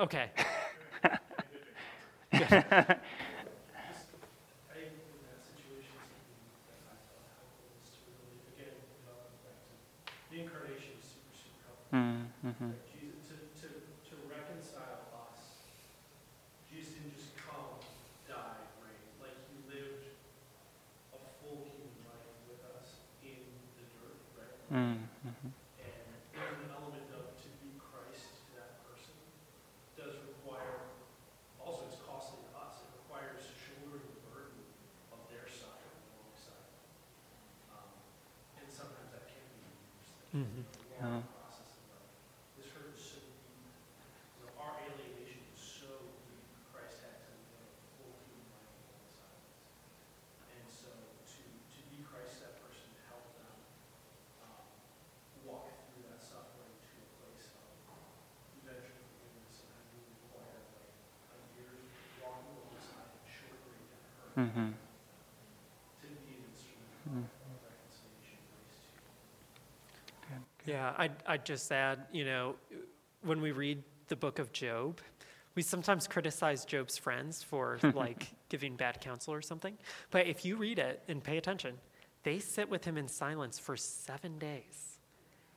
Okay. 0.00 0.30
I 2.32 2.40
think 2.40 2.48
in 5.04 5.20
that 5.28 5.40
situation, 5.44 5.92
something 6.00 6.32
that 6.66 6.80
I 6.88 6.96
thought 7.12 7.28
helpful 7.36 7.68
is 7.84 7.92
to 7.92 8.08
really, 8.08 8.40
again, 8.56 8.72
develop 9.04 9.36
back 9.44 9.60
to, 9.68 9.72
the 10.32 10.40
incarnation 10.42 10.96
is 10.96 11.04
super, 11.06 11.36
super 11.36 12.31
Mm, 12.42 12.50
mhm. 12.50 12.68
Like 12.74 12.86
Jesus, 12.90 13.22
to, 13.30 13.36
to, 13.62 13.68
to 14.10 14.14
reconcile 14.26 15.06
us, 15.14 15.62
Jesus 16.66 16.94
didn't 16.98 17.14
just 17.14 17.38
come, 17.38 17.78
die, 18.26 18.66
reign, 18.82 19.06
like 19.22 19.36
he 19.46 19.62
lived 19.70 20.10
a 21.14 21.18
full 21.38 21.70
human 21.70 22.02
life 22.02 22.26
with 22.50 22.58
us 22.74 23.06
in 23.22 23.38
the 23.78 23.84
dirt, 23.94 24.18
right? 24.34 24.58
Mm, 24.74 25.06
mhm. 25.22 25.50
And 25.78 25.94
there's 26.34 26.58
an 26.66 26.74
element 26.74 27.06
of 27.14 27.38
to 27.38 27.48
be 27.62 27.78
Christ 27.78 28.42
to 28.42 28.58
that 28.58 28.82
person 28.90 29.14
does 29.94 30.18
require, 30.26 30.98
also 31.62 31.86
it's 31.86 32.02
costly 32.02 32.42
to 32.42 32.50
us, 32.58 32.82
it 32.82 32.90
requires 33.06 33.38
shouldering 33.54 34.02
the 34.18 34.18
burden 34.34 34.66
of 35.14 35.22
their 35.30 35.46
suffering 35.46 36.02
alongside. 36.10 36.66
Um, 37.70 38.02
And 38.58 38.66
sometimes 38.66 39.14
that 39.14 39.30
can 39.30 39.46
be 39.54 39.62
Mhm. 40.34 40.64
a 40.98 41.06
long 41.06 41.22
process 41.28 41.76
of 41.76 41.84
like, 41.92 42.08
this 42.56 42.72
hurt 42.72 42.94
is 42.96 43.02
so 43.04 43.20
deep. 43.20 43.68
You 44.38 44.46
know, 44.48 44.52
our 44.56 44.80
alienation 44.80 45.44
is 45.52 45.60
so 45.60 45.92
deep, 46.24 46.46
Christ 46.72 47.04
had 47.04 47.20
to 47.26 47.30
live 47.52 47.68
a 47.68 47.84
full 48.00 48.16
human 48.24 48.48
life 48.54 48.72
alongside 48.80 49.34
us. 49.44 49.52
And 50.56 50.64
so 50.64 50.88
to, 51.28 51.40
to 51.44 51.80
be 51.92 52.00
Christ 52.06 52.40
to 52.40 52.44
that 52.48 52.56
Mm-hmm. 64.31 64.31
to 64.31 64.31
be 64.31 64.31
an 64.31 64.31
instrument 64.31 64.31
of 64.31 64.31
reconciliation, 64.31 64.31
grace 64.31 64.31
to 64.46 64.74
Yeah, 70.64 70.92
I'd, 70.96 71.12
I'd 71.26 71.44
just 71.44 71.70
add, 71.72 72.06
you 72.12 72.24
know, 72.24 72.54
when 73.22 73.40
we 73.40 73.52
read 73.52 73.82
the 74.08 74.16
book 74.16 74.38
of 74.38 74.52
Job, 74.52 75.00
we 75.54 75.62
sometimes 75.62 76.06
criticize 76.06 76.64
Job's 76.64 76.96
friends 76.96 77.42
for 77.42 77.78
like 77.94 78.28
giving 78.48 78.76
bad 78.76 79.00
counsel 79.00 79.34
or 79.34 79.42
something. 79.42 79.76
But 80.10 80.26
if 80.26 80.44
you 80.44 80.56
read 80.56 80.78
it 80.78 81.02
and 81.08 81.22
pay 81.22 81.36
attention, 81.36 81.78
they 82.22 82.38
sit 82.38 82.68
with 82.68 82.84
him 82.84 82.96
in 82.96 83.08
silence 83.08 83.58
for 83.58 83.76
seven 83.76 84.38
days. 84.38 84.98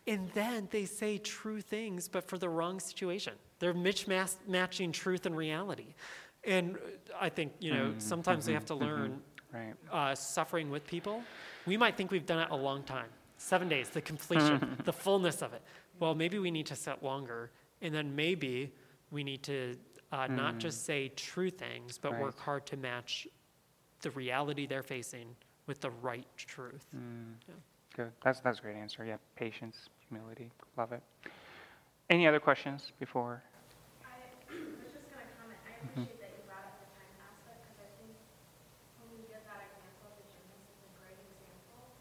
And 0.07 0.29
then 0.33 0.67
they 0.71 0.85
say 0.85 1.17
true 1.17 1.61
things, 1.61 2.07
but 2.07 2.27
for 2.27 2.37
the 2.37 2.49
wrong 2.49 2.79
situation. 2.79 3.33
They're 3.59 3.73
mismatching 3.73 4.93
truth 4.93 5.25
and 5.25 5.35
reality. 5.35 5.95
And 6.45 6.77
I 7.19 7.29
think, 7.29 7.53
you 7.59 7.73
know, 7.73 7.85
mm-hmm. 7.85 7.99
sometimes 7.99 8.45
we 8.45 8.51
mm-hmm. 8.51 8.57
have 8.57 8.65
to 8.65 8.73
mm-hmm. 8.73 8.83
learn 8.83 9.21
Right. 9.53 9.73
uh, 9.89 10.15
suffering 10.15 10.69
with 10.69 10.85
people, 10.85 11.23
we 11.65 11.77
might 11.77 11.95
think 11.95 12.11
we've 12.11 12.25
done 12.25 12.39
it 12.39 12.49
a 12.51 12.55
long 12.55 12.83
time. 12.83 13.07
Seven 13.37 13.69
days, 13.69 13.89
the 13.89 14.01
completion, 14.01 14.77
the 14.83 14.91
fullness 14.91 15.41
of 15.41 15.53
it. 15.53 15.61
Well, 15.99 16.13
maybe 16.13 16.39
we 16.39 16.51
need 16.51 16.65
to 16.65 16.75
set 16.75 17.03
longer, 17.03 17.51
and 17.81 17.93
then 17.93 18.13
maybe 18.13 18.73
we 19.11 19.23
need 19.23 19.43
to 19.43 19.77
uh, 20.11 20.27
not 20.27 20.55
mm. 20.55 20.59
just 20.59 20.85
say 20.85 21.09
true 21.15 21.49
things, 21.49 21.97
but 21.97 22.19
work 22.19 22.39
hard 22.39 22.65
to 22.67 22.77
match 22.77 23.27
the 24.01 24.11
reality 24.11 24.67
they're 24.67 24.83
facing 24.83 25.35
with 25.67 25.81
the 25.81 25.89
right 25.89 26.27
truth. 26.37 26.85
Mm. 26.95 27.35
Yeah. 27.47 27.55
Good. 27.95 28.11
That's, 28.23 28.39
that's 28.41 28.59
a 28.59 28.61
great 28.61 28.75
answer. 28.75 29.05
Yeah, 29.05 29.17
patience, 29.35 29.89
humility. 30.07 30.51
Love 30.77 30.91
it. 30.91 31.01
Any 32.09 32.27
other 32.27 32.39
questions 32.39 32.91
before? 32.99 33.41
I 34.03 34.13
was 34.51 34.93
just 34.93 35.07
gonna 35.09 35.25
comment, 35.39 35.57
I 35.63 35.79
appreciate 35.79 36.19
that 36.21 36.31
you 36.37 36.43
brought 36.43 36.69
up 36.69 36.75
the 36.83 36.91
time 36.91 37.07
aspect, 37.23 37.65
because 37.65 37.79
I 37.81 37.89
think 37.97 38.13
when 38.99 39.09
we 39.15 39.25
give 39.31 39.41
that 39.47 39.73
example, 39.73 40.11
the 40.19 40.27
gymnast 40.27 40.69
is 40.75 40.85
a 40.85 40.91
great 41.01 41.17
example. 41.17 41.97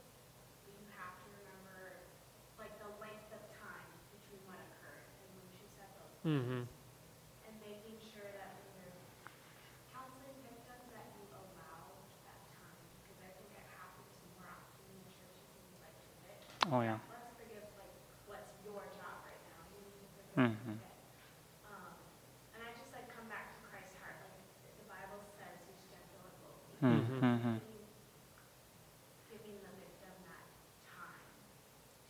You 0.67 0.83
have 0.99 1.15
to 1.25 1.27
remember, 1.31 2.05
like, 2.59 2.75
the 2.83 2.91
length 3.01 3.31
of 3.33 3.43
time 3.55 3.89
between 4.13 4.43
what 4.51 4.59
occurred 4.61 5.09
and 5.25 5.31
when 5.41 5.47
she 5.57 5.65
Mhm. 6.25 6.67
and 7.45 7.59
making 7.61 7.99
sure 8.01 8.31
that 8.33 8.49
when 8.57 8.67
you're 8.75 8.95
counseling 9.91 10.35
victims, 10.43 10.89
that 10.91 11.07
you 11.15 11.25
allow 11.31 11.93
that 12.25 12.41
time, 12.59 12.81
because 13.03 13.21
I 13.21 13.31
think 13.37 13.51
it 13.53 13.65
happens 13.77 14.11
more 14.25 14.45
often 14.49 14.83
in 14.89 15.05
churches 15.07 15.49
and 15.55 15.63
we 15.69 15.77
like 15.81 15.97
to 16.03 16.11
fit. 16.23 16.39
Oh, 16.73 16.81
yeah. 16.81 16.97
Let's 17.09 17.29
forgive, 17.37 17.63
like, 17.77 17.93
what's 18.25 18.51
your 18.63 18.87
job 18.95 19.21
right 19.23 19.41
now, 19.45 19.61
you 19.73 19.81
need 19.85 20.01
to 20.01 20.07
forgive, 20.09 20.51
Mhm. 20.59 20.79
okay. 20.79 20.91
Um, 21.65 21.93
and 22.53 22.63
I 22.63 22.71
just 22.73 22.91
like 22.93 23.09
come 23.09 23.27
back 23.29 23.51
to 23.53 23.59
Christ's 23.67 23.95
heart, 23.99 24.17
like, 24.21 24.35
the 24.77 24.85
Bible 24.85 25.23
says 25.37 25.57
he's 25.67 25.81
gentle 25.89 26.25
and 26.27 26.35
lowly. 26.41 26.75
Mhm. 26.81 27.21
Mm-hmm. 27.21 27.59
Giving 29.29 29.61
the 29.61 29.69
victim 29.81 30.13
that 30.23 30.45
time 30.85 31.33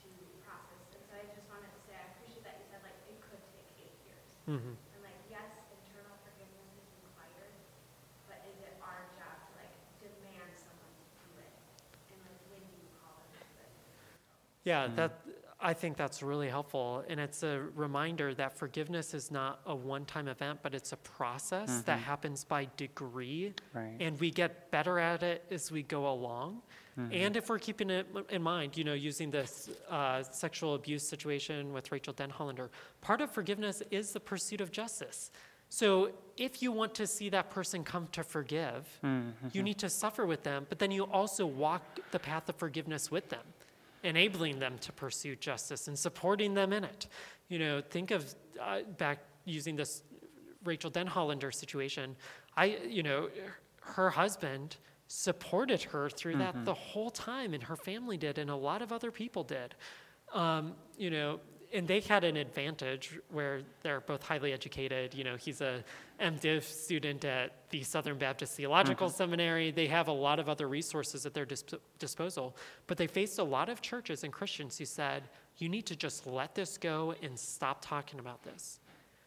to 0.02 0.08
process, 0.42 0.82
and 0.92 1.02
so 1.06 1.14
I 1.14 1.22
just 1.24 1.46
wanted 1.48 1.70
to 1.72 1.80
say, 1.86 1.94
I 1.94 2.04
appreciate 2.12 2.42
that 2.42 2.56
you 2.58 2.64
said, 2.68 2.82
like, 2.82 2.98
it 3.06 3.20
could 3.20 3.40
take 3.50 3.66
eight 3.78 3.94
years. 4.04 4.26
Mhm. 4.48 4.76
And 4.92 5.02
like, 5.02 5.16
yes, 5.28 5.48
internal 5.70 6.16
forgiveness 6.22 6.68
is 6.76 6.86
required, 6.94 7.52
but 8.26 8.38
is 8.44 8.58
it 8.60 8.74
our 8.80 9.04
job 9.14 9.36
to 9.48 9.50
like 9.54 9.72
demand 9.98 10.52
someone 10.54 10.92
to 10.96 11.04
do 11.20 11.30
it? 11.38 11.50
And 12.10 12.20
like, 12.22 12.36
when 12.48 12.60
do 12.68 12.74
you 12.76 12.88
call 13.00 13.14
them 13.16 13.28
to 13.32 13.38
do 13.46 13.54
it? 13.58 13.70
Yeah, 14.64 14.88
mm. 14.88 14.96
that 14.96 15.20
I 15.60 15.72
think 15.72 15.96
that's 15.96 16.22
really 16.22 16.50
helpful, 16.50 17.04
and 17.08 17.18
it's 17.18 17.42
a 17.42 17.60
reminder 17.74 18.34
that 18.34 18.54
forgiveness 18.54 19.14
is 19.14 19.30
not 19.30 19.60
a 19.64 19.74
one-time 19.74 20.28
event, 20.28 20.58
but 20.62 20.74
it's 20.74 20.92
a 20.92 20.96
process 20.98 21.80
that 21.82 21.96
mm-hmm. 21.96 22.04
happens 22.04 22.44
by 22.44 22.68
degree, 22.76 23.54
Right. 23.72 23.96
and 23.98 24.20
we 24.20 24.30
get 24.30 24.70
better 24.70 24.98
at 24.98 25.22
it 25.22 25.46
as 25.50 25.72
we 25.72 25.82
go 25.82 26.10
along. 26.10 26.60
Mm-hmm. 26.98 27.14
And 27.14 27.36
if 27.36 27.48
we're 27.48 27.58
keeping 27.58 27.88
it 27.88 28.06
in 28.28 28.42
mind, 28.42 28.76
you 28.76 28.84
know, 28.84 28.92
using 28.92 29.30
this 29.30 29.70
uh, 29.88 30.22
sexual 30.22 30.74
abuse 30.74 31.08
situation 31.08 31.72
with 31.72 31.90
Rachel 31.90 32.12
Denhollander, 32.12 32.68
part 33.00 33.22
of 33.22 33.30
forgiveness 33.30 33.82
is 33.90 34.12
the 34.12 34.20
pursuit 34.20 34.60
of 34.60 34.70
justice. 34.70 35.30
So 35.70 36.10
if 36.36 36.62
you 36.62 36.72
want 36.72 36.94
to 36.96 37.06
see 37.06 37.30
that 37.30 37.48
person 37.50 37.84
come 37.84 38.08
to 38.12 38.22
forgive, 38.22 39.00
mm-hmm. 39.02 39.48
you 39.52 39.62
need 39.62 39.78
to 39.78 39.88
suffer 39.88 40.26
with 40.26 40.42
them, 40.42 40.66
but 40.68 40.78
then 40.78 40.90
you 40.90 41.04
also 41.04 41.46
walk 41.46 41.82
the 42.10 42.18
path 42.18 42.48
of 42.50 42.56
forgiveness 42.56 43.10
with 43.10 43.30
them 43.30 43.44
enabling 44.04 44.58
them 44.60 44.78
to 44.82 44.92
pursue 44.92 45.34
justice 45.34 45.88
and 45.88 45.98
supporting 45.98 46.54
them 46.54 46.72
in 46.72 46.84
it. 46.84 47.08
You 47.48 47.58
know, 47.58 47.80
think 47.80 48.10
of 48.10 48.34
uh, 48.62 48.80
back 48.98 49.18
using 49.44 49.74
this 49.74 50.02
Rachel 50.64 50.90
Denhollander 50.90 51.52
situation. 51.52 52.14
I, 52.56 52.78
you 52.88 53.02
know, 53.02 53.28
her 53.80 54.10
husband 54.10 54.76
supported 55.06 55.82
her 55.82 56.08
through 56.08 56.36
that 56.36 56.64
the 56.64 56.74
whole 56.74 57.10
time, 57.10 57.52
and 57.54 57.62
her 57.62 57.76
family 57.76 58.16
did, 58.16 58.38
and 58.38 58.50
a 58.50 58.56
lot 58.56 58.82
of 58.82 58.92
other 58.92 59.10
people 59.10 59.42
did. 59.44 59.74
Um, 60.32 60.74
you 60.96 61.10
know, 61.10 61.40
and 61.72 61.86
they 61.86 62.00
had 62.00 62.24
an 62.24 62.36
advantage 62.36 63.18
where 63.30 63.62
they're 63.82 64.00
both 64.00 64.22
highly 64.22 64.52
educated. 64.52 65.12
You 65.12 65.24
know, 65.24 65.36
he's 65.36 65.60
a 65.60 65.84
MDiv 66.20 66.62
student 66.62 67.24
at 67.24 67.68
the 67.70 67.82
Southern 67.82 68.18
Baptist 68.18 68.56
Theological 68.56 69.08
mm-hmm. 69.08 69.16
Seminary. 69.16 69.70
They 69.70 69.86
have 69.86 70.08
a 70.08 70.12
lot 70.12 70.38
of 70.38 70.48
other 70.48 70.68
resources 70.68 71.26
at 71.26 71.34
their 71.34 71.44
disp- 71.44 71.74
disposal, 71.98 72.56
but 72.86 72.96
they 72.96 73.06
faced 73.06 73.38
a 73.38 73.44
lot 73.44 73.68
of 73.68 73.80
churches 73.80 74.24
and 74.24 74.32
Christians 74.32 74.78
who 74.78 74.84
said, 74.84 75.24
"You 75.58 75.68
need 75.68 75.86
to 75.86 75.96
just 75.96 76.26
let 76.26 76.54
this 76.54 76.78
go 76.78 77.14
and 77.22 77.38
stop 77.38 77.84
talking 77.84 78.20
about 78.20 78.42
this." 78.42 78.80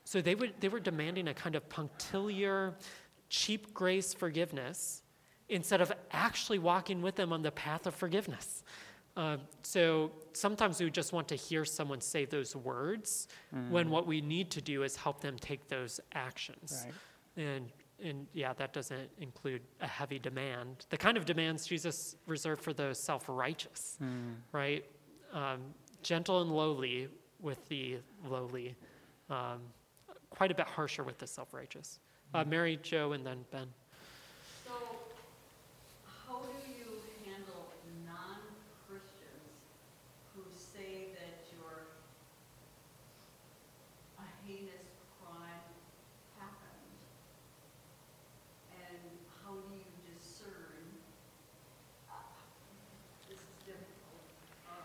So 0.04 0.22
they 0.22 0.36
would 0.36 0.54
they 0.60 0.70
were 0.70 0.80
demanding 0.80 1.28
a 1.28 1.34
kind 1.34 1.56
of 1.56 1.68
punctiliar, 1.70 2.76
cheap 3.30 3.74
grace 3.74 4.14
forgiveness 4.14 5.02
instead 5.50 5.82
of 5.82 5.92
actually 6.12 6.60
walking 6.60 7.02
with 7.02 7.16
them 7.16 7.32
on 7.34 7.42
the 7.42 7.52
path 7.52 7.88
of 7.88 7.96
forgiveness. 7.96 8.64
Uh, 9.18 9.38
so 9.64 10.12
sometimes 10.34 10.80
we 10.80 10.90
just 10.92 11.12
want 11.12 11.28
to 11.28 11.36
hear 11.36 11.66
someone 11.66 12.00
say 12.00 12.24
those 12.26 12.56
words 12.56 13.28
when 13.70 13.90
what 13.90 14.06
we 14.06 14.22
need 14.22 14.52
to 14.52 14.62
do 14.62 14.84
is 14.84 14.96
help 14.96 15.22
them 15.22 15.36
take 15.40 15.68
those 15.68 16.00
actions. 16.14 16.86
Right. 16.86 17.46
And, 17.48 17.66
and 18.04 18.28
yeah, 18.34 18.54
that 18.54 18.74
doesn't 18.74 19.10
include 19.20 19.62
a 19.82 19.88
heavy 19.88 20.20
demand. 20.20 20.86
The 20.92 20.98
kind 20.98 21.18
of 21.18 21.26
demands 21.26 21.66
Jesus 21.66 22.16
reserved 22.28 22.62
for 22.62 22.74
the 22.74 22.94
self 22.94 23.26
righteous, 23.28 23.98
right? 24.52 24.86
Um, 25.34 25.62
gentle 26.04 26.42
and 26.44 26.52
lowly 26.52 27.08
with 27.42 27.68
the 27.70 27.98
lowly, 28.28 28.76
um, 29.32 29.62
quite 30.30 30.52
a 30.52 30.56
bit 30.56 30.68
harsher 30.68 31.04
with 31.04 31.18
the 31.18 31.26
self 31.28 31.56
righteous. 31.56 32.00
Uh, 32.36 32.44
Mary, 32.46 32.78
Joe, 32.84 33.14
and 33.14 33.26
then 33.26 33.46
Ben. 33.52 33.68
So, 34.66 34.72
how 36.28 36.42
do 36.42 36.70
you 36.70 37.02
handle 37.26 37.72
non-Christians 38.06 39.48
who 40.36 40.42
say 40.52 41.14
that 41.16 41.48
your 41.56 41.88
a 44.20 44.26
heinous 44.46 44.92
crime 45.22 45.64
happened? 46.38 46.92
And 48.76 49.00
how 49.44 49.54
do 49.54 49.72
you 49.72 49.88
discern? 50.14 50.84
uh, 52.12 52.14
This 53.30 53.40
is 53.40 53.56
difficult. 53.66 54.20
um, 54.68 54.84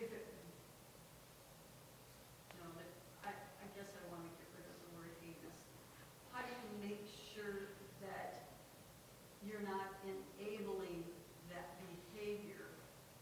If 0.00 0.08
it, 0.10 0.26
no, 2.56 2.64
that, 2.80 2.88
I, 3.22 3.30
I 3.60 3.66
guess 3.76 3.92
I 3.92 4.02
want 4.08 4.24
to 4.24 4.32
get 4.40 4.48
rid 4.56 4.64
of 4.64 4.76
the 4.80 4.90
word 4.96 5.12
heinous. 5.20 5.60
How 6.32 6.40
do 6.42 6.50
you 6.50 6.72
make 6.82 7.04
sure 7.06 7.76
that 8.02 8.48
you're 9.46 9.62
not 9.64 10.00
enabling 10.04 11.04
that 11.52 11.78
behavior 11.78 12.74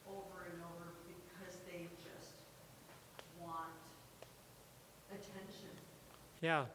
over 0.08 0.48
and 0.48 0.58
over 0.72 0.96
because 1.04 1.60
they 1.68 1.86
just 2.00 2.40
want 3.38 3.74
attention? 5.12 5.74
Yeah. 6.42 6.66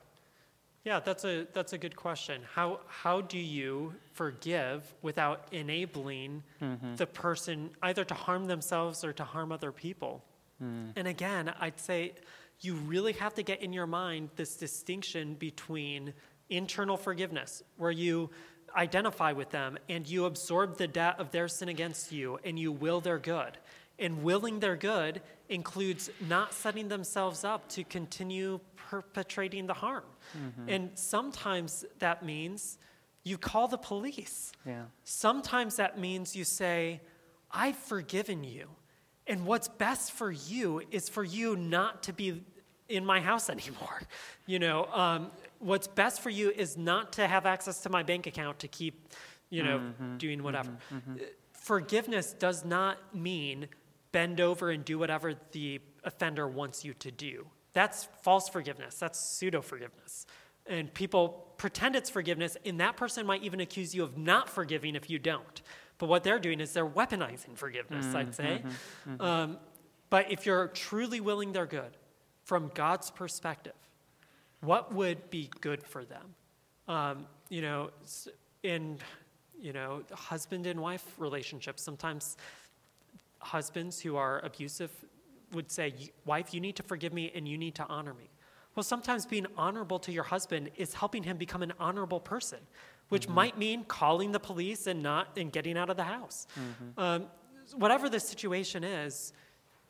Yeah, 0.84 1.02
that's 1.02 1.26
a 1.26 1.46
that's 1.54 1.74
a 1.74 1.78
good 1.78 1.98
question. 1.98 2.42
How 2.54 2.80
how 2.88 3.20
do 3.20 3.38
you 3.38 3.94
forgive 4.14 4.82
without 5.02 5.48
enabling 5.52 6.44
mm-hmm. 6.62 6.96
the 6.96 7.06
person 7.06 7.72
either 7.84 8.06
to 8.06 8.14
harm 8.14 8.46
themselves 8.46 9.04
or 9.04 9.12
to 9.12 9.26
harm 9.26 9.52
other 9.52 9.74
people? 9.74 10.24
Mm. 10.64 10.94
And 10.96 11.08
again, 11.08 11.54
I'd 11.60 11.80
say 11.80 12.14
you 12.62 12.76
really 12.76 13.14
have 13.14 13.34
to 13.34 13.44
get 13.44 13.62
in 13.62 13.74
your 13.74 13.86
mind 13.86 14.30
this 14.38 14.56
distinction 14.56 15.34
between 15.34 16.14
internal 16.50 16.96
forgiveness, 16.96 17.64
where 17.76 17.92
you 17.92 18.30
identify 18.76 19.34
with 19.34 19.50
them 19.50 19.78
and 19.90 20.08
you 20.08 20.26
absorb 20.26 20.78
the 20.78 20.88
debt 20.88 21.16
of 21.20 21.32
their 21.32 21.48
sin 21.48 21.68
against 21.68 22.12
you 22.12 22.40
and 22.44 22.58
you 22.58 22.72
will 22.72 23.02
their 23.02 23.20
good. 23.20 23.58
And 24.00 24.24
willing 24.24 24.60
their 24.60 24.76
good 24.76 25.22
includes 25.50 26.10
not 26.30 26.54
setting 26.54 26.88
themselves 26.88 27.44
up 27.44 27.68
to 27.70 27.84
continue 27.84 28.60
perpetrating 28.90 29.68
the 29.68 29.74
harm. 29.74 30.04
And 30.68 30.92
sometimes 30.96 31.86
that 32.00 32.24
means 32.24 32.78
you 33.24 33.38
call 33.38 33.68
the 33.68 33.78
police. 33.78 34.52
Yeah. 34.66 34.84
Sometimes 35.04 35.76
that 35.76 36.00
means 36.00 36.36
you 36.36 36.44
say, 36.46 37.02
I've 37.52 37.76
forgiven 37.78 38.44
you. 38.44 38.68
And 39.28 39.46
what's 39.46 39.68
best 39.68 40.12
for 40.14 40.32
you 40.32 40.82
is 40.92 41.10
for 41.10 41.24
you 41.24 41.56
not 41.58 42.04
to 42.04 42.14
be 42.14 42.44
in 42.88 43.06
my 43.06 43.20
house 43.20 43.50
anymore. 43.58 44.02
You 44.46 44.60
know, 44.60 44.86
um, 44.94 45.32
what's 45.60 45.88
best 45.88 46.22
for 46.22 46.30
you 46.30 46.52
is 46.52 46.78
not 46.78 47.14
to 47.14 47.28
have 47.28 47.46
access 47.46 47.82
to 47.82 47.90
my 47.90 48.04
bank 48.04 48.28
account 48.28 48.60
to 48.60 48.68
keep, 48.70 49.10
you 49.50 49.64
know, 49.64 49.82
doing 50.18 50.42
whatever. 50.44 50.72
Uh, 50.92 51.24
Forgiveness 51.52 52.32
does 52.32 52.64
not 52.64 52.98
mean 53.14 53.68
bend 54.14 54.40
over 54.40 54.72
and 54.72 54.86
do 54.86 54.98
whatever 54.98 55.34
the 55.52 55.82
offender 56.06 56.48
wants 56.48 56.86
you 56.86 56.94
to 56.94 57.12
do. 57.12 57.46
That's 57.78 58.08
false 58.24 58.50
forgiveness. 58.50 58.96
That's 58.96 59.20
pseudo 59.20 59.62
forgiveness. 59.62 60.26
And 60.66 60.92
people 60.92 61.54
pretend 61.58 61.96
it's 61.96 62.10
forgiveness, 62.10 62.58
and 62.66 62.80
that 62.80 62.98
person 62.98 63.24
might 63.28 63.44
even 63.44 63.60
accuse 63.60 63.94
you 63.94 64.02
of 64.04 64.18
not 64.18 64.50
forgiving 64.50 64.96
if 64.96 65.12
you 65.12 65.20
don't. 65.20 65.62
But 66.00 66.10
what 66.10 66.24
they're 66.24 66.40
doing 66.40 66.60
is 66.60 66.74
they're 66.74 66.90
weaponizing 66.90 67.56
forgiveness, 67.56 68.16
I'd 68.16 68.34
say. 68.34 68.64
Um, 69.20 69.60
but 70.10 70.32
if 70.32 70.44
you're 70.48 70.70
truly 70.70 71.20
willing 71.20 71.52
their 71.52 71.68
good, 71.68 71.96
from 72.46 72.72
God's 72.74 73.12
perspective, 73.12 73.76
what 74.62 74.92
would 74.96 75.30
be 75.30 75.52
good 75.62 75.84
for 75.84 76.04
them? 76.04 76.34
Um, 76.88 77.28
you 77.50 77.62
know, 77.62 77.92
in 78.64 78.98
you 79.62 79.72
know 79.72 80.02
husband 80.12 80.66
and 80.66 80.80
wife 80.82 81.06
relationships, 81.20 81.84
sometimes 81.84 82.38
husbands 83.38 84.00
who 84.00 84.16
are 84.16 84.44
abusive 84.44 84.90
would 85.52 85.72
say, 85.72 85.94
"Wife, 86.26 86.54
you 86.54 86.62
need 86.62 86.76
to 86.76 86.84
forgive 86.84 87.14
me 87.14 87.32
and 87.34 87.48
you 87.48 87.58
need 87.58 87.76
to 87.76 87.86
honor 87.88 88.14
me." 88.14 88.30
Well, 88.76 88.84
sometimes 88.84 89.26
being 89.26 89.48
honorable 89.58 89.98
to 90.00 90.12
your 90.12 90.24
husband 90.24 90.70
is 90.76 90.94
helping 90.94 91.24
him 91.24 91.38
become 91.38 91.64
an 91.64 91.74
honorable 91.80 92.20
person, 92.20 92.60
which 93.10 93.24
mm-hmm. 93.24 93.34
might 93.34 93.58
mean 93.58 93.84
calling 93.86 94.32
the 94.32 94.40
police 94.40 94.86
and 94.86 95.02
not 95.02 95.38
and 95.38 95.52
getting 95.52 95.78
out 95.78 95.90
of 95.90 95.98
the 95.98 96.04
house. 96.04 96.46
Mm-hmm. 96.60 97.00
Um, 97.00 97.26
whatever 97.76 98.08
the 98.08 98.20
situation 98.20 98.84
is, 98.84 99.34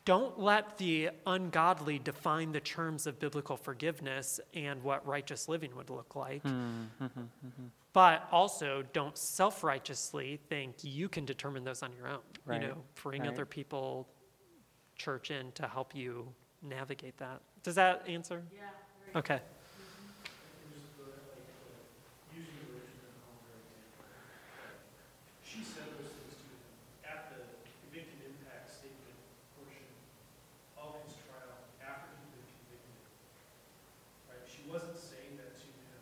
don't 0.05 0.39
let 0.39 0.78
the 0.78 1.10
ungodly 1.26 1.99
define 1.99 2.53
the 2.53 2.62
terms 2.62 3.08
of 3.08 3.20
biblical 3.20 3.58
forgiveness 3.58 4.39
and 4.53 4.82
what 4.82 5.05
righteous 5.05 5.49
living 5.49 5.76
would 5.76 5.89
look 5.89 6.16
like. 6.16 6.41
Mm-hmm. 6.43 7.66
But 7.91 8.26
also, 8.32 8.86
don't 8.93 9.18
self 9.18 9.66
righteously 9.66 10.39
think 10.47 10.76
you 10.82 11.10
can 11.10 11.26
determine 11.26 11.66
those 11.66 11.84
on 11.84 11.91
your 11.97 12.08
own. 12.08 12.20
Right, 12.45 12.62
You 12.62 12.70
know, 12.70 12.78
bring 13.03 13.24
right. 13.24 13.32
other 13.32 13.45
people, 13.45 14.08
church 14.98 15.32
in 15.32 15.52
to 15.54 15.68
help 15.68 15.95
you 15.95 16.28
navigate 16.62 17.18
that. 17.18 17.41
Does 17.64 17.76
that 17.76 18.04
answer? 18.08 18.43
Yeah. 18.54 18.62
very 19.14 19.18
Okay. 19.20 19.39
And 19.39 20.74
just 20.74 20.89
the, 20.98 21.04
like, 21.34 21.45
the, 21.48 22.38
using 22.38 22.58
the 22.66 22.68
Rachel 22.76 22.98
Denhollander 23.06 23.62
example. 23.62 24.06
She 25.45 25.60
said 25.64 25.86
those 25.98 26.12
things 26.18 26.36
to 26.41 26.45
him 26.50 26.62
at 27.06 27.20
the 27.32 27.39
victim 27.93 28.18
impact 28.26 28.68
statement 28.74 29.16
portion 29.56 29.88
of 30.78 30.98
his 31.06 31.16
trial 31.30 31.62
after 31.82 32.10
he'd 32.20 32.34
been 32.34 32.48
convicted. 32.68 32.98
Right, 34.28 34.43
she 34.50 34.62
wasn't 34.68 34.98
saying 35.00 35.38
that 35.39 35.56
to 35.62 35.68
him 35.70 36.02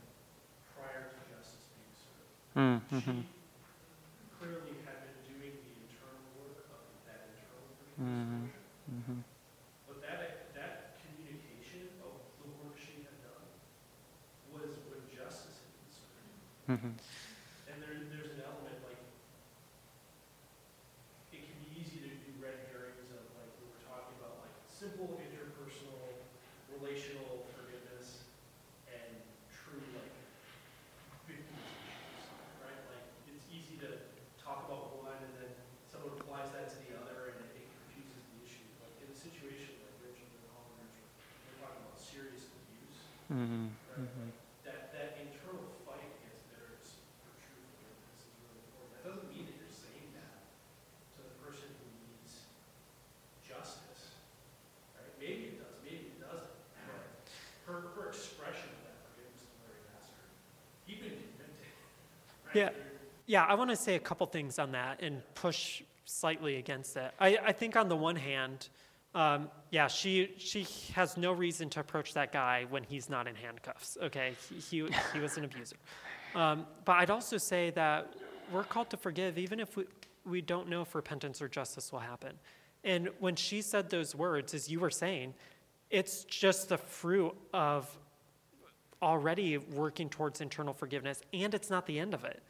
prior 0.75 1.11
to 1.13 1.17
justice 1.29 1.67
being 1.75 1.93
served. 1.99 2.31
Mm, 2.55 2.79
mhm, 2.91 3.19
She 3.23 4.27
clearly 4.39 4.75
had 4.87 4.97
been 5.03 5.19
doing 5.29 5.53
the 5.61 5.71
internal 5.85 6.25
work 6.41 6.63
of 6.73 6.83
that 7.07 7.31
internal 7.31 7.69
Mhm. 7.99 8.49
forgiveness 8.49 8.55
portion. 8.85 9.13
mhm. 9.15 9.19
But 9.87 9.97
that, 10.03 10.19
that 10.57 10.73
communication 11.01 11.89
of 12.03 12.21
the 12.41 12.49
work 12.59 12.75
she 12.77 13.05
had 13.05 13.17
done 13.23 13.45
was 14.51 14.77
when 14.89 15.01
justice 15.09 15.61
had 15.63 15.71
been 15.79 15.89
And 17.71 17.79
there, 17.79 17.95
there's 18.11 18.35
an 18.35 18.43
element 18.43 18.75
like, 18.83 18.99
it 21.31 21.39
can 21.47 21.55
be 21.63 21.71
easy 21.79 22.03
to 22.03 22.11
do 22.19 22.29
red 22.43 22.67
herrings 22.67 23.07
of 23.15 23.23
like, 23.39 23.47
we 23.63 23.71
were 23.71 23.79
talking 23.87 24.11
about 24.19 24.43
like 24.43 24.51
simple 24.67 25.15
interpersonal, 25.23 26.19
relational 26.75 27.47
forgiveness 27.55 28.27
and 28.91 29.07
true 29.55 29.79
like 29.95 30.11
victim 31.23 31.55
issues, 31.63 32.27
right? 32.59 32.75
Like, 32.91 33.07
it's 33.31 33.47
easy 33.47 33.79
to 33.87 34.11
talk 34.35 34.67
about 34.67 34.99
one 34.99 35.15
and 35.15 35.31
then 35.39 35.51
someone 35.87 36.11
applies 36.19 36.51
that 36.59 36.67
to 36.75 36.77
the 36.91 36.99
other 36.99 37.39
and 37.39 37.55
it 37.55 37.71
confuses 37.87 38.19
the 38.35 38.43
issue. 38.43 38.67
Like, 38.83 38.99
in 38.99 39.07
a 39.07 39.15
situation 39.15 39.79
like 39.79 39.95
Rachel 40.03 40.27
Denhollander, 40.27 40.91
we're 40.91 41.55
talking 41.63 41.87
about 41.87 41.95
serious 41.95 42.51
abuse, 42.51 42.99
Mhm. 43.31 43.71
right? 43.95 44.11
Like, 44.27 44.35
That, 44.67 44.89
that 44.97 45.09
internal 45.21 45.61
fight 45.85 46.01
against 46.01 46.49
bitterness 46.49 46.97
for 47.21 47.29
true 47.37 47.61
forgiveness 47.77 48.17
is 48.25 48.33
really 48.41 48.57
important. 48.65 48.97
That 48.97 49.03
doesn't 49.05 49.29
mean 49.29 49.45
that 49.45 49.55
you're 49.61 49.69
saying 49.69 50.09
that 50.17 50.41
to 51.13 51.19
the 51.21 51.37
person 51.37 51.69
who 51.69 51.85
needs 52.01 52.49
justice, 53.45 54.17
right? 54.97 55.13
Maybe 55.21 55.53
it 55.53 55.61
does, 55.61 55.77
maybe 55.85 56.17
it 56.17 56.19
doesn't, 56.21 56.49
but 56.89 57.29
her, 57.69 57.93
her 57.93 58.09
expression 58.09 58.73
of 58.73 58.81
that 58.89 58.97
forgiveness 59.05 59.45
to 59.45 59.53
Larry 59.69 59.85
Nassar, 59.85 60.25
he'd 60.89 60.97
been 61.05 61.13
convicted, 61.13 61.77
right? 62.41 62.44
Yeah. 62.55 62.69
Yeah, 63.27 63.43
I 63.43 63.55
want 63.55 63.71
to 63.71 63.75
say 63.75 63.95
a 63.95 63.99
couple 63.99 64.27
things 64.27 64.59
on 64.59 64.71
that 64.73 65.01
and 65.01 65.21
push 65.33 65.81
slightly 66.05 66.57
against 66.57 66.95
it. 66.95 67.11
I, 67.19 67.37
I 67.43 67.51
think 67.51 67.75
on 67.75 67.89
the 67.89 67.95
one 67.95 68.15
hand, 68.15 68.69
um, 69.15 69.49
yeah, 69.71 69.87
she 69.87 70.33
she 70.37 70.67
has 70.93 71.17
no 71.17 71.31
reason 71.31 71.69
to 71.71 71.79
approach 71.79 72.13
that 72.13 72.31
guy 72.31 72.65
when 72.69 72.83
he's 72.83 73.09
not 73.09 73.27
in 73.27 73.35
handcuffs. 73.35 73.97
Okay, 74.01 74.33
he 74.47 74.55
he, 74.59 74.89
he 75.13 75.19
was 75.19 75.37
an 75.37 75.45
abuser. 75.45 75.77
Um, 76.35 76.67
but 76.83 76.93
I'd 76.93 77.09
also 77.09 77.37
say 77.37 77.71
that 77.71 78.13
we're 78.51 78.63
called 78.63 78.89
to 78.91 78.97
forgive 78.97 79.37
even 79.37 79.59
if 79.59 79.75
we 79.75 79.85
we 80.25 80.41
don't 80.41 80.67
know 80.69 80.81
if 80.81 80.93
repentance 80.93 81.41
or 81.41 81.47
justice 81.47 81.91
will 81.91 81.99
happen. 81.99 82.33
And 82.83 83.09
when 83.19 83.35
she 83.35 83.61
said 83.61 83.89
those 83.89 84.13
words, 84.13 84.53
as 84.53 84.69
you 84.69 84.79
were 84.79 84.91
saying, 84.91 85.33
it's 85.89 86.23
just 86.25 86.69
the 86.69 86.77
fruit 86.77 87.33
of 87.53 87.97
already 89.01 89.57
working 89.57 90.09
towards 90.09 90.41
internal 90.41 90.73
forgiveness, 90.73 91.21
and 91.33 91.53
it's 91.53 91.69
not 91.69 91.85
the 91.85 91.99
end 91.99 92.13
of 92.13 92.23
it. 92.23 92.41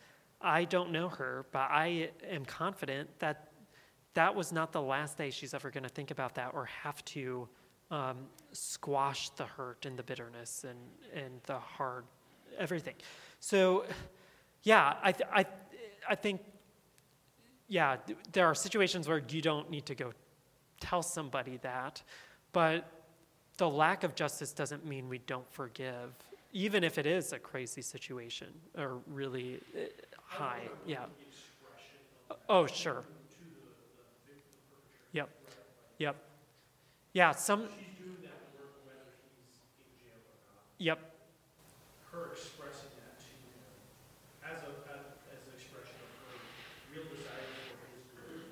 I 0.41 0.66
don't 0.66 0.91
know 0.91 1.10
her, 1.10 1.46
but 1.52 1.70
I 1.72 2.10
am 2.30 2.46
confident 2.46 3.10
that 3.20 3.50
that 4.14 4.34
was 4.34 4.52
not 4.52 4.72
the 4.72 4.82
last 4.82 5.18
day 5.18 5.30
she's 5.30 5.54
ever 5.54 5.70
going 5.70 5.84
to 5.84 5.89
think 5.89 6.12
about 6.12 6.36
that 6.36 6.52
or 6.54 6.66
have 6.66 7.04
to 7.06 7.48
um, 7.91 8.18
squash 8.52 9.30
the 9.32 9.46
hurt 9.46 9.86
and 9.86 9.98
the 9.98 10.04
bitterness 10.04 10.66
and, 10.68 10.80
and 11.14 11.41
the 11.46 11.58
hard 11.58 12.06
everything. 12.58 12.96
So, 13.39 13.86
yeah, 14.64 14.96
I, 15.04 15.12
th- 15.12 15.30
I, 15.32 15.46
I 16.10 16.16
think, 16.16 16.41
yeah, 17.68 17.98
th- 17.98 18.18
there 18.32 18.46
are 18.46 18.56
situations 18.56 19.08
where 19.08 19.22
you 19.30 19.41
don't 19.41 19.70
need 19.70 19.86
to 19.88 19.96
go 19.96 20.14
tell 20.80 21.02
somebody 21.02 21.58
that, 21.62 22.02
but 22.54 22.89
the 23.58 23.70
lack 23.70 24.04
of 24.04 24.16
justice 24.16 24.54
doesn't 24.54 24.86
mean 24.86 25.10
we 25.10 25.20
don't 25.20 25.50
forgive, 25.52 26.14
even 26.56 26.86
if 26.86 26.97
it 26.97 27.06
is 27.06 27.34
a 27.34 27.38
crazy 27.38 27.82
situation 27.82 28.47
or 28.78 28.99
really 29.08 29.60
uh, 29.76 29.82
high. 30.24 30.62
Yeah. 30.88 31.03
Oh, 32.47 32.66
sure. 32.66 33.03
Yep. 35.12 35.30
Yep. 35.99 36.16
Yeah. 37.12 37.32
Some. 37.34 37.68
She's 37.68 37.99
doing 37.99 38.24
that 38.24 38.39
work 38.56 38.72
whether 38.88 39.03
he's 39.36 39.60
in 39.84 39.99
jail 39.99 40.16
or 40.16 40.39
not. 40.47 40.64
Yep. 40.80 40.99
her 42.14 42.32
expressing 42.32 42.95
that 43.03 43.20
to 43.20 43.28
him 43.28 43.60
as 44.47 44.64
a, 44.64 44.72
as, 44.95 45.43
an 45.51 45.60
expression 45.60 45.99
of 45.99 46.12
her 46.24 46.39
real 46.95 47.03
desire 47.12 47.51
for 47.68 47.84
his 47.91 48.47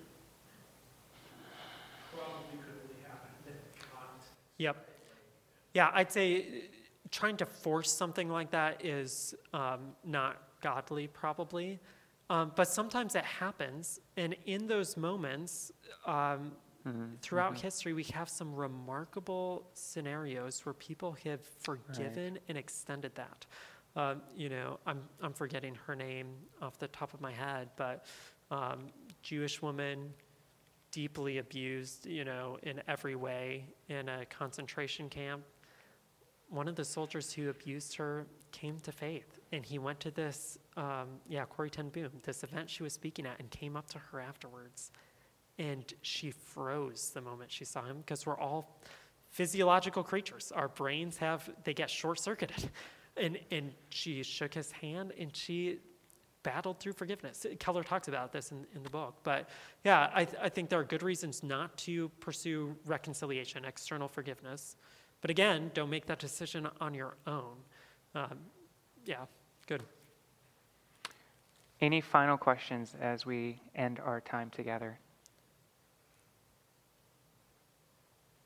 probably 2.12 2.60
could 2.60 2.84
only 2.84 3.00
happen 3.08 3.32
in 3.48 3.56
context. 3.80 4.36
Yep. 4.58 4.76
Yeah, 5.74 5.90
I'd 5.94 6.12
say 6.12 6.68
trying 7.14 7.38
to 7.38 7.46
force 7.46 7.92
something 7.94 8.28
like 8.28 8.50
that 8.52 8.84
is 8.84 9.36
um, 9.54 9.94
not 10.04 10.42
godly, 10.62 11.08
probably. 11.08 11.80
Um, 12.30 12.52
but 12.56 12.68
sometimes 12.68 13.16
it 13.16 13.24
happens, 13.24 14.00
and 14.18 14.36
in 14.46 14.66
those 14.66 14.98
moments, 14.98 15.72
um, 16.06 16.54
throughout 17.22 17.58
history, 17.60 17.94
we 17.94 18.04
have 18.06 18.28
some 18.28 18.54
remarkable 18.56 19.68
scenarios 19.74 20.66
where 20.66 20.74
people 20.74 21.16
have 21.24 21.42
forgiven 21.60 22.40
and 22.50 22.58
extended 22.58 23.14
that. 23.16 23.46
Um, 23.96 24.22
you 24.36 24.50
know, 24.50 24.80
I'm 24.88 25.02
I'm 25.22 25.34
forgetting 25.34 25.76
her 25.86 25.96
name 25.96 26.28
off 26.62 26.80
the 26.80 26.88
top 26.88 27.14
of 27.14 27.22
my 27.22 27.32
head, 27.32 27.70
but 27.76 28.06
um, 28.50 28.88
Jewish 29.22 29.62
woman, 29.62 30.14
deeply 30.92 31.38
abused, 31.38 32.06
you 32.06 32.26
know, 32.26 32.58
in 32.64 32.82
every 32.88 33.16
way 33.16 33.66
in 33.90 34.10
a 34.10 34.26
concentration 34.26 35.10
camp. 35.10 35.44
One 36.50 36.68
of 36.68 36.76
the 36.76 36.86
soldiers 36.86 37.34
who 37.34 37.50
abused 37.50 37.96
her 37.96 38.28
came 38.52 38.80
to 38.82 38.92
faith, 38.92 39.40
and 39.52 39.66
he 39.66 39.80
went 39.80 40.00
to 40.02 40.12
this, 40.12 40.58
um, 40.78 41.08
yeah, 41.28 41.46
Corrie 41.46 41.70
Ten 41.70 41.90
Boom, 41.90 42.12
this 42.24 42.44
event 42.44 42.70
she 42.70 42.84
was 42.84 42.94
speaking 42.94 43.26
at, 43.26 43.40
and 43.40 43.50
came 43.50 43.76
up 43.76 43.90
to 43.90 44.00
her 44.00 44.20
afterwards, 44.20 44.92
and 45.58 45.94
she 46.02 46.32
froze 46.32 47.12
the 47.12 47.22
moment 47.22 47.52
she 47.52 47.66
saw 47.66 47.84
him 47.84 47.98
because 47.98 48.26
we're 48.26 48.38
all 48.38 48.80
physiological 49.30 50.04
creatures. 50.04 50.52
Our 50.56 50.68
brains 50.68 51.18
have 51.18 51.50
they 51.64 51.74
get 51.74 51.90
short 51.90 52.20
circuited, 52.20 52.70
and 53.18 53.40
and 53.52 53.72
she 53.90 54.24
shook 54.24 54.54
his 54.54 54.72
hand, 54.72 55.14
and 55.20 55.36
she 55.36 55.80
battled 56.44 56.80
through 56.80 56.94
forgiveness. 56.94 57.46
Keller 57.58 57.84
talks 57.84 58.08
about 58.08 58.32
this 58.32 58.52
in, 58.52 58.66
in 58.76 58.84
the 58.84 58.90
book. 58.90 59.16
But 59.24 59.50
yeah, 59.84 60.12
I, 60.14 60.26
th- 60.26 60.38
I 60.42 60.50
think 60.50 60.70
there 60.70 60.80
are 60.80 60.84
good 60.84 61.02
reasons 61.02 61.42
not 61.42 61.76
to 61.80 62.10
pursue 62.20 62.76
reconciliation, 62.86 63.66
external 63.66 64.10
forgiveness. 64.10 64.76
But 65.24 65.30
again, 65.30 65.72
don't 65.74 65.90
make 65.90 66.06
that 66.08 66.20
decision 66.20 66.68
on 66.82 66.94
your 66.94 67.16
own. 67.26 67.56
Um, 68.14 68.40
yeah, 69.06 69.24
good. 69.68 69.82
Any 71.80 72.02
final 72.02 72.36
questions 72.36 72.94
as 73.00 73.26
we 73.26 73.62
end 73.74 74.02
our 74.02 74.20
time 74.20 74.50
together? 74.50 75.00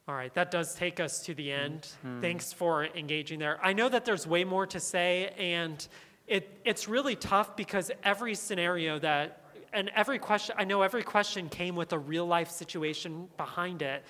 All 0.07 0.13
right, 0.13 0.31
that 0.35 0.51
does 0.51 0.75
take 0.75 0.99
us 0.99 1.23
to 1.25 1.33
the 1.33 1.51
end. 1.51 1.87
Thanks 2.21 2.53
for 2.53 2.85
engaging 2.85 3.39
there. 3.39 3.59
I 3.63 3.73
know 3.73 3.89
that 3.89 4.05
there's 4.05 4.27
way 4.27 4.43
more 4.43 4.67
to 4.67 4.79
say, 4.79 5.33
and 5.35 5.85
it, 6.27 6.59
it's 6.63 6.87
really 6.87 7.15
tough 7.15 7.55
because 7.55 7.89
every 8.03 8.35
scenario 8.35 8.99
that, 8.99 9.41
and 9.73 9.89
every 9.95 10.19
question, 10.19 10.55
I 10.59 10.63
know 10.63 10.83
every 10.83 11.03
question 11.03 11.49
came 11.49 11.75
with 11.75 11.91
a 11.91 11.99
real 11.99 12.27
life 12.27 12.51
situation 12.51 13.29
behind 13.35 13.81
it, 13.81 14.03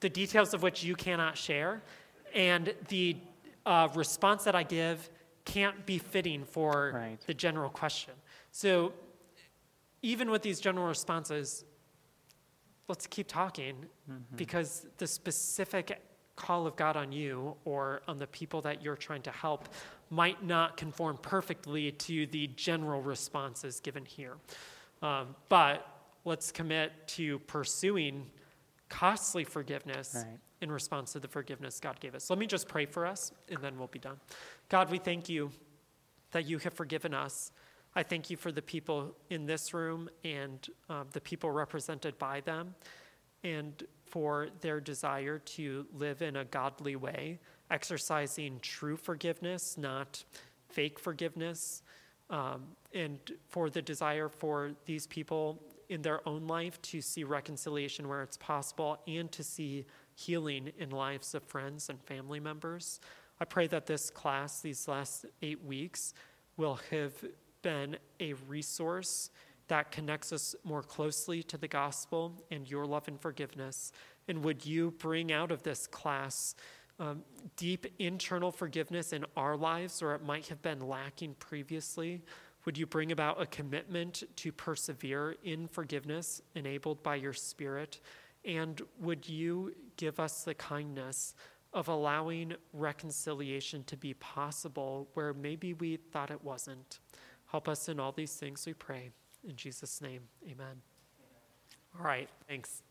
the 0.00 0.10
details 0.10 0.52
of 0.52 0.62
which 0.62 0.84
you 0.84 0.94
cannot 0.94 1.38
share, 1.38 1.82
and 2.34 2.74
the 2.88 3.16
uh, 3.66 3.88
response 3.94 4.44
that 4.44 4.54
I 4.54 4.62
give 4.62 5.08
can't 5.44 5.84
be 5.86 5.98
fitting 5.98 6.44
for 6.44 6.92
Right. 6.94 7.18
the 7.26 7.34
general 7.34 7.70
question. 7.70 8.14
So 8.52 8.92
even 10.02 10.30
with 10.30 10.42
these 10.42 10.60
general 10.60 10.86
responses, 10.86 11.64
let's 12.88 13.06
keep 13.06 13.28
talking 13.28 13.76
because 14.36 14.86
the 14.98 15.06
specific 15.06 16.00
call 16.36 16.66
of 16.66 16.74
God 16.74 16.96
on 16.96 17.12
you 17.12 17.54
or 17.64 18.00
on 18.08 18.18
the 18.18 18.26
people 18.26 18.60
that 18.62 18.82
you're 18.82 18.96
trying 18.96 19.22
to 19.22 19.30
help 19.30 19.68
might 20.08 20.42
not 20.44 20.76
conform 20.76 21.16
perfectly 21.18 21.92
to 21.92 22.26
the 22.28 22.48
general 22.48 23.02
responses 23.02 23.78
given 23.80 24.04
here. 24.04 24.36
Um, 25.02 25.36
but 25.48 25.86
let's 26.24 26.50
commit 26.50 26.92
to 27.08 27.38
pursuing 27.40 28.30
costly 28.90 29.44
forgiveness 29.44 30.14
Right. 30.14 30.38
in 30.60 30.70
response 30.70 31.12
to 31.14 31.20
the 31.20 31.28
forgiveness 31.28 31.80
God 31.80 31.98
gave 32.00 32.14
us. 32.14 32.28
Let 32.28 32.38
me 32.38 32.46
just 32.46 32.68
pray 32.68 32.84
for 32.84 33.06
us 33.06 33.32
and 33.48 33.58
then 33.62 33.78
we'll 33.78 33.86
be 33.88 33.98
done. 33.98 34.20
God, 34.68 34.90
we 34.90 34.98
thank 34.98 35.28
you 35.30 35.50
that 36.32 36.44
you 36.44 36.58
have 36.58 36.74
forgiven 36.74 37.14
us. 37.14 37.52
I 37.96 38.02
thank 38.02 38.28
you 38.30 38.36
for 38.36 38.52
the 38.52 38.62
people 38.62 39.16
in 39.30 39.46
this 39.46 39.72
room 39.72 40.10
and 40.22 40.68
uh, 40.88 41.04
the 41.12 41.20
people 41.20 41.50
represented 41.50 42.18
by 42.18 42.40
them, 42.40 42.74
and 43.42 43.82
for 44.06 44.48
their 44.60 44.80
desire 44.80 45.38
to 45.38 45.86
live 45.92 46.20
in 46.22 46.36
a 46.36 46.44
godly 46.44 46.94
way, 46.94 47.40
exercising 47.70 48.60
true 48.60 48.96
forgiveness, 48.96 49.76
not 49.78 50.24
fake 50.68 50.98
forgiveness, 51.00 51.82
um, 52.28 52.62
and 52.94 53.18
for 53.48 53.70
the 53.70 53.82
desire 53.82 54.28
for 54.28 54.72
these 54.84 55.06
people 55.08 55.60
in 55.90 56.02
their 56.02 56.26
own 56.26 56.46
life 56.46 56.80
to 56.82 57.02
see 57.02 57.24
reconciliation 57.24 58.08
where 58.08 58.22
it's 58.22 58.36
possible 58.36 58.98
and 59.06 59.30
to 59.32 59.42
see 59.42 59.84
healing 60.14 60.72
in 60.78 60.90
lives 60.90 61.34
of 61.34 61.42
friends 61.42 61.88
and 61.90 62.00
family 62.04 62.40
members. 62.40 63.00
I 63.40 63.44
pray 63.44 63.66
that 63.66 63.86
this 63.86 64.08
class, 64.08 64.60
these 64.60 64.86
last 64.86 65.26
eight 65.42 65.62
weeks, 65.64 66.14
will 66.56 66.78
have 66.90 67.12
been 67.62 67.96
a 68.20 68.34
resource 68.48 69.30
that 69.68 69.90
connects 69.90 70.32
us 70.32 70.54
more 70.64 70.82
closely 70.82 71.42
to 71.44 71.58
the 71.58 71.68
gospel 71.68 72.32
and 72.50 72.70
your 72.70 72.86
love 72.86 73.08
and 73.08 73.20
forgiveness. 73.20 73.92
And 74.28 74.44
would 74.44 74.64
you 74.64 74.92
bring 74.92 75.32
out 75.32 75.50
of 75.50 75.62
this 75.62 75.86
class 75.86 76.54
um, 76.98 77.22
deep 77.56 77.86
internal 77.98 78.52
forgiveness 78.52 79.12
in 79.12 79.24
our 79.36 79.56
lives, 79.56 80.02
or 80.02 80.14
it 80.14 80.22
might 80.22 80.48
have 80.48 80.60
been 80.60 80.80
lacking 80.80 81.34
previously? 81.38 82.22
Would 82.70 82.78
you 82.78 82.86
bring 82.86 83.10
about 83.10 83.42
a 83.42 83.46
commitment 83.46 84.22
to 84.36 84.52
persevere 84.52 85.34
in 85.42 85.66
forgiveness 85.66 86.40
enabled 86.54 87.02
by 87.02 87.16
your 87.16 87.32
Spirit? 87.32 87.98
And 88.44 88.80
would 89.00 89.28
you 89.28 89.74
give 89.96 90.20
us 90.20 90.44
the 90.44 90.54
kindness 90.54 91.34
of 91.72 91.88
allowing 91.88 92.54
reconciliation 92.72 93.82
to 93.88 93.96
be 93.96 94.14
possible 94.14 95.08
where 95.14 95.34
maybe 95.34 95.74
we 95.74 95.96
thought 95.96 96.30
it 96.30 96.44
wasn't? 96.44 97.00
Help 97.46 97.68
us 97.68 97.88
in 97.88 97.98
all 97.98 98.12
these 98.12 98.34
things, 98.36 98.64
we 98.64 98.72
pray. 98.72 99.10
In 99.42 99.56
Jesus' 99.56 100.00
name, 100.00 100.22
amen. 100.48 100.80
All 101.98 102.04
right, 102.04 102.28
thanks. 102.46 102.84